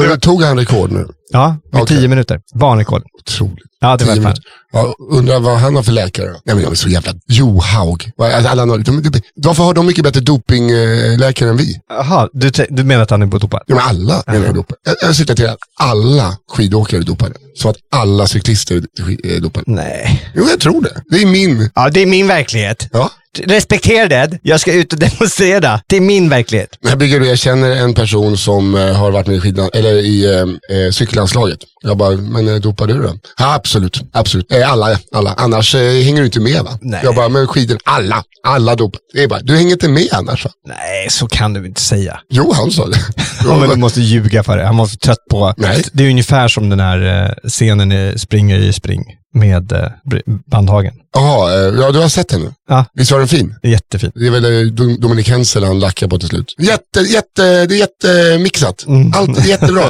Men 0.10 0.20
tog 0.20 0.44
han 0.44 0.58
rekord 0.58 0.92
nu? 0.92 1.08
ja, 1.34 1.58
med 1.72 1.82
Okej. 1.82 1.98
tio 1.98 2.08
minuter. 2.08 2.40
Banrekord. 2.54 3.04
Otroligt. 3.20 3.66
Ja, 3.80 3.98
det 3.98 4.06
var 4.06 4.16
fan. 4.16 4.36
Ja, 4.74 4.96
undrar 5.12 5.40
vad 5.40 5.58
han 5.58 5.76
har 5.76 5.84
för 5.84 5.92
läkare 5.92 6.28
då? 6.28 6.40
Nej 6.46 6.56
men 6.56 6.64
de 6.64 6.72
är 6.72 6.76
så 6.76 6.90
jävla... 6.90 7.14
Johaug. 7.28 8.12
Alla, 8.18 8.66
de, 8.66 8.84
de, 8.84 9.02
de, 9.02 9.22
varför 9.36 9.64
har 9.64 9.74
de 9.74 9.86
mycket 9.86 10.04
bättre 10.04 10.22
dopingläkare 10.22 11.50
än 11.50 11.58
vi? 11.58 11.80
Jaha, 11.90 12.30
du, 12.34 12.52
du 12.70 12.84
menar 12.84 13.04
att 13.04 13.10
han 13.10 13.22
är 13.22 13.26
dopad? 13.26 13.62
Ja, 13.68 13.76
men 13.76 13.84
alla 13.84 14.24
menar 14.28 14.46
jag 14.46 14.56
dopade. 14.56 14.80
Jag, 14.86 14.96
jag 15.02 15.16
syftar 15.16 15.36
till 15.36 15.50
att 15.50 15.58
alla 15.80 16.38
skidåkare 16.52 17.00
är 17.00 17.04
dopade. 17.04 17.34
Så 17.56 17.70
att 17.70 17.76
alla 17.92 18.28
cyklister 18.28 18.76
är 19.24 19.40
dopade. 19.40 19.64
Nej. 19.68 20.32
Jo, 20.36 20.46
jag 20.50 20.60
tror 20.60 20.82
det. 20.82 21.02
Det 21.10 21.22
är 21.22 21.26
min... 21.26 21.70
Ja, 21.76 21.90
det 21.90 22.02
är 22.02 22.06
min 22.06 22.28
verklighet. 22.28 22.90
Ja. 22.92 23.12
Respektera 23.40 24.08
det. 24.08 24.40
Jag 24.42 24.60
ska 24.60 24.74
ut 24.74 24.94
och 24.94 25.00
demonstrera. 25.00 25.80
Det 25.88 25.98
är 25.98 26.02
min 26.02 26.30
verklighet. 26.30 26.70
Jag, 26.82 26.98
bygger, 26.98 27.22
jag 27.22 27.38
känner 27.38 27.76
en 27.76 27.94
person 27.94 28.38
som 28.38 28.76
eh, 28.76 28.94
har 28.96 29.12
varit 29.12 29.28
med 29.28 29.36
i, 29.36 29.40
skidland, 29.40 29.70
eller 29.74 29.94
i 29.94 30.26
eh, 30.26 30.78
eh, 30.78 30.92
cykellandslaget. 30.92 31.60
Jag 31.84 31.98
bara, 31.98 32.18
men 32.18 32.48
eh, 32.48 32.56
dopar 32.56 32.88
du 32.88 33.02
då? 33.02 33.14
Ja, 33.38 33.54
absolut, 33.54 34.02
absolut. 34.14 34.52
Eh, 34.52 34.72
alla, 34.72 35.00
alla. 35.12 35.34
Annars 35.38 35.76
eh, 35.76 36.04
hänger 36.04 36.20
du 36.20 36.26
inte 36.26 36.40
med 36.40 36.64
va? 36.64 36.78
Nej. 36.82 37.00
Jag 37.04 37.16
bara, 37.16 37.30
men 37.30 37.48
skidor, 37.48 37.78
alla, 37.86 38.24
alla 38.48 38.76
dopar. 38.76 39.00
Det 39.14 39.24
är 39.24 39.28
bara, 39.28 39.40
du 39.40 39.56
hänger 39.56 39.72
inte 39.72 39.90
med 39.90 40.08
annars 40.12 40.46
va? 40.46 40.52
Nej, 40.68 41.10
så 41.10 41.28
kan 41.28 41.54
du 41.54 41.66
inte 41.66 41.82
säga. 41.82 42.20
Jo, 42.30 42.54
han 42.54 42.72
sa 42.72 42.88
det. 42.88 42.98
Ja, 43.46 43.60
men 43.60 43.70
du 43.70 43.76
måste 43.76 44.02
ljuga 44.02 44.44
för 44.44 44.58
det. 44.58 44.66
Han 44.66 44.76
måste 44.76 44.98
trött 44.98 45.26
på... 45.32 45.54
Nej. 45.58 45.84
Det 45.94 46.04
är 46.04 46.10
ungefär 46.10 46.48
som 46.48 46.70
den 46.70 46.80
här 46.80 47.34
scenen 47.48 47.92
i 47.92 48.14
Springer 48.18 48.60
i 48.60 48.74
spring 48.74 49.04
med 49.34 49.72
eh, 49.72 49.88
Bandhagen. 50.52 50.94
Jaha, 51.16 51.54
eh, 51.54 51.74
ja 51.80 51.92
du 51.92 52.00
har 52.00 52.10
sett 52.10 52.30
den 52.30 52.42
nu? 52.42 52.54
Ja. 52.70 52.86
Visst 52.94 53.12
var 53.12 53.20
den 53.20 53.28
fin? 53.28 53.56
Jättefint. 53.64 54.14
Det 54.16 54.28
är 54.28 54.32
väl 54.32 54.46
eh, 54.46 54.72
Dom- 54.72 55.00
Dominic 55.00 55.28
Hensel 55.28 55.64
han 55.64 55.80
lackar 55.80 56.08
på 56.08 56.20
till 56.20 56.28
slut. 56.28 56.56
Jätte, 56.58 57.00
jätte, 57.00 57.66
det 57.66 57.76
är 57.76 57.80
jättemixat. 57.80 58.86
Mm. 58.88 59.12
Allt 59.16 59.38
är 59.40 59.44
jättebra. 59.50 59.84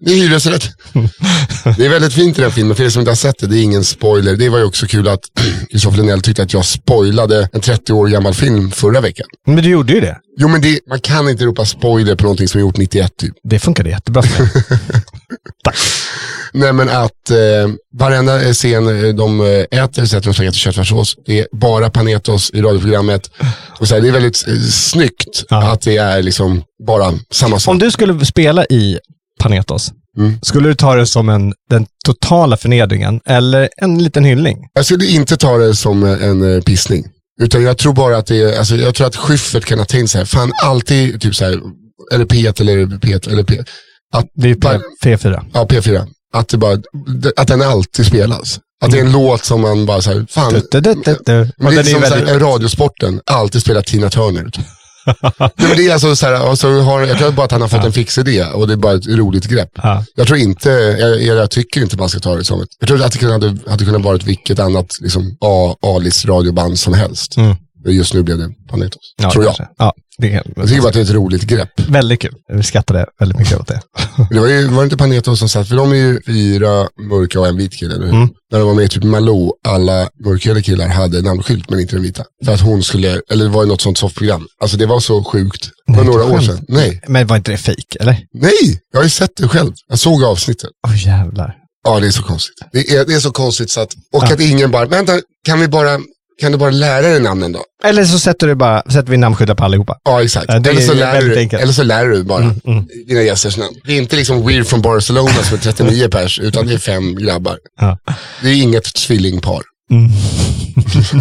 Det 0.00 0.12
är 0.12 0.16
hyresrätt. 0.16 0.68
Det 1.76 1.84
är 1.86 1.88
väldigt 1.88 2.12
fint 2.12 2.38
i 2.38 2.40
den 2.40 2.50
filmen, 2.50 2.76
för 2.76 2.84
er 2.84 2.88
som 2.88 3.00
inte 3.00 3.10
har 3.10 3.16
sett 3.16 3.38
det, 3.38 3.46
det 3.46 3.58
är 3.58 3.62
ingen 3.62 3.84
spoiler. 3.84 4.36
Det 4.36 4.48
var 4.48 4.58
ju 4.58 4.64
också 4.64 4.86
kul 4.86 5.08
att 5.08 5.20
Kristoffer 5.70 5.98
Linnell 5.98 6.20
tyckte 6.22 6.42
att 6.42 6.52
jag 6.52 6.64
spoilade 6.64 7.48
en 7.52 7.60
30 7.60 7.92
år 7.92 8.08
gammal 8.08 8.34
film 8.34 8.70
förra 8.70 9.00
veckan. 9.00 9.26
Men 9.46 9.56
du 9.56 9.68
gjorde 9.70 9.92
ju 9.92 10.00
det. 10.00 10.18
Jo 10.38 10.48
men 10.48 10.60
det, 10.60 10.80
man 10.88 11.00
kan 11.00 11.28
inte 11.28 11.44
ropa 11.44 11.64
spoiler 11.64 12.16
på 12.16 12.22
någonting 12.24 12.48
som 12.48 12.58
är 12.58 12.62
gjort 12.62 12.76
91 12.76 13.16
typ. 13.16 13.34
Det 13.44 13.58
funkade 13.58 13.90
jättebra 13.90 14.22
för 14.22 14.42
mig. 14.42 14.52
Nej 16.54 16.72
men 16.72 16.88
att 16.88 17.30
eh, 17.30 17.36
varenda 17.98 18.38
scen 18.52 19.04
eh, 19.04 19.14
de 19.14 19.40
eh, 19.40 19.78
äter 19.84 20.04
sätter 20.04 20.24
de 20.26 20.34
spagetti 20.34 20.54
och 20.54 20.58
köttfärssås. 20.58 21.16
Det 21.26 21.38
är 21.40 21.46
bara 21.52 21.90
panetos 21.90 22.50
i 22.50 22.62
radioprogrammet. 22.62 23.30
Och 23.80 23.88
så 23.88 23.94
här, 23.94 24.02
det 24.02 24.08
är 24.08 24.12
väldigt 24.12 24.48
eh, 24.48 24.54
snyggt 24.70 25.44
Ja. 25.48 25.72
att 25.72 25.80
det 25.80 25.96
är 25.96 26.22
liksom 26.22 26.62
bara 26.86 27.12
samma 27.30 27.58
sak. 27.58 27.70
Om 27.72 27.78
du 27.78 27.90
skulle 27.90 28.24
spela 28.26 28.64
i 28.64 28.98
Panetos, 29.40 29.92
Mm. 30.18 30.38
skulle 30.42 30.68
du 30.68 30.74
ta 30.74 30.94
det 30.94 31.06
som 31.06 31.28
en, 31.28 31.52
den 31.70 31.86
totala 32.04 32.56
förnedringen 32.56 33.20
eller 33.26 33.68
en 33.76 34.02
liten 34.02 34.24
hyllning? 34.24 34.58
Jag 34.74 34.84
skulle 34.86 35.06
inte 35.06 35.36
ta 35.36 35.56
det 35.58 35.74
som 35.76 36.02
en 36.04 36.54
eh, 36.56 36.60
pissning. 36.62 37.04
Utan 37.40 37.62
jag 37.62 37.78
tror 37.78 37.92
bara 37.92 38.16
att 38.16 38.26
det 38.26 38.36
är, 38.42 38.58
alltså 38.58 38.76
jag 38.76 38.94
tror 38.94 39.06
att 39.06 39.16
Schyffert 39.16 39.64
kan 39.64 39.78
ha 39.78 39.86
tänkt 39.86 40.10
så 40.10 40.18
här, 40.18 40.24
fan 40.24 40.52
alltid 40.64 41.20
typ 41.20 41.34
så 41.34 41.44
här, 41.44 41.60
eller 42.12 42.24
P1 42.24 42.60
eller 42.60 42.86
P1 42.86 43.30
eller 43.32 43.42
P, 43.42 43.62
att, 44.14 44.26
Det 44.34 44.50
är 44.50 44.54
P, 44.54 44.68
P4. 45.04 45.44
ja, 45.54 45.66
P4. 45.70 46.06
Att, 46.34 46.48
det 46.48 46.56
bara, 46.56 46.78
att 47.36 47.48
den 47.48 47.62
alltid 47.62 48.06
spelas. 48.06 48.60
Att 48.84 48.90
det 48.90 48.98
är 48.98 49.04
en 49.04 49.12
låt 49.12 49.44
som 49.44 49.60
man 49.60 49.86
bara 49.86 50.02
så 50.02 50.12
här, 50.12 50.26
fan. 50.30 50.52
Du, 50.52 50.80
du, 50.80 50.94
du, 50.94 51.18
du. 51.24 51.50
Men 51.56 51.72
ju 51.72 51.84
som 51.84 52.02
här, 52.02 52.10
väldigt... 52.10 52.28
en 52.28 52.40
radiosporten, 52.40 53.20
alltid 53.26 53.60
spelar 53.60 53.82
Tina 53.82 54.10
Turner. 54.10 54.50
Nej, 55.32 55.50
men 55.56 55.76
det 55.76 55.88
är 55.88 55.92
alltså 55.92 56.16
så 56.16 56.26
här, 56.26 56.32
alltså 56.32 56.68
har, 56.68 57.00
jag 57.00 57.18
tror 57.18 57.32
bara 57.32 57.44
att 57.44 57.52
han 57.52 57.60
har 57.60 57.68
fått 57.68 57.84
en 57.84 57.92
fix 57.92 58.18
idé 58.18 58.44
och 58.44 58.66
det 58.66 58.72
är 58.72 58.76
bara 58.76 58.94
ett 58.94 59.06
roligt 59.06 59.46
grepp. 59.46 59.70
Ja. 59.74 60.04
Jag 60.14 60.26
tror 60.26 60.38
inte, 60.38 60.70
jag, 60.70 61.22
jag 61.22 61.50
tycker 61.50 61.82
inte 61.82 61.96
man 61.96 62.08
ska 62.08 62.20
ta 62.20 62.34
det 62.36 62.44
som 62.44 62.62
ett, 62.62 62.68
jag 62.78 62.88
tror 62.88 63.04
att 63.04 63.20
det 63.20 63.32
hade, 63.32 63.70
hade 63.70 63.84
kunnat 63.84 64.02
vara 64.02 64.16
vilket 64.16 64.58
annat 64.58 64.86
liksom, 65.00 65.36
A-list 65.80 66.24
radioband 66.24 66.78
som 66.78 66.94
helst. 66.94 67.36
Mm. 67.36 67.56
Just 67.86 68.14
nu 68.14 68.22
blev 68.22 68.38
det 68.38 68.50
Panetos, 68.68 69.14
Ja, 69.22 69.30
tror 69.30 69.44
jag. 69.44 69.54
Ja, 69.78 69.94
det 70.18 70.42
Jag 70.56 70.68
tycker 70.68 70.80
bara 70.80 70.88
att 70.88 70.94
det 70.94 71.00
är 71.00 71.04
ett 71.04 71.10
roligt 71.10 71.42
grepp. 71.42 71.80
Väldigt 71.88 72.20
kul. 72.20 72.34
Vi 72.52 72.62
skrattade 72.62 73.06
väldigt 73.20 73.38
mycket 73.38 73.60
åt 73.60 73.66
det. 73.68 73.80
Det 74.30 74.40
var, 74.40 74.46
ju, 74.48 74.66
var 74.68 74.76
det 74.78 74.84
inte 74.84 74.96
Panetos 74.96 75.38
som 75.38 75.48
satt, 75.48 75.68
för 75.68 75.76
de 75.76 75.90
är 75.92 75.96
ju 75.96 76.20
fyra 76.26 76.88
mörka 77.10 77.40
och 77.40 77.46
en 77.48 77.56
vit 77.56 77.72
kille, 77.76 77.94
hur? 77.94 78.04
Mm. 78.08 78.28
När 78.52 78.58
de 78.58 78.66
var 78.68 78.74
med 78.74 78.84
i 78.84 78.88
typ 78.88 79.02
Malou, 79.04 79.52
alla 79.68 80.08
mörkhyade 80.24 80.62
killar 80.62 80.88
hade 80.88 81.22
namnskylt 81.22 81.70
men 81.70 81.80
inte 81.80 81.94
den 81.96 82.02
vita. 82.02 82.24
För 82.44 82.52
att 82.54 82.60
hon 82.60 82.82
skulle, 82.82 83.20
eller 83.30 83.44
det 83.44 83.50
var 83.50 83.62
ju 83.62 83.68
något 83.68 83.80
sånt 83.80 83.98
soffprogram. 83.98 84.46
Alltså 84.60 84.76
det 84.76 84.86
var 84.86 85.00
så 85.00 85.24
sjukt. 85.24 85.70
Det 85.86 85.92
var 85.96 86.04
några 86.04 86.24
år 86.24 86.40
sedan. 86.40 86.64
Nej, 86.68 87.00
Men 87.08 87.26
var 87.26 87.36
inte 87.36 87.50
det 87.50 87.56
fake 87.58 87.98
eller? 88.00 88.18
nej, 88.34 88.80
jag 88.92 88.98
har 88.98 89.04
ju 89.04 89.10
sett 89.10 89.30
det 89.36 89.48
själv. 89.48 89.72
Jag 89.88 89.98
såg 89.98 90.24
avsnittet. 90.24 90.70
Åh 90.86 91.06
jävlar. 91.06 91.54
Ja, 91.86 92.00
det 92.00 92.06
är 92.06 92.10
så 92.10 92.22
konstigt. 92.22 92.54
Det 92.72 92.78
är, 92.90 93.04
det 93.04 93.14
är 93.14 93.20
så 93.20 93.30
konstigt 93.30 93.70
så 93.70 93.80
att, 93.80 93.92
och 94.12 94.22
Ja. 94.24 94.32
att 94.34 94.40
ingen 94.40 94.70
bara, 94.70 94.86
vänta, 94.86 95.12
kan 95.46 95.60
vi 95.60 95.68
bara, 95.68 95.98
kan 96.40 96.52
du 96.52 96.58
bara 96.58 96.70
lära 96.70 97.02
dig 97.08 97.20
namnen 97.20 97.52
då? 97.52 97.64
Eller 97.84 98.04
så 98.04 98.18
sätter, 98.18 98.46
du 98.46 98.54
bara, 98.54 98.82
sätter 98.82 99.10
vi 99.10 99.16
namnskyddar 99.16 99.54
på 99.54 99.64
allihopa. 99.64 99.98
Ja, 100.04 100.22
exakt. 100.22 100.46
Det 100.46 100.70
eller, 100.70 100.80
så 100.80 100.92
är 100.92 100.96
lär 100.96 101.20
du, 101.20 101.38
enkelt. 101.38 101.62
eller 101.62 101.72
så 101.72 101.82
lär 101.82 102.06
du 102.06 102.24
bara 102.24 102.42
Mm, 102.42 102.60
mm. 102.66 102.86
dina 103.06 103.22
gästers 103.22 103.56
namn. 103.56 103.76
Det 103.84 103.92
är 103.92 103.96
inte 103.96 104.16
liksom 104.16 104.46
Weird 104.46 104.66
from 104.66 104.82
Barcelona 104.82 105.28
som 105.28 105.56
är 105.56 105.60
39 105.60 106.08
pers, 106.08 106.38
utan 106.38 106.66
det 106.66 106.74
är 106.74 106.78
fem 106.78 107.14
grabbar. 107.16 107.58
Ja. 107.80 107.98
Det 108.42 108.48
är 108.48 108.62
inget 108.62 108.94
tvillingpar. 108.94 109.62
Mm. 109.90 110.10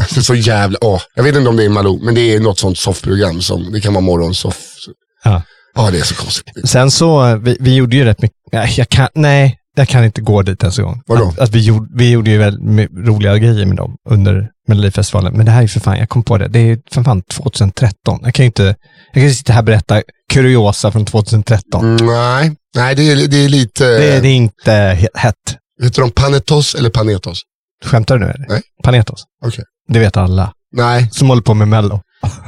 så 0.23 0.36
jävla, 0.36 0.78
åh. 0.82 1.02
Jag 1.15 1.23
vet 1.23 1.36
inte 1.36 1.49
om 1.49 1.58
det 1.58 1.63
är 1.65 1.69
Malou, 1.69 1.99
men 2.04 2.15
det 2.15 2.36
är 2.36 2.39
något 2.39 2.60
sånt 2.60 2.78
soffprogram 2.78 3.41
som, 3.41 3.71
det 3.71 3.82
kan 3.82 3.93
vara 3.93 4.02
morgonsoff. 4.02 4.58
Ja. 5.23 5.41
Ja, 5.76 5.89
det 5.91 5.99
är 5.99 6.04
så 6.04 6.15
konstigt. 6.15 6.69
Sen 6.69 6.91
så, 6.91 7.26
eh, 7.26 7.36
vi, 7.36 7.58
vi 7.60 7.76
gjorde 7.76 7.95
ju 7.95 8.04
rätt 8.06 8.21
mycket, 8.21 8.38
nej, 8.52 8.73
jag 8.78 8.89
kan, 8.89 9.08
nej, 9.15 9.58
jag 9.75 9.88
kan 9.88 10.03
inte 10.05 10.21
gå 10.21 10.41
dit 10.41 10.63
ens 10.63 10.79
en 10.79 10.86
gång. 10.86 11.01
Vadå? 11.05 11.27
Att, 11.27 11.39
att 11.39 11.49
vi, 11.49 11.59
gjorde, 11.65 11.88
vi 11.95 12.09
gjorde 12.12 12.31
ju 12.31 12.38
väldigt 12.38 12.89
roliga 13.07 13.38
grejer 13.38 13.65
med 13.65 13.77
dem 13.77 13.95
under 14.09 14.49
Melodifestivalen. 14.67 15.33
Men 15.33 15.45
det 15.45 15.51
här 15.51 15.63
är 15.63 15.67
för 15.67 15.79
fan, 15.79 15.97
jag 15.97 16.09
kom 16.09 16.23
på 16.23 16.38
det, 16.38 16.47
det 16.47 16.59
är 16.59 16.77
för 16.91 17.03
fan 17.03 17.21
2013. 17.21 18.19
Jag 18.23 18.33
kan 18.33 18.43
ju 18.43 18.47
inte, 18.47 18.63
jag 18.63 19.13
kan 19.13 19.23
ju 19.23 19.31
sitta 19.33 19.53
här 19.53 19.59
och 19.62 19.65
berätta 19.65 20.01
kuriosa 20.33 20.91
från 20.91 21.05
2013. 21.05 21.86
Mm, 21.86 22.05
nej, 22.05 22.55
nej 22.75 22.95
det, 22.95 23.12
är, 23.12 23.27
det 23.27 23.38
är 23.45 23.49
lite, 23.49 23.83
Det, 23.86 24.19
det 24.19 24.27
är 24.27 24.36
inte 24.36 24.71
he- 24.71 25.07
hett. 25.15 25.36
heter 25.83 26.01
de 26.01 26.12
Panetos 26.12 26.75
eller 26.75 26.89
Panetos? 26.89 27.41
Skämtar 27.86 28.17
du 28.17 28.25
nu 28.25 28.31
eller? 28.31 28.45
Nej. 28.49 28.62
Panetos. 28.83 29.23
Okej. 29.45 29.63
Det 29.88 29.99
vet 29.99 30.17
alla. 30.17 30.53
Nej, 30.75 31.09
Som 31.12 31.29
håller 31.29 31.41
på 31.41 31.53
med 31.53 31.67
Mello. 31.67 32.01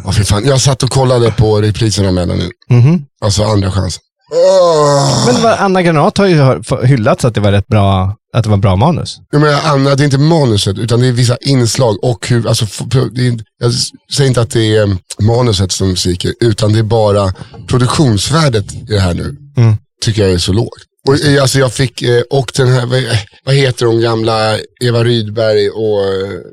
oh, 0.05 0.11
för 0.11 0.23
fan. 0.23 0.45
jag 0.45 0.61
satt 0.61 0.83
och 0.83 0.89
kollade 0.89 1.31
på 1.31 1.61
reprisen 1.61 2.05
av 2.05 2.13
Mellan 2.13 2.37
nu. 2.37 2.49
Mhm. 2.69 3.05
Alltså 3.21 3.43
andra 3.43 3.71
chansen. 3.71 4.01
Men 5.25 5.43
vad, 5.43 5.53
Anna 5.59 5.81
Granat 5.81 6.17
har 6.17 6.25
ju 6.25 6.61
hyllats 6.85 7.25
att 7.25 7.35
det 7.35 7.41
var 7.41 7.51
rätt 7.51 7.67
bra, 7.67 8.15
att 8.33 8.43
det 8.43 8.49
var 8.49 8.57
bra 8.57 8.75
manus. 8.75 9.17
Ja, 9.31 9.39
men 9.39 9.55
Anna, 9.63 9.95
det 9.95 10.03
är 10.03 10.05
inte 10.05 10.17
manuset, 10.17 10.77
utan 10.77 10.99
det 10.99 11.07
är 11.07 11.11
vissa 11.11 11.37
inslag 11.41 12.03
och 12.03 12.27
hur, 12.27 12.47
alltså, 12.47 12.65
är, 12.65 13.43
jag 13.59 13.71
säger 14.15 14.27
inte 14.27 14.41
att 14.41 14.51
det 14.51 14.75
är 14.77 14.87
eh, 14.87 14.95
manuset 15.19 15.71
som 15.71 15.95
sviker, 15.95 16.33
utan 16.39 16.73
det 16.73 16.79
är 16.79 16.83
bara 16.83 17.33
produktionsvärdet 17.67 18.73
i 18.73 18.85
det 18.87 18.99
här 18.99 19.13
nu, 19.13 19.35
Mm. 19.57 19.75
tycker 20.05 20.21
jag 20.21 20.31
är 20.31 20.37
så 20.37 20.53
lågt. 20.53 20.81
Och, 21.07 21.25
eh, 21.25 21.41
alltså 21.41 21.59
jag 21.59 21.73
fick, 21.73 22.01
eh, 22.01 22.21
och 22.29 22.51
den 22.57 22.67
här, 22.67 22.85
vad, 23.45 23.55
heter 23.55 23.85
de 23.85 23.99
gamla, 24.01 24.57
Eva 24.83 25.03
Rydberg 25.03 25.69
och 25.69 26.01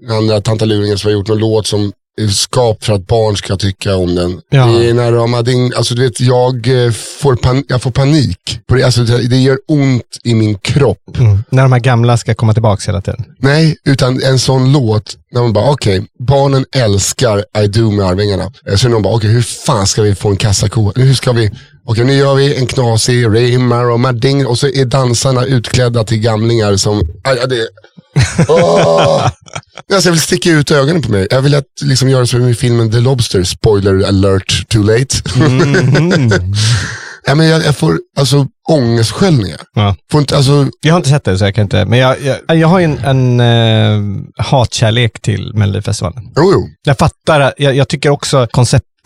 den 0.02 0.16
andra 0.16 0.40
tantaluringen 0.40 0.98
som 0.98 1.08
har 1.08 1.12
gjort 1.12 1.28
någon 1.28 1.38
låt 1.38 1.66
som 1.66 1.92
skap 2.30 2.84
för 2.84 2.92
att 2.92 3.06
barn 3.06 3.36
ska 3.36 3.56
tycka 3.56 3.96
om 3.96 4.14
den. 4.14 4.40
Ja. 4.50 4.66
Det 4.66 4.90
är 4.90 4.94
när 4.94 5.12
de 5.12 5.32
hade 5.32 5.52
in, 5.52 5.72
alltså 5.76 5.94
du 5.94 6.02
vet, 6.02 6.20
jag 6.20 6.84
eh, 6.84 6.92
får, 6.92 7.36
pan, 7.36 7.64
jag 7.68 7.82
får 7.82 7.90
panik. 7.90 8.60
På 8.66 8.74
det, 8.74 8.82
alltså, 8.82 9.04
det, 9.04 9.36
gör 9.36 9.58
ont 9.68 10.18
i 10.24 10.34
min 10.34 10.58
kropp. 10.58 11.18
Mm. 11.18 11.44
När 11.50 11.62
de 11.62 11.72
här 11.72 11.80
gamla 11.80 12.16
ska 12.16 12.34
komma 12.34 12.52
tillbaka 12.52 12.82
hela 12.86 13.00
tiden. 13.00 13.24
Nej, 13.38 13.76
utan 13.84 14.22
en 14.22 14.38
sån 14.38 14.72
låt, 14.72 15.16
när 15.32 15.42
man 15.42 15.52
bara, 15.52 15.70
okej, 15.70 16.02
barnen 16.18 16.64
älskar 16.76 17.44
I 17.64 17.66
do 17.66 17.90
med 17.90 18.06
Arvingarna. 18.06 18.52
Eh, 18.68 18.76
Så 18.76 18.86
är 18.86 18.90
någon 18.90 19.02
bara, 19.02 19.14
okej, 19.14 19.30
hur 19.30 19.42
fan 19.42 19.86
ska 19.86 20.02
vi 20.02 20.14
få 20.14 20.28
en 20.28 20.36
kassako? 20.36 20.92
Hur 20.96 21.14
ska 21.14 21.32
vi, 21.32 21.50
okej, 21.84 22.04
nu 22.04 22.12
gör 22.12 22.34
vi 22.34 22.56
en 22.56 22.66
knasig 22.66 23.26
Raymar 23.26 23.90
och 23.90 24.00
Mading 24.00 24.46
och 24.46 24.58
så 24.58 24.68
är 24.68 24.84
dansarna 24.84 25.44
utklädda 25.44 26.04
till 26.04 26.18
gamlingar 26.18 26.76
som, 26.76 27.00
aj, 27.24 27.36
ja, 27.40 27.46
det, 27.46 27.68
Åh! 28.48 29.30
Alltså, 29.92 30.08
jag 30.08 30.12
vill 30.12 30.20
sticka 30.20 30.50
ut 30.50 30.70
ögonen 30.70 31.02
på 31.02 31.10
mig. 31.10 31.26
Jag 31.30 31.42
vill 31.42 31.54
att 31.54 31.64
liksom 31.82 32.08
göra 32.08 32.26
som 32.26 32.48
i 32.48 32.54
filmen 32.54 32.90
The 32.90 33.00
Lobster, 33.00 33.42
spoiler 33.42 34.08
alert 34.08 34.68
too 34.68 34.82
late. 34.82 35.16
ja, 37.26 37.34
men 37.34 37.46
jag, 37.46 37.64
jag 37.64 37.76
får 37.76 37.98
alltså 38.18 38.46
ångestsköljningar. 38.68 39.60
Ja. 39.74 39.96
Får 40.10 40.20
inte, 40.20 40.36
alltså, 40.36 40.68
Jag 40.82 40.92
har 40.92 40.96
inte 40.96 41.08
sett 41.08 41.24
det 41.24 41.38
så 41.38 41.44
jag 41.44 41.54
kan 41.54 41.62
inte, 41.62 41.84
men 41.84 41.98
jag, 41.98 42.16
jag, 42.48 42.56
jag 42.56 42.68
har 42.68 42.78
ju 42.78 42.84
en, 42.84 42.98
en 42.98 43.40
uh, 43.40 44.22
hatkärlek 44.36 45.22
till 45.22 45.52
Melodifestivalen. 45.54 46.24
jo, 46.36 46.50
jo. 46.52 46.68
Jag 46.84 46.98
fattar, 46.98 47.54
jag, 47.56 47.76
jag 47.76 47.88
tycker 47.88 48.10
också 48.10 48.46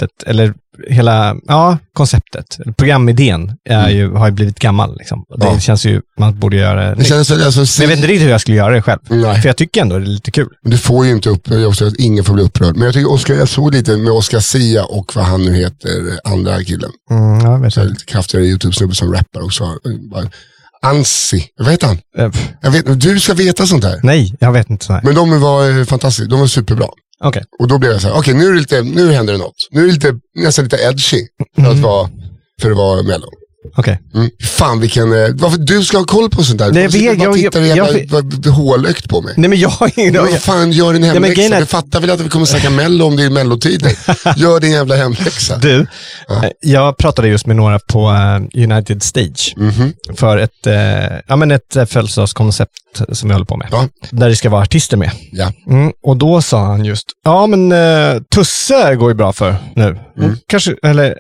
konceptet, 0.01 0.29
eller 0.29 0.55
hela, 0.89 1.37
ja, 1.47 1.79
konceptet, 1.93 2.59
programidén 2.77 3.53
är 3.71 3.89
ju, 3.89 4.11
har 4.13 4.27
ju 4.27 4.33
blivit 4.33 4.59
gammal. 4.59 4.97
Liksom. 4.99 5.25
Det 5.39 5.47
Ja. 5.47 5.59
känns 5.61 5.87
ju, 5.87 6.01
man 6.19 6.39
borde 6.39 6.57
göra 6.57 6.89
det 6.91 6.95
Det 6.95 7.05
känns 7.05 7.31
alltså, 7.31 7.61
Men 7.61 7.67
jag 7.81 7.89
vet 7.89 7.97
inte 7.97 8.09
riktigt 8.09 8.27
hur 8.27 8.31
jag 8.31 8.41
skulle 8.41 8.57
göra 8.57 8.75
det 8.75 8.83
själv. 8.83 8.99
Nej. 9.09 9.41
För 9.41 9.49
jag 9.49 9.57
tycker 9.57 9.81
ändå 9.83 9.99
det 9.99 10.05
är 10.05 10.07
lite 10.07 10.31
kul. 10.31 10.49
Men 10.63 10.71
du 10.71 10.79
får 10.79 11.07
ju 11.07 11.13
inte 11.13 11.31
upp, 11.31 11.49
jag 11.51 11.83
att 11.87 11.97
ingen 11.99 12.25
får 12.25 12.35
bli 12.35 12.43
upprörd. 12.43 12.77
Men 12.77 12.85
jag 12.85 12.95
tycker 12.95 13.11
Oscar, 13.13 13.35
jag 13.35 13.49
såg 13.49 13.75
lite 13.75 13.97
med 13.97 14.13
Oscar 14.13 14.41
Sia 14.41 14.85
och 14.85 15.13
vad 15.17 15.25
han 15.25 15.43
nu 15.45 15.55
heter, 15.55 15.91
andra 16.25 16.65
killen. 16.65 16.91
Mm, 17.11 17.41
ja, 17.41 17.57
vet 17.57 17.73
Så 17.75 17.81
jag. 17.81 17.87
lite 17.89 18.05
kraftigare 18.05 18.45
YouTube-snubbe 18.47 18.95
som 18.95 19.13
rappar 19.13 19.45
också. 19.45 19.65
Bara, 20.11 20.31
Ansi, 20.83 21.45
vad 21.59 21.71
heter 21.71 21.87
han? 21.87 21.99
Eh, 22.19 22.31
Jag 22.63 22.71
vet, 22.71 23.01
du 23.01 23.21
ska 23.21 23.35
veta 23.35 23.67
sånt 23.67 23.85
här. 23.85 24.01
Nej, 24.03 24.37
jag 24.41 24.53
vet 24.53 24.71
inte. 24.71 24.93
här. 24.93 25.01
Men 25.05 25.15
de 25.15 25.41
var 25.41 25.79
eh, 25.79 25.85
fantastiska, 25.85 26.31
de 26.31 26.41
var 26.41 26.47
superbra. 26.47 26.87
Okej. 27.25 27.45
Och 27.59 27.69
då 27.69 27.79
blev 27.79 27.93
jag 27.93 28.01
så 28.01 28.09
här, 28.09 28.19
okej 28.19 28.35
nu, 28.35 28.47
är 28.49 28.53
det 28.53 28.59
lite, 28.59 28.83
nu 28.83 29.13
händer 29.13 29.33
det 29.33 29.39
något. 29.39 29.69
Nu 29.71 29.83
är 29.83 29.87
det 29.87 29.93
lite, 29.93 30.21
nästan 30.35 30.65
lite 30.65 30.77
edgy 30.77 31.27
för 31.57 31.71
att 31.71 31.79
vara, 31.79 32.11
för 32.63 32.71
att 32.71 32.77
vara 32.77 33.03
mello. 33.03 33.29
Okej. 33.75 33.99
Mm. 34.15 34.31
Fan 34.45 34.81
vilken, 34.81 35.13
eh, 35.13 35.29
varför 35.35 35.59
du 35.59 35.85
ska 35.85 35.99
ha 35.99 36.05
koll 36.05 36.31
på 36.31 36.43
sånt 36.45 36.59
där? 36.59 36.73
Nej, 36.73 36.83
jag 36.83 36.93
du 36.93 37.19
bara 37.19 37.31
och 37.31 37.39
jag- 37.39 37.53
tittar 37.53 37.61
jag- 37.61 37.77
jävla, 37.77 38.19
jag- 38.45 38.53
hålögt 38.53 39.09
på 39.09 39.21
mig. 39.23 39.35
Nej 39.37 39.51
men 39.51 39.59
jag 39.59 39.69
har 39.69 39.91
ingen 40.01 40.15
vad 40.15 40.43
fan, 40.43 40.73
gör 40.73 40.93
din 40.93 41.03
hemläxa. 41.03 41.43
är- 41.43 41.59
Jag 41.59 41.69
fattar 41.69 42.01
väl 42.01 42.11
att 42.11 42.21
vi 42.21 42.29
kommer 42.29 42.47
snacka 42.47 42.71
mello 42.71 43.05
om 43.07 43.17
det 43.17 43.23
är 43.25 43.31
mellotider. 43.31 43.93
Gör 44.37 44.61
din 44.61 44.73
jävla 44.73 44.97
hemläxa. 44.97 45.57
Du, 45.57 45.81
eh, 46.31 46.45
jag 46.61 46.97
pratade 46.97 47.29
just 47.29 47.47
med 47.47 47.57
några 47.57 47.79
på 47.79 48.11
eh, 48.11 48.63
United 48.65 49.03
Stage 49.03 49.55
Mhm. 49.57 49.93
för 50.17 50.37
ett, 50.39 50.67
eh, 50.67 50.75
ja, 51.27 51.37
men 51.37 51.51
ett 51.51 51.77
eh, 51.77 51.85
födelsedagskoncept 51.85 52.71
som 53.13 53.29
vi 53.29 53.33
håller 53.33 53.47
på 53.47 53.57
med. 53.57 53.69
Ja. 53.71 53.89
Där 54.11 54.29
det 54.29 54.37
ska 54.37 54.51
vara 54.51 54.63
artister 54.63 54.97
med. 54.97 55.11
Ja. 55.33 55.53
Mm, 55.71 55.93
och 56.03 56.17
då 56.17 56.43
sa 56.43 56.65
han 56.65 56.85
just, 56.85 57.07
ja 57.25 57.47
men 57.47 57.73
eh, 57.73 58.23
Tusse 58.35 58.95
går 58.97 59.11
ju 59.11 59.15
bra 59.15 59.33
för 59.33 59.57
nu. 59.77 59.99
Mm. 60.19 60.37
Kanske, 60.49 60.75
eller, 60.83 61.15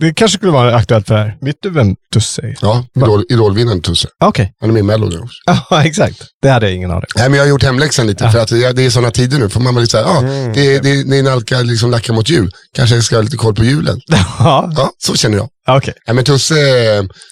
det 0.00 0.14
kanske 0.14 0.38
skulle 0.38 0.52
vara 0.52 0.76
aktuellt 0.76 1.06
för 1.06 1.16
här. 1.16 1.36
Vet 1.40 1.56
du 1.62 1.70
vem 1.70 1.83
Tusse 2.12 2.42
är? 2.42 2.56
Ja, 2.60 2.84
idol, 2.96 3.24
idolvinnaren 3.30 3.80
Tusse. 3.82 4.08
Ah, 4.20 4.28
Okej, 4.28 4.52
Han 4.60 4.70
är 4.70 4.72
med 4.74 4.80
i 4.80 4.82
mello 4.82 5.06
nu 5.06 5.18
också. 5.18 5.36
ja 5.70 5.84
exakt. 5.84 6.22
Det 6.42 6.48
hade 6.48 6.66
jag 6.66 6.74
ingen 6.76 6.90
aning. 6.90 7.04
Nej, 7.16 7.28
men 7.28 7.36
jag 7.38 7.44
har 7.44 7.48
gjort 7.50 7.62
hemläxan 7.62 8.06
lite, 8.06 8.30
för 8.30 8.38
att 8.38 8.48
det 8.48 8.72
det 8.72 8.82
är 8.86 8.90
sådana 8.90 9.10
tider 9.10 9.38
nu. 9.38 9.48
Får 9.48 9.60
man 9.60 9.74
lite 9.74 9.90
såhär, 9.90 10.04
ah, 10.04 10.18
Mm. 10.18 10.52
det, 10.52 10.78
det, 10.78 11.02
det 11.10 11.18
är 11.18 11.22
nalka, 11.22 11.60
liksom 11.60 11.90
lacka 11.90 12.12
mot 12.12 12.30
jul. 12.30 12.50
Kanske 12.76 12.94
jag 12.94 13.04
ska 13.04 13.16
ha 13.16 13.22
lite 13.22 13.36
koll 13.36 13.54
på 13.54 13.64
julen. 13.64 14.00
Ja, 14.38 14.72
Ja, 14.76 14.90
så 14.98 15.14
känner 15.16 15.36
jag. 15.36 15.48
okej. 15.76 15.94
Nej, 16.06 16.14
men 16.14 16.24
Tusse, 16.24 16.54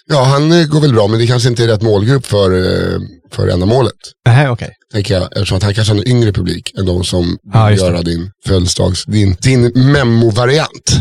ja 0.06 0.24
han 0.24 0.52
eh, 0.52 0.66
går 0.66 0.80
väl 0.80 0.92
bra, 0.94 1.06
men 1.08 1.18
det 1.20 1.26
kanske 1.26 1.48
inte 1.48 1.64
är 1.64 1.68
rätt 1.68 1.82
målgrupp 1.82 2.26
för, 2.26 2.50
eh, 2.52 2.98
för 3.32 3.48
ändamålet. 3.48 3.92
Nej, 4.26 4.48
okej. 4.48 4.70
Tänker 4.92 5.14
jag, 5.14 5.22
eftersom 5.32 5.56
att 5.56 5.62
han 5.62 5.74
kanske 5.74 5.92
har 5.94 5.98
en 6.00 6.08
yngre 6.08 6.32
publik 6.32 6.72
än 6.78 6.86
de 6.86 7.04
som 7.04 7.24
vill 7.26 7.38
Ja, 7.52 7.70
just 7.70 7.82
det. 7.84 7.88
göra 7.90 8.02
din 8.02 8.30
födelsedags, 8.46 9.04
din, 9.04 9.36
din 9.40 9.62
memo-variant. 9.92 11.00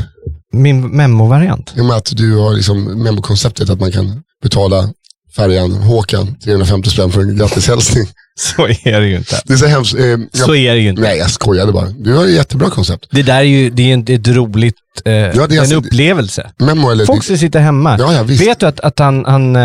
Min 0.52 0.88
memo-variant. 0.98 1.74
I 1.78 1.82
och 1.82 1.86
med 1.86 1.96
att 1.96 2.12
du 2.18 2.38
har 2.38 2.54
liksom 2.54 2.84
memo-konceptet 3.04 3.70
att 3.70 3.80
man 3.80 3.92
kan 3.92 4.24
betala 4.44 4.90
färjan 5.36 5.72
Håkan 5.72 6.36
350 6.44 6.90
spänn 6.90 7.12
för 7.12 7.22
en 7.22 7.38
grattishälsning. 7.38 8.08
Så 8.40 8.68
är 8.68 9.00
det 9.02 9.08
ju 9.08 9.18
inte. 9.18 9.42
Det 9.46 9.54
är 9.54 9.58
så 9.58 9.66
hemskt. 9.66 9.96
Eh, 9.96 10.06
jag, 10.06 10.28
Så 10.34 10.56
är 10.56 10.74
det 10.74 10.80
ju 10.82 10.90
inte. 10.90 11.02
nej, 11.02 11.18
jag 11.18 11.30
skojade 11.30 11.72
bara. 11.72 11.90
Du 11.90 12.14
har 12.16 12.26
ju 12.26 12.34
jättebra 12.36 12.70
koncept. 12.70 13.08
Det 13.12 13.22
där 13.24 13.36
är 13.36 13.42
ju 13.42 13.70
det 13.70 13.84
är 13.90 13.94
en- 13.94 14.06
ett 14.08 14.28
roligt, 14.28 14.76
eh, 15.06 15.12
det 15.12 15.12
är 15.18 15.52
en 15.54 15.60
alltså- 15.60 15.76
upplevelse. 15.76 16.52
Memo 16.60 16.90
eller... 16.92 17.06
Folk 17.06 17.24
som 17.24 17.38
sitter 17.38 17.60
hemma. 17.60 17.96
Ja, 18.00 18.14
ja, 18.14 18.24
visst. 18.24 18.42
Vet 18.48 18.60
du 18.60 18.66
att, 18.66 18.80
att 18.80 19.00
han, 19.00 19.26
han 19.26 19.56
eh, 19.56 19.62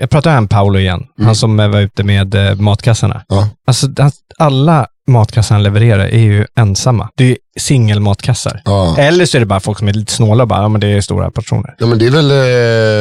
jag 0.00 0.10
pratar 0.10 0.38
om 0.38 0.48
Paolo 0.48 0.78
igen, 0.78 1.00
han 1.22 1.34
som 1.36 1.56
var 1.56 1.80
ute 1.80 2.02
med 2.04 2.34
eh, 2.34 2.54
matkassarna. 2.54 3.22
Ja. 3.28 3.48
Alltså 3.66 3.88
han, 3.98 4.12
alla 4.38 4.86
matkassar 5.10 5.54
han 5.54 5.62
levererar 5.62 6.04
är 6.04 6.18
ju 6.18 6.46
ensamma. 6.56 7.08
Det 7.16 7.24
är 7.24 7.28
ju 7.28 7.36
singelmatkassar. 7.58 8.62
Ja. 8.64 8.96
Eller 8.98 9.26
så 9.26 9.36
är 9.36 9.40
det 9.40 9.46
bara 9.46 9.60
folk 9.60 9.78
som 9.78 9.88
är 9.88 9.92
lite 9.92 10.12
snåla 10.12 10.42
och 10.42 10.48
bara, 10.48 10.62
ja 10.62 10.68
men 10.68 10.80
det 10.80 10.86
är 10.86 11.00
stora 11.00 11.30
portioner. 11.30 11.74
ja, 11.78 11.86
men 11.86 11.98
det 11.98 12.06
är 12.06 12.10
väl 12.10 12.30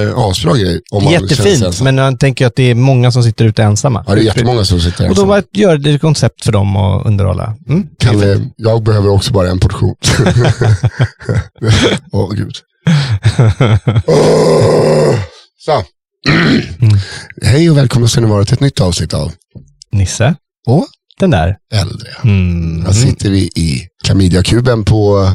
eh, 0.10 0.18
asbra 0.20 0.57
grej. 0.57 0.82
Om 0.91 1.03
man 1.03 1.14
känner 1.14 1.28
sig 1.28 1.38
Jättefint, 1.38 1.66
ensam. 1.66 1.86
men 1.86 1.97
jag 1.97 2.20
tänker 2.20 2.47
att 2.47 2.55
det 2.55 2.64
är 2.64 2.76
många 2.76 3.12
som 3.12 3.24
sitter 3.24 3.45
ute 3.45 3.64
ensamma. 3.64 4.03
Ja, 4.07 4.16
det 4.16 4.22
är 4.22 4.26
jättemånga 4.26 4.66
som 4.66 4.80
sitter 4.80 5.03
Och 5.10 5.16
då 5.16 5.22
ensamma. 5.22 5.28
bara 5.28 5.43
gör 5.53 5.78
det 5.78 5.91
ett 5.91 6.01
koncept 6.01 6.45
för 6.45 6.51
dem 6.51 6.76
att 6.78 7.05
underhålla. 7.05 7.55
Mm. 7.70 7.88
Kan, 7.99 8.24
eh, 8.32 8.38
jag 8.55 8.84
behöver 8.84 9.10
också 9.10 9.34
bara 9.34 9.49
en 9.49 9.60
portion. 9.60 9.95
Åh, 12.12 12.32
gud. 12.36 12.53
Åh. 14.07 15.16
Så. 15.66 15.84
Hej 17.43 17.70
och 17.70 17.78
välkomna 17.78 18.07
ska 18.07 18.22
ni 18.22 18.28
vara 18.28 18.45
till 18.45 18.53
ett 18.53 18.60
nytt 18.60 18.80
avsnitt 18.82 19.14
av 19.14 19.32
Nisse, 19.91 20.36
Åh, 20.68 20.84
den 21.20 21.30
där. 21.30 21.55
äldre. 21.74 22.09
Mm. 22.24 22.86
Här 22.86 22.93
sitter 22.93 23.30
vi 23.30 23.39
i 23.39 23.88
klamydiakuben 24.05 24.86
på... 24.86 25.32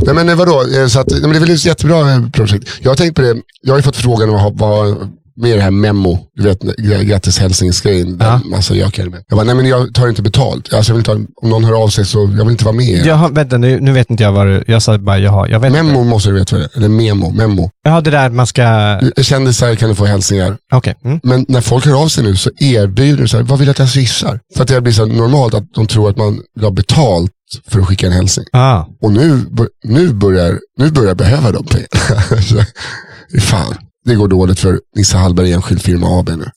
Nej 0.00 0.14
men 0.14 0.36
vadå, 0.36 0.64
så 0.88 1.00
att, 1.00 1.10
nej, 1.10 1.20
men 1.20 1.30
det 1.30 1.36
är 1.36 1.40
väl 1.40 1.50
ett 1.50 1.64
jättebra 1.64 2.30
projekt. 2.32 2.68
Jag 2.80 2.90
har 2.90 2.96
tänkt 2.96 3.14
på 3.14 3.22
det, 3.22 3.36
jag 3.62 3.72
har 3.72 3.78
ju 3.78 3.82
fått 3.82 3.96
frågan 3.96 4.30
om 4.30 4.36
vad, 4.42 4.58
vad 4.58 5.08
med 5.36 5.58
det 5.58 5.62
här 5.62 5.70
memo, 5.70 6.18
du 6.36 6.42
vet 6.42 6.62
gra- 6.62 7.02
grattishälsningsgrejen, 7.02 8.16
Ja. 8.20 8.40
ja. 8.44 8.50
massa 8.50 8.74
gökar 8.74 9.06
med. 9.06 9.22
Jag 9.28 9.36
bara, 9.36 9.44
nej 9.44 9.54
men 9.54 9.66
jag 9.66 9.94
tar 9.94 10.08
inte 10.08 10.22
betalt. 10.22 10.72
Alltså, 10.74 10.92
jag 10.92 10.96
vill 10.96 11.10
inte 11.10 11.26
om 11.42 11.50
någon 11.50 11.64
hör 11.64 11.82
av 11.82 11.88
sig 11.88 12.04
så, 12.06 12.18
jag 12.18 12.44
vill 12.44 12.50
inte 12.50 12.64
vara 12.64 12.74
med. 12.76 13.06
Jaha, 13.06 13.28
vänta, 13.28 13.58
nu, 13.58 13.80
nu 13.80 13.92
vet 13.92 14.10
inte 14.10 14.22
jag 14.22 14.32
vad 14.32 14.46
du, 14.46 14.64
jag 14.66 14.82
sa 14.82 14.98
bara 14.98 15.18
jaha, 15.18 15.48
jag 15.48 15.60
vet 15.60 15.68
inte. 15.70 15.82
Memo 15.82 16.04
måste 16.04 16.28
du 16.28 16.34
veta 16.34 16.56
vad 16.56 16.62
det 16.64 16.74
är, 16.74 16.78
eller 16.78 16.88
memo, 16.88 17.30
memo. 17.30 17.70
Jaha, 17.84 18.00
det 18.00 18.10
där 18.10 18.30
man 18.30 18.46
ska, 18.46 19.00
Kändisar 19.22 19.74
kan 19.74 19.88
du 19.88 19.94
få 19.94 20.04
hälsningar. 20.04 20.56
okej. 20.72 20.94
Mm. 21.04 21.20
Men 21.22 21.46
när 21.48 21.60
folk 21.60 21.86
hör 21.86 22.02
av 22.02 22.08
sig 22.08 22.24
nu 22.24 22.36
så 22.36 22.50
erbjuder 22.60 23.22
du 23.22 23.28
så 23.28 23.36
här, 23.36 23.44
vad 23.44 23.58
vill 23.58 23.66
du 23.66 23.70
att 23.70 23.78
jag 23.78 23.88
swishar? 23.88 24.40
För 24.56 24.62
att 24.62 24.68
det 24.68 24.80
blir 24.80 24.92
så 24.92 25.06
normalt 25.06 25.54
att 25.54 25.64
de 25.74 25.86
tror 25.86 26.10
att 26.10 26.16
man 26.16 26.40
vill 26.54 26.64
ha 26.64 26.70
betalt 26.70 27.30
för 27.68 27.80
att 27.80 27.86
skicka 27.86 28.06
en 28.06 28.12
hälsning. 28.12 28.46
Ah. 28.52 28.84
Och 29.02 29.12
nu, 29.12 29.40
nu, 29.84 30.12
börjar, 30.12 30.58
nu 30.78 30.90
börjar 30.90 31.08
jag 31.08 31.16
behöva 31.16 31.52
de 31.52 31.64
pengarna. 31.66 32.66
Fan, 33.40 33.74
det 34.06 34.14
går 34.14 34.28
dåligt 34.28 34.60
för 34.60 34.80
Nisse 34.96 35.16
Hallberg 35.16 35.52
enskild 35.52 35.82
firma 35.82 36.20
AB 36.20 36.28
nu. 36.28 36.50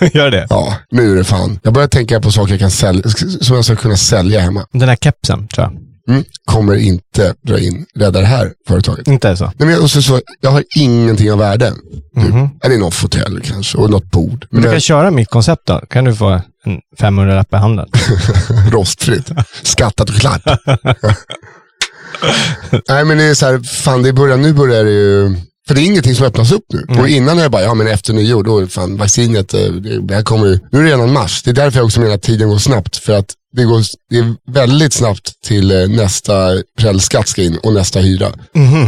Gör 0.12 0.30
det? 0.30 0.46
Ja, 0.50 0.76
nu 0.90 1.12
är 1.12 1.16
det 1.16 1.24
fan. 1.24 1.58
Jag 1.62 1.74
börjar 1.74 1.88
tänka 1.88 2.20
på 2.20 2.32
saker 2.32 2.52
jag 2.52 2.60
kan 2.60 2.70
sälja, 2.70 3.02
som 3.40 3.56
jag 3.56 3.64
ska 3.64 3.76
kunna 3.76 3.96
sälja 3.96 4.40
hemma. 4.40 4.66
Den 4.72 4.88
här 4.88 4.96
kepsen, 4.96 5.48
tror 5.48 5.66
jag. 5.66 5.76
Mm. 6.08 6.24
Kommer 6.44 6.74
inte 6.74 7.34
dra 7.46 7.58
in 7.58 7.86
Rädda 7.94 8.20
det 8.20 8.26
här 8.26 8.52
företaget. 8.68 9.08
Inte 9.08 9.36
så? 9.36 9.44
Nej, 9.44 9.54
men 9.58 9.70
jag, 9.70 9.82
och 9.82 9.90
så, 9.90 10.20
jag 10.40 10.50
har 10.50 10.64
ingenting 10.76 11.32
av 11.32 11.38
värde. 11.38 11.70
Typ. 11.70 12.28
Mhm. 12.28 12.48
Eller 12.62 12.78
något 12.78 12.94
fåtölj 12.94 13.40
kanske 13.44 13.78
och 13.78 13.90
något 13.90 14.10
bord. 14.10 14.46
Men 14.50 14.62
du 14.62 14.70
kan 14.70 14.80
köra 14.80 15.10
mitt 15.10 15.28
koncept 15.28 15.62
då. 15.66 15.80
Kan 15.90 16.04
du 16.04 16.14
få 16.14 16.28
en 16.28 16.42
500 17.00 17.34
lapp 17.34 17.52
i 17.52 17.56
handen. 17.56 17.88
rostfritt. 18.70 19.30
Skattat 19.62 20.10
och 20.10 20.16
klart. 20.16 20.42
Nej 22.88 23.04
men 23.04 23.18
det 23.18 23.24
är 23.24 23.34
så 23.34 23.46
här, 23.46 23.58
fan 23.58 24.02
det 24.02 24.12
börjar, 24.12 24.36
nu 24.36 24.52
börjar 24.52 24.84
det 24.84 24.90
ju, 24.90 25.36
för 25.70 25.74
det 25.74 25.80
är 25.80 25.86
ingenting 25.86 26.14
som 26.14 26.26
öppnas 26.26 26.52
upp 26.52 26.64
nu. 26.72 27.00
Och 27.00 27.08
innan 27.08 27.38
är 27.38 27.42
det 27.42 27.48
bara, 27.48 27.62
ja 27.62 27.74
men 27.74 27.86
efter 27.86 28.12
nyår, 28.12 28.42
då 28.42 28.66
fan 28.66 28.96
vaccinet, 28.96 29.54
eh, 29.54 29.60
det, 30.02 30.14
här 30.14 30.22
kommer 30.22 30.46
ju, 30.46 30.58
nu 30.72 30.78
är 30.78 30.82
det 30.82 30.88
redan 30.88 31.12
mars. 31.12 31.42
Det 31.42 31.50
är 31.50 31.54
därför 31.54 31.78
jag 31.78 31.84
också 31.86 32.00
menar 32.00 32.14
att 32.14 32.22
tiden 32.22 32.48
går 32.48 32.58
snabbt. 32.58 32.96
För 32.96 33.12
att 33.12 33.34
det, 33.56 33.64
går, 33.64 33.82
det 34.10 34.18
är 34.18 34.34
väldigt 34.52 34.92
snabbt 34.92 35.42
till 35.44 35.70
eh, 35.70 35.88
nästa 35.88 36.62
prällskatt 36.78 37.28
ska 37.28 37.42
in 37.42 37.58
och 37.62 37.72
nästa 37.72 38.00
hyra. 38.00 38.28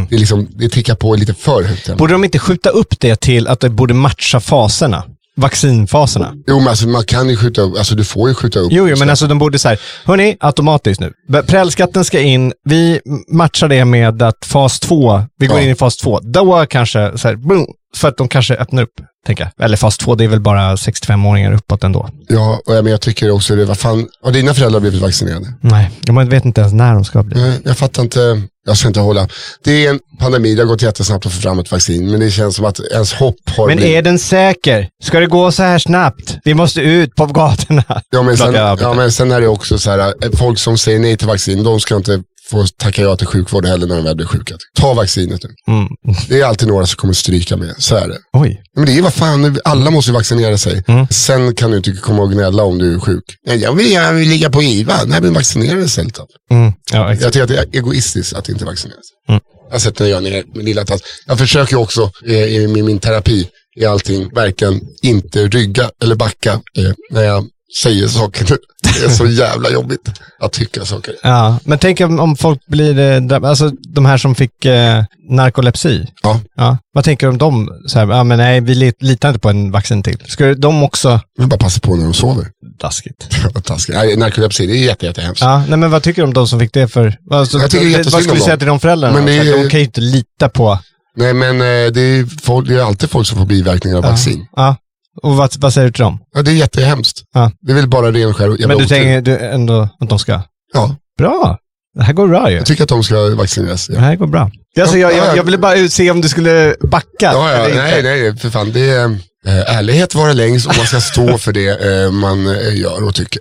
Det, 0.09 0.15
är 0.15 0.19
liksom, 0.19 0.49
det 0.51 0.69
tickar 0.69 0.95
på 0.95 1.15
lite 1.15 1.35
för 1.35 1.63
högt. 1.63 1.97
Borde 1.97 2.15
de 2.15 2.25
inte 2.25 2.39
skjuta 2.39 2.71
upp 2.71 3.01
det 3.01 3.21
till 3.21 3.49
att 3.49 3.61
det 3.61 3.71
borde 3.71 3.95
matcha 3.95 4.41
faserna? 4.41 5.05
Vaccinfaserna? 5.37 6.33
Jo 6.47 6.59
men 6.59 6.69
alltså 6.69 6.89
man 6.89 7.05
kan 7.05 7.29
ju 7.29 7.37
skjuta 7.37 7.61
upp, 7.63 7.79
alltså 7.79 7.95
du 7.95 8.05
får 8.05 8.29
ju 8.29 8.35
skjuta 8.35 8.59
upp. 8.59 8.73
Jo, 8.73 8.89
jo 8.89 8.97
men 8.99 9.11
alltså 9.11 9.27
de 9.27 9.39
borde 9.39 9.59
så 9.59 9.69
här, 9.69 9.81
hörni, 10.05 10.37
automatiskt 10.41 11.01
nu. 11.01 11.13
Prällskatten 11.47 12.05
ska 12.05 12.21
in, 12.21 12.53
vi 12.65 13.01
matchar 13.29 13.69
det 13.69 13.85
med 13.85 14.23
att 14.23 14.45
fas 14.45 14.81
2, 14.81 15.23
vi 15.39 15.47
går 15.47 15.59
Ja. 15.59 15.65
in 15.65 15.71
i 15.71 15.75
fas 15.75 15.97
2. 15.97 16.21
Då 16.21 16.67
kanske, 16.71 17.19
så 17.19 17.29
här, 17.29 17.37
boom, 17.37 17.67
för 17.97 18.09
att 18.09 18.17
de 18.17 18.29
kanske 18.29 18.55
öppnar 18.55 18.83
upp, 18.83 18.95
tänker 19.27 19.51
jag. 19.57 19.65
Eller 19.65 19.77
fas 19.77 19.99
2, 19.99 20.15
det 20.15 20.25
är 20.25 20.29
väl 20.29 20.41
bara 20.41 20.77
65-åringar 20.77 21.53
uppåt 21.53 21.85
ändå. 21.85 22.09
Ja, 22.29 22.61
och 22.67 22.77
jag, 22.77 22.85
men 22.85 22.91
jag 22.91 23.01
tycker 23.01 23.31
också 23.31 23.57
det, 23.57 23.65
vad 23.65 23.79
fan, 23.79 24.09
har 24.23 24.33
dina 24.33 24.55
föräldrar 24.55 24.81
blivit 24.81 25.01
vaccinerade? 25.01 25.53
Nej, 25.61 25.91
man 26.09 26.29
vet 26.29 26.45
inte 26.45 26.61
ens 26.61 26.73
när 26.73 26.95
de 26.95 27.05
ska 27.05 27.23
bli. 27.23 27.41
Nej, 27.41 27.61
jag 27.65 27.79
fattar 27.79 28.03
inte. 28.03 28.43
Jag 28.67 28.77
ska 28.77 28.89
inte 28.89 29.01
hålla. 29.01 29.29
Det 29.65 29.87
är 29.87 29.91
en 29.91 30.01
pandemi, 30.19 30.55
det 30.55 30.63
har 30.63 30.69
gått 30.69 30.83
jättesnabbt 30.83 31.27
att 31.27 31.33
få 31.33 31.41
fram 31.41 31.59
ett 31.59 31.73
vaccin, 31.73 32.11
men 32.11 32.21
det 32.21 32.31
känns 32.31 32.57
som 32.57 32.65
att 32.65 32.81
ens 32.81 33.13
hopp 33.13 33.37
har 33.57 33.67
Men 33.67 33.77
blivit... 33.77 33.97
är 33.97 34.03
den 34.03 34.19
säker? 34.19 34.89
Ska 35.03 35.21
det 35.21 35.27
gå 35.27 35.53
så 35.53 35.63
här 35.63 35.79
snabbt? 35.79 36.39
Vi 36.45 36.55
måste 36.55 36.81
ut 36.81 37.15
på 37.15 37.27
gatorna. 37.27 37.85
Ja 38.11 38.23
men, 38.23 38.37
sen, 38.37 38.55
ja, 38.55 38.95
men 38.97 39.13
sen 39.13 39.33
är 39.33 39.41
det 39.41 39.49
också 39.49 39.79
så 39.79 39.91
här, 39.91 39.99
eh, 39.99 40.13
folk 40.39 40.59
som 40.59 40.79
säger 40.79 40.99
nej 40.99 41.17
till 41.17 41.27
vaccin, 41.27 41.65
de 41.65 41.81
ska 41.81 41.97
inte 41.97 42.23
få 42.51 42.67
tacka 42.67 43.03
ja 43.03 43.17
till 43.17 43.27
sjukvård 43.27 43.67
heller 43.67 43.87
när 43.87 43.97
de 43.97 44.05
väl 44.05 44.17
blir 44.17 44.27
sjuka. 44.27 44.55
Ta 44.75 44.95
vaccinet 44.95 45.41
nu. 45.43 45.75
Mm. 45.75 45.89
Det 46.29 46.41
är 46.41 46.45
alltid 46.45 46.69
några 46.69 46.87
som 46.87 46.97
kommer 46.97 47.15
stryka 47.15 47.57
med, 47.57 47.75
så 47.79 47.97
är 47.97 48.09
det. 48.09 48.19
Oj. 48.33 48.63
Men 48.77 48.87
det 48.87 48.99
är 48.99 49.03
vad 49.03 49.15
fan, 49.15 49.59
alla 49.65 49.91
måste 49.91 50.11
ju 50.11 50.15
vaccinera 50.15 50.59
sig. 50.59 50.85
Mm. 50.87 51.07
Sen 51.11 51.55
kan 51.55 51.71
du 51.71 51.77
inte 51.77 51.93
komma 51.93 52.23
och 52.23 52.33
gnälla 52.33 52.63
om 52.63 52.79
du 52.79 52.95
är 52.95 52.99
sjuk. 52.99 53.25
Jag 53.43 53.73
vill, 53.73 53.93
jag 53.93 54.13
vill 54.13 54.29
ligga 54.29 54.51
på 54.51 54.63
IVA. 54.63 55.05
Nej 55.07 55.21
men 55.21 55.35
vaccinera 55.35 55.75
dig 55.75 55.85
istället. 55.85 56.19
Mm. 56.51 56.73
Ja. 56.93 57.15
Jag 57.15 57.33
tycker 57.33 57.43
att 57.43 57.49
det 57.49 57.59
är 57.59 57.67
egoistiskt 57.73 58.33
att 58.33 58.49
inte 58.49 58.65
vaccinera 58.65 58.97
sig. 58.97 59.17
Mm. 59.29 59.41
Jag 59.71 59.81
sätter 59.81 60.05
ner 60.05 60.21
ner 60.21 60.45
min 60.55 60.65
lilla 60.65 60.85
tass. 60.85 61.01
Jag 61.27 61.39
försöker 61.39 61.77
också 61.77 62.11
eh, 62.27 62.45
i 62.45 62.69
min, 62.69 62.87
min 62.87 62.99
terapi 62.99 63.49
i 63.77 63.85
allting 63.85 64.35
verkligen 64.35 64.81
inte 65.03 65.49
rygga 65.49 65.91
eller 66.03 66.15
backa 66.15 66.53
eh, 66.53 66.93
när 67.11 67.23
jag 67.23 67.47
säger 67.83 68.09
saker. 68.09 68.57
Det 68.83 69.05
är 69.05 69.09
så 69.09 69.27
jävla 69.27 69.71
jobbigt 69.71 70.09
att 70.41 70.53
tycka 70.53 70.85
saker. 70.85 71.15
Ja, 71.23 71.59
men 71.65 71.79
tänk 71.79 72.01
om, 72.01 72.37
folk 72.37 72.67
blir, 72.67 72.99
eh, 72.99 73.49
alltså 73.49 73.71
de 73.95 74.05
här 74.07 74.19
som 74.19 74.35
fick 74.35 74.65
eh, 74.65 75.05
narkolepsi. 75.31 76.07
Ja. 76.23 76.41
Ja. 76.57 76.79
Vad 76.95 77.05
tänker 77.05 77.27
du 77.27 77.31
om 77.31 77.39
dem? 77.39 77.69
Så 77.87 77.99
här, 77.99 78.07
ja, 78.07 78.25
men 78.25 78.39
nej, 78.39 78.61
vi 78.61 78.75
lit- 78.75 79.03
litar 79.03 79.29
inte 79.29 79.41
på 79.41 79.51
en 79.51 79.71
vaccin 79.71 80.03
till. 80.03 80.19
Ska 80.27 80.55
de 80.55 80.83
också... 80.83 81.21
Jag 81.39 81.49
bara 81.49 81.57
passa 81.59 81.81
på 81.81 81.97
när 81.97 82.05
de 82.05 82.15
sover. 82.15 82.47
Taskigt. 82.81 83.29
Taskigt. 83.65 83.97
Nej, 83.97 84.17
narkolepsi, 84.17 84.67
det 84.67 84.73
är 84.73 84.85
jätte, 84.85 85.07
jättehemskt. 85.07 85.43
Ja, 85.43 85.65
nej, 85.69 85.79
men 85.79 85.91
vad 85.91 86.03
tycker 86.03 86.23
du 86.23 86.27
om 86.27 86.35
de 86.35 86.49
som 86.49 86.61
fick 86.61 86.73
det 86.73 86.89
för... 86.89 87.17
Alltså, 87.31 87.59
Jag 87.59 87.71
tycker 87.71 87.87
det 87.99 88.11
vad 88.13 88.23
skulle 88.23 88.35
du 88.39 88.41
säga 88.45 88.57
till 88.57 88.67
de 88.67 88.81
föräldrarna? 88.81 89.15
Men 89.15 89.27
det 89.27 89.33
är- 89.39 89.63
De 89.63 89.69
kan 89.71 89.81
ju 89.81 89.87
inte 89.87 90.01
lita 90.01 90.49
på... 90.49 90.79
Nej 91.17 91.35
men 91.35 91.61
eh, 91.61 91.93
det 91.93 92.01
är, 92.01 92.41
folk, 92.43 92.69
det 92.69 92.75
är 92.75 92.83
alltid 92.85 93.11
folk 93.11 93.27
som 93.27 93.39
får 93.39 93.47
biverkningar 93.47 93.97
av 93.97 94.03
vaccin. 94.03 94.47
Ja. 94.57 94.77
Och 95.23 95.37
vad, 95.37 95.51
vad 95.59 95.73
säger 95.75 95.87
du 95.87 95.93
till 95.93 96.03
dem? 96.03 96.19
Ja, 96.35 96.43
det 96.43 96.51
är 96.51 96.55
jättehemskt. 96.55 97.23
Ja. 97.35 97.51
Det 97.61 97.73
är 97.73 97.77
väl 97.77 97.89
bara 97.89 98.13
ren 98.13 98.35
skär 98.35 98.49
Men 98.49 98.59
du 98.69 98.75
otur. 98.75 98.87
tänker 98.87 99.21
du 99.21 99.39
ändå 99.39 99.89
att 100.01 100.09
de 100.09 100.19
ska... 100.19 100.41
Ja. 100.75 100.97
Bra! 101.19 101.59
Det 101.95 102.03
här 102.03 102.13
går 102.13 102.29
bra 102.29 102.51
ju. 102.51 102.57
Jag 102.57 102.67
tycker 102.67 102.83
att 102.83 102.89
de 102.89 103.03
ska 103.05 103.35
vaccineras. 103.35 103.87
Det 103.87 103.95
Ja, 103.95 104.01
här 104.01 104.17
går 104.17 104.27
bra. 104.27 104.51
Alltså, 104.81 104.99
jag, 104.99 105.17
jag, 105.17 105.37
jag 105.37 105.45
ville 105.45 105.59
bara 105.59 105.89
se 105.89 106.11
om 106.11 106.21
du 106.21 106.29
skulle 106.29 106.77
backa. 106.81 107.07
ja, 107.21 107.53
ja 107.53 107.75
nej, 107.75 108.03
nej, 108.03 108.37
för 108.37 108.51
fan. 108.51 108.73
Det 108.73 108.91
är 108.91 109.05
eh, 109.47 109.77
ärlighet 109.77 110.15
vara 110.15 110.33
längst 110.33 110.67
och 110.67 110.77
man 110.77 110.87
ska 110.87 111.01
stå 111.01 111.39
för 111.39 111.53
det 111.53 111.69
eh, 112.05 112.11
man 112.11 112.47
eh, 112.47 112.77
gör 112.81 113.05
och 113.05 113.15
tycker. 113.15 113.41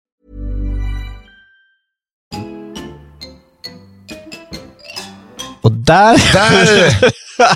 Och 5.61 5.71
där... 5.71 6.33
Där! 6.33 6.97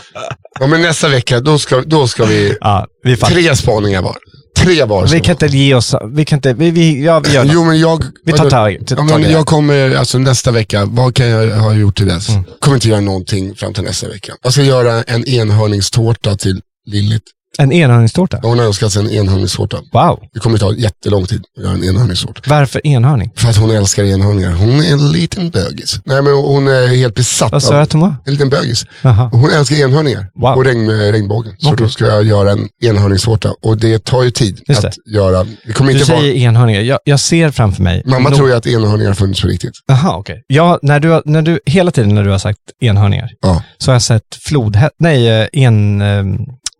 ja, 0.59 0.67
men 0.67 0.81
nästa 0.81 1.07
vecka, 1.09 1.39
då 1.39 1.59
ska, 1.59 1.81
då 1.81 2.07
ska 2.07 2.25
vi... 2.25 2.57
ja, 2.61 2.87
vi. 3.03 3.17
Tre 3.17 3.55
spaningar 3.55 4.01
var. 4.01 4.17
Tre 4.57 4.83
var. 4.83 5.07
Vi 5.07 5.19
kan 5.19 5.31
inte 5.31 5.45
ge 5.57 5.73
oss. 5.75 5.95
Vi 6.11 6.25
kan 6.25 6.37
inte... 6.37 6.53
Vi, 6.53 6.71
vi, 6.71 7.03
ja, 7.05 7.19
vi 7.19 7.33
gör 7.33 7.43
det. 7.43 7.49
Jo, 7.53 7.63
men 7.63 7.79
jag... 7.79 8.03
Vi 8.25 8.33
tar 8.33 8.49
tag 8.49 8.73
i- 8.73 8.85
tar 8.85 8.97
ja, 8.97 9.17
men. 9.17 9.31
Jag 9.31 9.45
kommer, 9.45 9.95
alltså 9.95 10.17
nästa 10.17 10.51
vecka, 10.51 10.85
vad 10.85 11.15
kan 11.15 11.27
jag 11.27 11.55
ha 11.57 11.73
gjort 11.73 11.97
till 11.97 12.07
dess? 12.07 12.29
Mm. 12.29 12.43
Kommer 12.59 12.75
inte 12.77 12.89
göra 12.89 13.01
någonting 13.01 13.55
fram 13.55 13.73
till 13.73 13.83
nästa 13.83 14.07
vecka. 14.07 14.33
Jag 14.43 14.53
ska 14.53 14.61
göra 14.61 15.03
en 15.03 15.27
enhörningstårta 15.27 16.35
till 16.35 16.61
Lillit. 16.85 17.23
En 17.59 17.71
enhörningstårta? 17.71 18.39
Hon 18.43 18.59
har 18.59 18.65
önskat 18.65 18.91
sig 18.91 19.01
en 19.01 19.11
enhörningstårta. 19.11 19.77
Wow. 19.93 20.19
Det 20.33 20.39
kommer 20.39 20.57
ta 20.57 20.73
jättelång 20.73 21.25
tid 21.25 21.41
att 21.57 21.63
göra 21.63 21.73
en 21.73 21.83
enhörningstårta. 21.83 22.41
Varför 22.47 22.87
enhörning? 22.87 23.31
För 23.35 23.49
att 23.49 23.57
hon 23.57 23.71
älskar 23.71 24.03
enhörningar. 24.03 24.51
Hon 24.51 24.69
är 24.79 24.91
en 24.91 25.11
liten 25.11 25.49
bögis. 25.49 25.99
Nej 26.05 26.21
men 26.21 26.33
hon 26.33 26.67
är 26.67 26.87
helt 26.87 27.15
besatt 27.15 27.51
Vad 27.51 27.63
sa 27.63 27.73
du 27.73 27.79
att 27.79 27.91
hon 27.91 28.01
var? 28.01 28.15
en 28.25 28.33
liten 28.33 28.49
bögis. 28.49 28.85
Och 29.31 29.39
Hon 29.39 29.49
älskar 29.51 29.75
enhörningar 29.75 30.27
Wow. 30.35 30.53
och 30.57 30.65
regn, 30.65 30.89
regnbågen. 30.91 31.53
Så 31.59 31.67
Okej. 31.73 31.83
då 31.85 31.89
ska 31.89 32.05
jag 32.05 32.23
göra 32.23 32.51
en 32.51 32.67
enhörningstårta. 32.83 33.53
Och 33.61 33.77
det 33.77 34.03
tar 34.03 34.23
ju 34.23 34.31
tid 34.31 34.61
Just 34.67 34.85
att 34.85 34.93
göra. 35.13 35.43
Det 35.65 35.73
kommer 35.73 35.93
Du 35.93 35.99
inte 35.99 36.11
vara... 36.11 36.21
säger 36.21 36.33
enhörningar. 36.35 36.81
Jag, 36.81 36.99
jag 37.03 37.19
ser 37.19 37.51
framför 37.51 37.83
mig... 37.83 38.03
Mamma 38.05 38.29
Nog- 38.29 38.37
tror 38.37 38.49
ju 38.49 38.55
att 38.55 38.67
enhörningar 38.67 39.09
har 39.09 39.15
funnits 39.15 39.41
på 39.41 39.47
riktigt. 39.47 39.71
Jaha, 39.87 40.15
okej. 40.17 40.43
Ja, 40.47 40.79
när 40.81 40.99
du, 40.99 41.21
när 41.25 41.41
du, 41.41 41.59
hela 41.65 41.91
tiden 41.91 42.15
när 42.15 42.23
du 42.23 42.29
har 42.31 42.37
sagt 42.39 42.59
enhörningar, 42.81 43.29
Ja. 43.41 43.63
så 43.77 43.91
har 43.91 43.95
jag 43.95 44.01
sett 44.01 44.23
flodhä... 44.47 44.89
Nej, 44.99 45.27
eh, 45.41 45.47
en... 45.53 46.01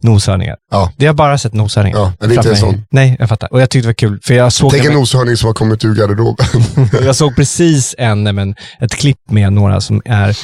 Noshörningar. 0.05 0.55
Ja. 0.71 0.91
Det 0.97 1.05
har 1.05 1.13
bara 1.13 1.37
sett 1.37 1.53
noshörningar. 1.53 1.97
Ja, 1.99 2.13
men 2.19 2.29
det 2.29 2.35
är 2.35 2.37
inte 2.37 2.49
en 2.49 2.57
sån. 2.57 2.85
Nej, 2.91 3.15
jag 3.19 3.29
fattar. 3.29 3.53
Och 3.53 3.61
jag 3.61 3.69
tyckte 3.69 3.85
det 3.85 3.89
var 3.89 3.93
kul, 3.93 4.19
för 4.23 4.33
jag 4.33 4.53
såg, 4.53 4.71
Tänk 4.71 4.85
en 4.85 4.93
noshörning 4.93 5.37
som 5.37 5.47
har 5.47 5.53
kommit 5.53 5.85
ur 5.85 5.95
garderoben. 5.95 6.45
jag 7.05 7.15
såg 7.15 7.35
precis 7.35 7.95
en, 7.97 8.23
men, 8.35 8.55
ett 8.79 8.95
klipp 8.95 9.31
med 9.31 9.53
några 9.53 9.81
som 9.81 10.01
är 10.05 10.37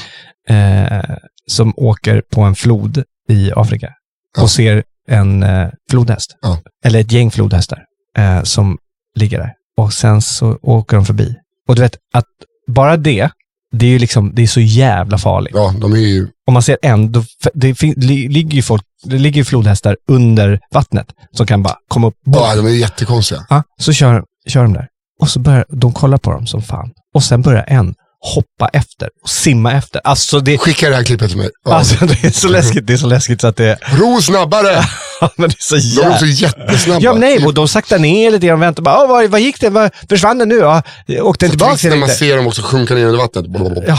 eh, 0.49 1.15
som 1.47 1.73
åker 1.77 2.21
på 2.31 2.41
en 2.41 2.55
flod 2.55 3.03
i 3.29 3.51
Afrika 3.55 3.89
Ja. 4.37 4.43
och 4.43 4.49
ser 4.51 4.83
en 5.07 5.43
eh, 5.43 5.69
flodhäst. 5.91 6.37
Ja. 6.41 6.59
Eller 6.85 6.99
ett 6.99 7.11
gäng 7.11 7.31
flodhästar 7.31 7.79
eh, 8.17 8.43
som 8.43 8.77
ligger 9.15 9.37
där. 9.39 9.51
Och 9.77 9.93
sen 9.93 10.21
så 10.21 10.57
åker 10.61 10.95
de 10.97 11.05
förbi. 11.05 11.35
Och 11.67 11.75
du 11.75 11.81
vet, 11.81 11.95
att 12.13 12.25
bara 12.67 12.97
det, 12.97 13.29
det 13.71 13.85
är 13.85 13.89
ju 13.89 13.99
liksom, 13.99 14.35
det 14.35 14.41
är 14.41 14.47
så 14.47 14.59
jävla 14.59 15.17
farligt. 15.17 15.53
ja, 15.55 15.73
de 15.81 15.93
är 15.93 15.97
ju... 15.97 16.27
Om 16.47 16.53
man 16.53 16.63
ser 16.63 16.77
en, 16.81 17.11
då, 17.11 17.23
det 17.53 17.75
fin, 17.75 17.93
li, 17.97 18.27
ligger 18.27 18.55
ju 18.55 18.61
folk, 18.61 18.83
det 19.03 19.17
ligger 19.17 19.37
ju 19.37 19.45
flodhästar 19.45 19.97
under 20.07 20.59
vattnet 20.71 21.07
som 21.31 21.47
kan 21.47 21.63
bara 21.63 21.75
komma 21.87 22.07
upp. 22.07 22.15
Ja, 22.25 22.55
de 22.55 22.65
är 22.65 22.69
jättekonstiga. 22.69 23.45
Ja, 23.49 23.63
så 23.79 23.93
kör, 23.93 24.23
kör 24.47 24.63
de 24.63 24.73
där. 24.73 24.87
Och 25.21 25.29
så 25.29 25.39
börjar 25.39 25.65
de 25.69 25.93
kolla 25.93 26.17
på 26.17 26.31
dem 26.31 26.47
som 26.47 26.61
fan. 26.61 26.91
Och 27.13 27.23
sen 27.23 27.41
börjar 27.41 27.65
en 27.67 27.95
hoppa 28.23 28.67
efter 28.73 29.09
och 29.23 29.29
simma 29.29 29.71
efter. 29.73 30.01
Alltså 30.03 30.39
det, 30.39 30.57
Skicka 30.57 30.89
det 30.89 30.95
här 30.95 31.03
klippet 31.03 31.27
till 31.29 31.37
mig. 31.37 31.49
Ja. 31.65 31.73
alltså, 31.75 32.05
det 32.05 32.23
är 32.23 32.31
så 32.31 32.47
läskigt. 32.47 32.87
Det 32.87 32.93
är 32.93 32.97
så 32.97 33.07
läskigt 33.07 33.41
så 33.41 33.47
att 33.47 33.55
det, 33.57 33.77
Ro 33.97 34.21
snabbare! 34.21 34.83
men 35.35 35.49
det 35.49 35.55
är 35.75 35.79
så 35.81 36.01
De 36.01 36.07
är 36.07 36.09
också 36.13 36.25
jättesnabba. 36.25 37.01
Ja, 37.03 37.11
men 37.11 37.19
nej, 37.21 37.45
och 37.45 37.53
de 37.53 37.67
saktar 37.67 37.99
ner 37.99 38.31
lite 38.31 38.47
grann 38.47 38.55
och 38.57 38.61
väntar 38.63 38.83
bara, 38.83 39.03
"Åh, 39.03 39.07
vad, 39.09 39.25
vad 39.29 39.41
gick 39.41 39.61
det? 39.61 39.69
Vad, 39.69 39.91
försvann 40.09 40.37
den 40.37 40.49
nu? 40.49 40.55
Ja, 40.55 40.83
åkte 41.21 41.45
den 41.45 41.51
Så 41.51 41.57
tillbaka 41.57 41.89
när 41.89 41.95
man 41.95 42.09
inte? 42.09 42.15
ser 42.19 42.37
dem 42.37 42.47
också 42.47 42.61
sjunka 42.61 42.93
ner 42.93 43.05
under 43.05 43.17
vattnet. 43.19 43.45
Ja, 43.87 43.97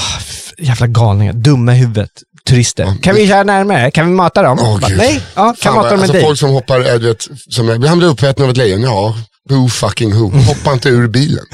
jävla 0.58 0.86
galningar. 0.86 1.32
Dumma 1.32 1.74
i 1.74 1.78
huvudet. 1.78 2.10
Turister. 2.48 2.84
Ja, 2.84 2.94
kan 3.02 3.14
vi 3.14 3.28
köra 3.28 3.42
närmare? 3.42 3.90
Kan 3.90 4.06
vi 4.06 4.12
mata 4.12 4.42
dem? 4.42 4.58
Åh, 4.60 4.80
Bara, 4.80 4.88
nej, 4.96 5.20
ja, 5.34 5.42
kan 5.44 5.54
Fan, 5.56 5.74
mata 5.74 5.88
dem 5.88 5.96
med 5.96 6.02
alltså 6.02 6.12
dig. 6.12 6.22
folk 6.22 6.38
som 6.38 6.50
hoppar, 6.50 6.80
äh, 6.92 6.94
du 7.00 7.06
vet, 7.06 7.28
som 7.50 7.68
han 7.84 7.98
blir 7.98 8.08
uppäten 8.08 8.44
av 8.44 8.50
ett 8.50 8.56
lejon. 8.56 8.82
Ja, 8.82 9.14
who 9.51 9.68
fucking 9.68 10.12
who. 10.14 10.30
Hoppa 10.38 10.72
inte 10.72 10.88
ur 10.88 11.09
bilen. 11.09 11.45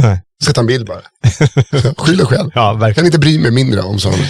Sätt 0.44 0.58
en 0.58 0.66
bild 0.66 0.86
bara. 0.86 1.00
Skyll 1.98 2.16
dig 2.16 2.26
själv. 2.26 2.50
Ja, 2.54 2.72
verkligen. 2.72 2.94
kan 2.94 3.06
inte 3.06 3.18
bry 3.18 3.38
mig 3.38 3.50
mindre 3.50 3.80
om 3.82 3.98
sådana. 3.98 4.22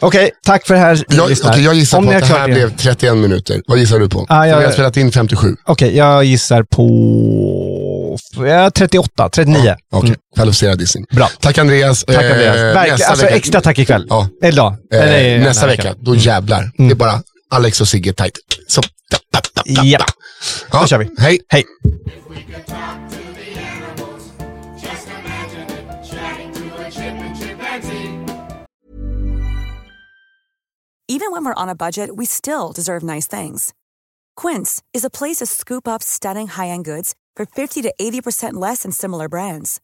Okej, 0.00 0.30
tack 0.44 0.66
för 0.66 0.74
det 0.74 0.80
här. 0.80 1.04
Jag, 1.08 1.24
okej, 1.44 1.64
jag 1.64 1.74
gissar 1.74 1.98
Om 1.98 2.04
på 2.04 2.10
att 2.10 2.20
det 2.20 2.26
här 2.26 2.34
klart 2.36 2.50
blev 2.50 2.76
31 2.76 3.16
minuter. 3.16 3.60
Vad 3.66 3.78
gissar 3.78 3.98
du 3.98 4.08
på? 4.08 4.26
Ja, 4.28 4.34
För 4.42 4.46
jag- 4.46 4.58
Vi 4.58 4.64
har 4.64 4.72
spelat 4.72 4.96
in 4.96 5.12
57. 5.12 5.56
Okej, 5.66 5.96
jag 5.96 6.24
gissar 6.24 6.62
på 6.62 8.16
ja, 8.46 8.70
38, 8.70 9.28
39. 9.28 9.76
Okej, 9.92 10.08
Mm. 10.08 10.18
kvalificerad 10.36 10.80
gissning. 10.80 11.04
Bra. 11.12 11.28
Tack 11.40 11.58
Andreas. 11.58 12.04
Tack 12.04 12.16
Andreas. 12.16 12.56
Eh, 12.56 12.62
Verkligen. 12.62 12.90
nästa 12.94 13.10
Alltså 13.10 13.24
vecka- 13.26 13.36
extra 13.36 13.60
tack 13.60 13.78
ikväll. 13.78 14.06
Ja. 14.08 14.28
Eller 14.42 14.52
idag. 14.52 14.76
Eh, 14.94 15.40
nästa 15.40 15.66
vecka, 15.66 15.94
då 16.00 16.14
jävlar. 16.16 16.70
Det 16.78 16.90
är 16.90 16.94
bara 16.94 17.22
Alex 17.50 17.80
och 17.80 17.88
Sigge 17.88 18.12
tight. 18.12 18.32
Så, 18.68 18.82
ta, 18.82 18.88
ta, 19.32 19.40
ta, 19.54 19.62
ta, 19.74 19.84
Japp. 19.84 20.02
Ta. 20.70 20.78
Då 20.78 20.78
Ja, 20.78 20.86
kör 20.86 20.98
vi. 20.98 21.10
Hej. 21.18 21.40
Hej. 21.48 21.64
If 22.06 22.28
we 22.28 22.42
could 22.42 22.66
talk 22.66 23.10
to 23.10 23.16
the 23.34 23.60
animals, 23.60 24.32
just 24.82 25.08
imagine 25.08 25.66
it, 25.70 26.10
chatting 26.10 26.52
to 26.52 26.82
a 26.86 26.90
chip 26.90 27.20
and 27.20 27.36
chimpanzee. 27.40 28.10
Even 31.08 31.30
when 31.32 31.44
we're 31.44 31.62
on 31.62 31.68
a 31.68 31.74
budget, 31.74 32.16
we 32.16 32.26
still 32.26 32.72
deserve 32.74 33.02
nice 33.02 33.26
things. 33.28 33.72
Quince 34.36 34.82
is 34.92 35.04
a 35.04 35.10
place 35.10 35.36
to 35.36 35.46
scoop 35.46 35.86
up 35.86 36.02
stunning 36.02 36.48
high-end 36.48 36.84
goods 36.84 37.14
for 37.36 37.46
50 37.46 37.82
to 37.82 37.92
80% 38.00 38.54
less 38.54 38.82
than 38.82 38.92
similar 38.92 39.28
brands. 39.28 39.80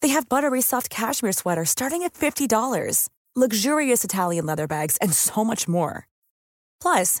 They 0.00 0.08
have 0.08 0.28
buttery 0.28 0.60
soft 0.60 0.90
cashmere 0.90 1.32
sweaters 1.32 1.70
starting 1.70 2.02
at 2.02 2.12
$50, 2.14 3.08
luxurious 3.34 4.04
Italian 4.04 4.46
leather 4.46 4.66
bags, 4.66 4.96
and 5.00 5.12
so 5.12 5.44
much 5.44 5.66
more. 5.66 6.06
Plus, 6.80 7.20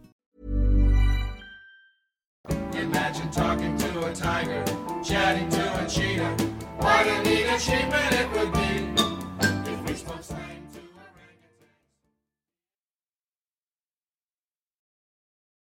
Chatting 5.03 5.49
to 5.49 5.83
a 5.83 5.87
cheetah. 5.87 6.35
What 6.77 7.07
a 7.07 7.23
neat 7.23 7.45
achievement 7.45 8.13
it 8.13 8.31
would 8.33 8.53
be 8.53 8.60